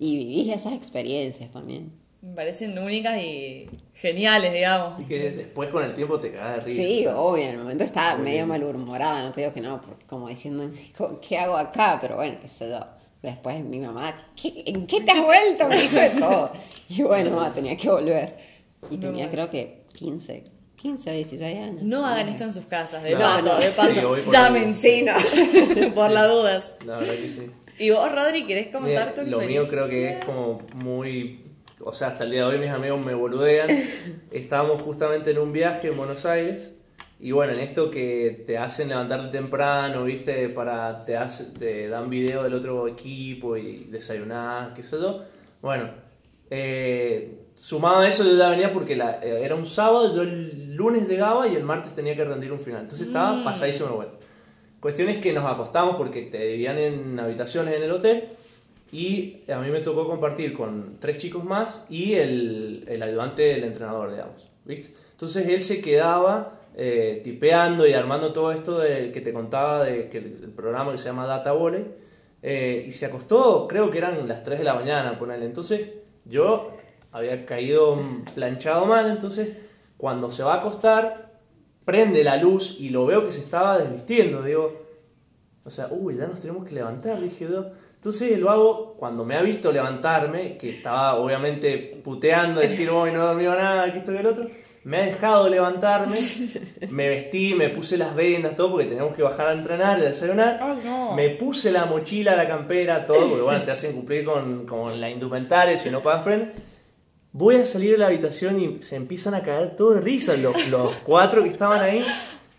Y 0.00 0.16
vivís 0.16 0.52
esas 0.52 0.72
experiencias 0.72 1.52
también. 1.52 1.92
Me 2.22 2.34
parecen 2.34 2.76
únicas 2.78 3.18
y 3.18 3.68
geniales, 3.94 4.52
digamos. 4.52 5.00
Y 5.00 5.04
que 5.04 5.30
después 5.30 5.68
con 5.68 5.84
el 5.84 5.94
tiempo 5.94 6.18
te 6.18 6.32
cagas 6.32 6.56
de 6.56 6.60
risa. 6.62 6.82
Sí, 6.82 7.06
obvio, 7.06 7.44
en 7.44 7.50
el 7.52 7.58
momento 7.58 7.84
estaba 7.84 8.14
Muy 8.16 8.24
medio 8.24 8.36
bien. 8.46 8.48
malhumorada, 8.48 9.22
no 9.22 9.32
te 9.32 9.42
digo 9.42 9.52
que 9.52 9.60
no, 9.60 9.80
porque 9.82 10.04
como 10.06 10.28
diciendo, 10.28 10.68
¿qué 11.26 11.38
hago 11.38 11.56
acá? 11.56 11.98
Pero 12.00 12.16
bueno, 12.16 12.36
qué 12.40 12.48
sé 12.48 12.68
yo. 12.68 12.80
Después 13.22 13.62
mi 13.64 13.78
mamá, 13.80 14.14
¿qué- 14.40 14.64
¿en 14.66 14.86
qué 14.86 15.00
te 15.00 15.12
has 15.12 15.22
vuelto? 15.22 15.66
Me 15.68 15.76
dijo 15.80 15.96
de 16.00 16.10
todo. 16.20 16.52
Y 16.88 17.02
bueno, 17.02 17.30
mamá, 17.30 17.52
tenía 17.52 17.76
que 17.76 17.88
volver. 17.90 18.36
Y 18.90 18.96
tenía 18.98 19.30
creo 19.30 19.50
que 19.50 19.84
15, 19.94 20.44
15 20.76 21.10
o 21.10 21.12
16 21.12 21.58
años. 21.58 21.82
No 21.82 22.04
hagan 22.06 22.28
esto 22.28 22.44
en 22.44 22.54
sus 22.54 22.64
casas, 22.66 23.02
de 23.02 23.12
No, 23.12 23.20
paso, 23.20 23.48
no. 23.54 23.58
de 23.58 23.70
paso. 23.70 23.94
Sí, 23.94 24.00
por 24.00 24.32
Llamen, 24.32 24.72
sí, 24.74 25.02
no. 25.02 25.14
por 25.94 26.10
las 26.10 26.28
dudas. 26.30 26.76
La 26.84 26.98
verdad 26.98 27.14
que 27.14 27.28
sí. 27.30 27.50
¿Y 27.78 27.90
vos, 27.90 28.10
Rodri, 28.12 28.44
querés 28.46 28.68
comentar 28.68 29.10
Mira, 29.10 29.14
tu 29.14 29.22
Lo 29.30 29.38
experiencia? 29.42 29.60
mío 29.62 29.70
creo 29.70 29.88
que 29.88 30.10
es 30.18 30.24
como 30.24 30.60
muy... 30.76 31.42
O 31.88 31.92
sea, 31.92 32.08
hasta 32.08 32.24
el 32.24 32.32
día 32.32 32.40
de 32.48 32.54
hoy 32.54 32.58
mis 32.58 32.70
amigos 32.70 33.04
me 33.04 33.14
boludean. 33.14 33.68
Estábamos 34.32 34.82
justamente 34.82 35.30
en 35.30 35.38
un 35.38 35.52
viaje 35.52 35.86
en 35.86 35.96
Buenos 35.96 36.26
Aires. 36.26 36.72
Y 37.20 37.30
bueno, 37.30 37.52
en 37.52 37.60
esto 37.60 37.92
que 37.92 38.42
te 38.44 38.58
hacen 38.58 38.88
levantarte 38.88 39.28
temprano, 39.28 40.02
¿viste? 40.02 40.48
Para, 40.48 41.00
te, 41.02 41.16
hace- 41.16 41.44
te 41.44 41.88
dan 41.88 42.10
video 42.10 42.42
del 42.42 42.54
otro 42.54 42.88
equipo 42.88 43.56
y 43.56 43.84
desayunar, 43.88 44.74
qué 44.74 44.82
sé 44.82 44.96
yo. 45.00 45.20
Bueno, 45.62 45.88
eh, 46.50 47.38
sumado 47.54 47.98
a 48.00 48.08
eso 48.08 48.24
yo 48.24 48.36
ya 48.36 48.50
venía 48.50 48.72
porque 48.72 48.96
la- 48.96 49.20
eh, 49.22 49.44
era 49.44 49.54
un 49.54 49.64
sábado, 49.64 50.14
yo 50.14 50.22
el 50.22 50.74
lunes 50.74 51.08
llegaba 51.08 51.46
y 51.48 51.54
el 51.54 51.62
martes 51.62 51.94
tenía 51.94 52.16
que 52.16 52.24
rendir 52.24 52.50
un 52.52 52.58
final. 52.60 52.82
Entonces 52.82 53.06
estaba 53.06 53.44
pasadísimo 53.44 53.88
de 53.90 53.94
vuelta. 53.94 54.18
Cuestión 54.80 55.08
es 55.08 55.18
que 55.18 55.32
nos 55.32 55.44
acostamos 55.50 55.94
porque 55.96 56.22
te 56.22 56.38
dividían 56.46 56.78
en 56.78 57.20
habitaciones 57.20 57.74
en 57.74 57.82
el 57.84 57.92
hotel 57.92 58.28
y 58.96 59.44
a 59.52 59.58
mí 59.58 59.68
me 59.70 59.80
tocó 59.80 60.08
compartir 60.08 60.54
con 60.54 60.96
tres 61.00 61.18
chicos 61.18 61.44
más 61.44 61.84
y 61.90 62.14
el, 62.14 62.82
el 62.88 63.02
ayudante 63.02 63.42
del 63.42 63.64
entrenador, 63.64 64.10
digamos, 64.10 64.48
¿viste? 64.64 64.90
Entonces 65.10 65.48
él 65.48 65.60
se 65.60 65.82
quedaba 65.82 66.62
eh, 66.74 67.20
tipeando 67.22 67.86
y 67.86 67.92
armando 67.92 68.32
todo 68.32 68.52
esto 68.52 68.78
de, 68.78 69.12
que 69.12 69.20
te 69.20 69.34
contaba 69.34 69.84
de 69.84 70.08
el 70.10 70.50
programa 70.52 70.92
que 70.92 70.98
se 70.98 71.04
llama 71.04 71.26
Data 71.26 71.52
Volley 71.52 71.84
eh, 72.40 72.84
y 72.86 72.90
se 72.90 73.04
acostó, 73.04 73.68
creo 73.68 73.90
que 73.90 73.98
eran 73.98 74.26
las 74.26 74.42
3 74.42 74.60
de 74.60 74.64
la 74.64 74.72
mañana, 74.72 75.18
ponele. 75.18 75.44
Entonces 75.44 75.90
yo 76.24 76.74
había 77.12 77.44
caído 77.44 77.98
planchado 78.34 78.86
mal, 78.86 79.10
entonces 79.10 79.58
cuando 79.98 80.30
se 80.30 80.42
va 80.42 80.54
a 80.54 80.58
acostar 80.60 81.38
prende 81.84 82.24
la 82.24 82.38
luz 82.38 82.76
y 82.78 82.88
lo 82.88 83.04
veo 83.04 83.26
que 83.26 83.30
se 83.30 83.40
estaba 83.40 83.76
desvistiendo, 83.78 84.42
digo, 84.42 84.86
o 85.66 85.70
sea, 85.70 85.88
uy, 85.90 86.16
ya 86.16 86.26
nos 86.28 86.40
tenemos 86.40 86.66
que 86.66 86.74
levantar, 86.74 87.20
dije 87.20 87.46
yo. 87.50 87.66
Entonces 87.96 88.38
lo 88.38 88.50
hago 88.50 88.94
cuando 88.96 89.24
me 89.24 89.34
ha 89.34 89.42
visto 89.42 89.72
levantarme, 89.72 90.56
que 90.56 90.70
estaba 90.70 91.16
obviamente 91.16 92.00
puteando, 92.04 92.60
decir, 92.60 92.88
hoy 92.88 93.10
no 93.10 93.20
he 93.20 93.26
dormido 93.26 93.56
nada, 93.56 93.92
que 93.92 93.98
esto 93.98 94.12
que 94.12 94.20
el 94.20 94.26
otro. 94.26 94.48
Me 94.84 94.98
ha 94.98 95.06
dejado 95.06 95.48
levantarme, 95.48 96.16
me 96.90 97.08
vestí, 97.08 97.56
me 97.56 97.70
puse 97.70 97.98
las 97.98 98.14
vendas, 98.14 98.54
todo, 98.54 98.70
porque 98.70 98.86
tenemos 98.86 99.16
que 99.16 99.22
bajar 99.22 99.48
a 99.48 99.52
entrenar 99.52 99.98
y 99.98 100.02
a 100.02 100.04
desayunar. 100.04 100.58
Ay, 100.60 100.78
no. 100.84 101.12
Me 101.14 101.30
puse 101.30 101.72
la 101.72 101.86
mochila, 101.86 102.36
la 102.36 102.46
campera, 102.46 103.04
todo, 103.04 103.28
porque 103.28 103.42
bueno, 103.42 103.64
te 103.64 103.72
hacen 103.72 103.94
cumplir 103.94 104.24
con, 104.24 104.64
con 104.64 105.00
la 105.00 105.10
indumentaria 105.10 105.76
si 105.76 105.90
no 105.90 106.00
pagas 106.00 106.22
prenda. 106.22 106.52
Voy 107.32 107.56
a 107.56 107.66
salir 107.66 107.90
de 107.90 107.98
la 107.98 108.06
habitación 108.06 108.60
y 108.60 108.82
se 108.82 108.94
empiezan 108.94 109.34
a 109.34 109.42
caer 109.42 109.74
todo 109.74 109.94
de 109.94 110.00
risa 110.00 110.36
los, 110.36 110.68
los 110.68 110.94
cuatro 110.98 111.42
que 111.42 111.48
estaban 111.48 111.82
ahí. 111.82 112.04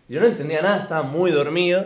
Yo 0.10 0.20
no 0.20 0.28
entendía 0.28 0.62
nada, 0.62 0.82
estaba 0.82 1.04
muy 1.04 1.32
dormido. 1.32 1.86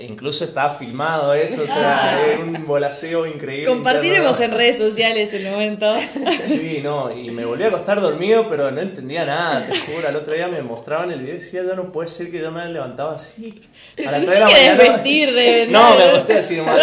Incluso 0.00 0.44
estaba 0.44 0.70
filmado 0.70 1.32
eso, 1.34 1.62
o 1.62 1.66
sea, 1.66 2.20
era 2.26 2.40
un 2.42 2.66
volaseo 2.66 3.26
increíble. 3.26 3.66
Compartiremos 3.66 4.38
en 4.40 4.50
redes 4.52 4.78
sociales 4.78 5.32
el 5.34 5.50
momento. 5.50 5.86
Sí, 6.44 6.80
no, 6.82 7.10
y 7.16 7.30
me 7.30 7.44
volví 7.44 7.64
a 7.64 7.68
acostar 7.68 8.00
dormido, 8.00 8.48
pero 8.48 8.70
no 8.70 8.80
entendía 8.80 9.24
nada, 9.24 9.66
te 9.66 9.76
juro. 9.78 10.08
Al 10.08 10.16
otro 10.16 10.32
día 10.34 10.48
me 10.48 10.62
mostraban 10.62 11.10
el 11.10 11.20
video 11.20 11.34
y 11.34 11.38
decía, 11.38 11.62
ya 11.66 11.74
no 11.74 11.90
puede 11.92 12.08
ser 12.08 12.30
que 12.30 12.38
yo 12.40 12.50
me 12.50 12.60
haya 12.60 12.70
levantado 12.70 13.10
así. 13.10 13.60
A 14.06 14.10
las 14.10 14.24
Tuviste 14.24 14.26
3 14.26 14.28
de 14.34 14.40
la 14.40 14.46
mañana. 14.50 14.82
desvestir 14.82 15.32
de- 15.34 15.66
No, 15.70 15.94
me 15.96 16.04
acosté 16.04 16.38
así 16.38 16.56
nomás. 16.56 16.78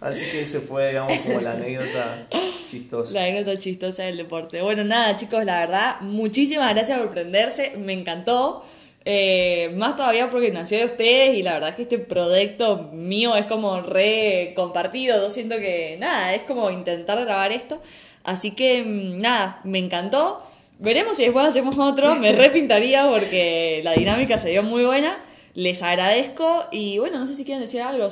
Así 0.00 0.24
que 0.30 0.42
ese 0.42 0.60
fue, 0.60 0.88
digamos, 0.88 1.12
como 1.18 1.40
la 1.40 1.52
anécdota 1.52 2.26
chistosa. 2.70 3.12
La 3.14 3.22
anécdota 3.24 3.58
chistosa 3.58 4.04
del 4.04 4.16
deporte. 4.16 4.62
Bueno, 4.62 4.84
nada, 4.84 5.16
chicos, 5.16 5.44
la 5.44 5.58
verdad, 5.60 6.00
muchísimas 6.02 6.72
gracias 6.72 6.98
por 7.00 7.10
prenderse. 7.10 7.76
Me 7.78 7.92
encantó. 7.94 8.64
Eh, 9.10 9.72
más 9.74 9.96
todavía 9.96 10.28
porque 10.28 10.50
nació 10.50 10.80
de 10.80 10.84
ustedes 10.84 11.38
y 11.38 11.42
la 11.42 11.54
verdad 11.54 11.70
es 11.70 11.76
que 11.76 11.82
este 11.84 11.98
proyecto 11.98 12.90
mío 12.92 13.36
es 13.36 13.46
como 13.46 13.80
re 13.80 14.52
compartido. 14.54 15.16
Yo 15.16 15.30
siento 15.30 15.56
que 15.56 15.96
nada, 15.98 16.34
es 16.34 16.42
como 16.42 16.70
intentar 16.70 17.18
grabar 17.18 17.50
esto. 17.50 17.80
Así 18.22 18.50
que 18.50 18.82
mm, 18.82 19.18
nada, 19.18 19.62
me 19.64 19.78
encantó. 19.78 20.42
Veremos 20.78 21.16
si 21.16 21.22
después 21.22 21.46
hacemos 21.46 21.78
otro. 21.78 22.16
Me 22.16 22.32
repintaría 22.44 23.08
porque 23.08 23.80
la 23.82 23.94
dinámica 23.94 24.36
se 24.36 24.50
dio 24.50 24.62
muy 24.62 24.84
buena. 24.84 25.24
Les 25.54 25.82
agradezco 25.82 26.66
y 26.70 26.98
bueno, 26.98 27.18
no 27.18 27.26
sé 27.26 27.32
si 27.32 27.46
quieren 27.46 27.62
decir 27.62 27.80
algo, 27.80 28.08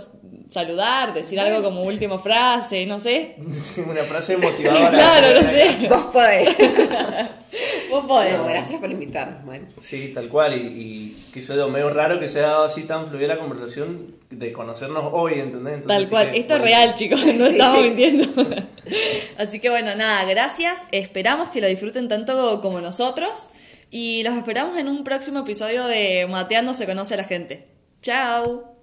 saludar, 0.48 1.12
decir 1.12 1.38
algo 1.38 1.62
como 1.62 1.82
última 1.82 2.18
frase, 2.18 2.86
no 2.86 3.00
sé. 3.00 3.36
Una 3.86 4.02
frase 4.04 4.38
motivadora. 4.38 4.88
Claro, 4.88 5.34
no 5.34 5.46
sé. 5.46 5.88
Vos 5.90 6.04
podés. 6.06 6.56
Vos 7.90 8.04
podés. 8.06 8.36
No, 8.36 8.44
gracias 8.46 8.80
por 8.80 8.90
invitarnos, 8.90 9.44
Mari. 9.44 9.64
Sí, 9.80 10.12
tal 10.14 10.28
cual. 10.28 10.54
Y, 10.56 11.16
y 11.34 11.38
eso 11.38 11.68
medio 11.68 11.90
raro 11.90 12.18
que 12.20 12.28
se 12.28 12.38
haya 12.40 12.48
dado 12.48 12.64
así 12.64 12.82
tan 12.84 13.06
fluida 13.06 13.28
la 13.28 13.38
conversación 13.38 14.14
de 14.30 14.52
conocernos 14.52 15.04
hoy, 15.12 15.34
¿entendés? 15.34 15.74
Entonces, 15.74 15.86
Tal 16.02 16.10
cual. 16.10 16.30
que- 16.32 16.38
Esto 16.38 16.54
es 16.56 16.60
real, 16.62 16.94
chicos. 16.94 17.24
No 17.26 17.46
Sí, 17.46 17.52
estamos 17.52 17.82
mintiendo. 17.82 18.26
Así 19.38 19.60
que 19.60 19.70
bueno, 19.70 19.94
nada, 19.94 20.24
gracias. 20.24 20.86
Esperamos 20.92 21.50
que 21.50 21.60
lo 21.60 21.66
disfruten 21.68 22.08
tanto 22.08 22.60
como 22.60 22.80
nosotros. 22.80 23.48
Y 23.90 24.22
los 24.24 24.34
esperamos 24.34 24.76
en 24.78 24.88
un 24.88 25.04
próximo 25.04 25.40
episodio 25.40 25.84
de 25.86 26.26
Mateando 26.28 26.74
se 26.74 26.86
conoce 26.86 27.14
a 27.14 27.18
la 27.18 27.24
gente. 27.24 27.66
Chao. 28.02 28.75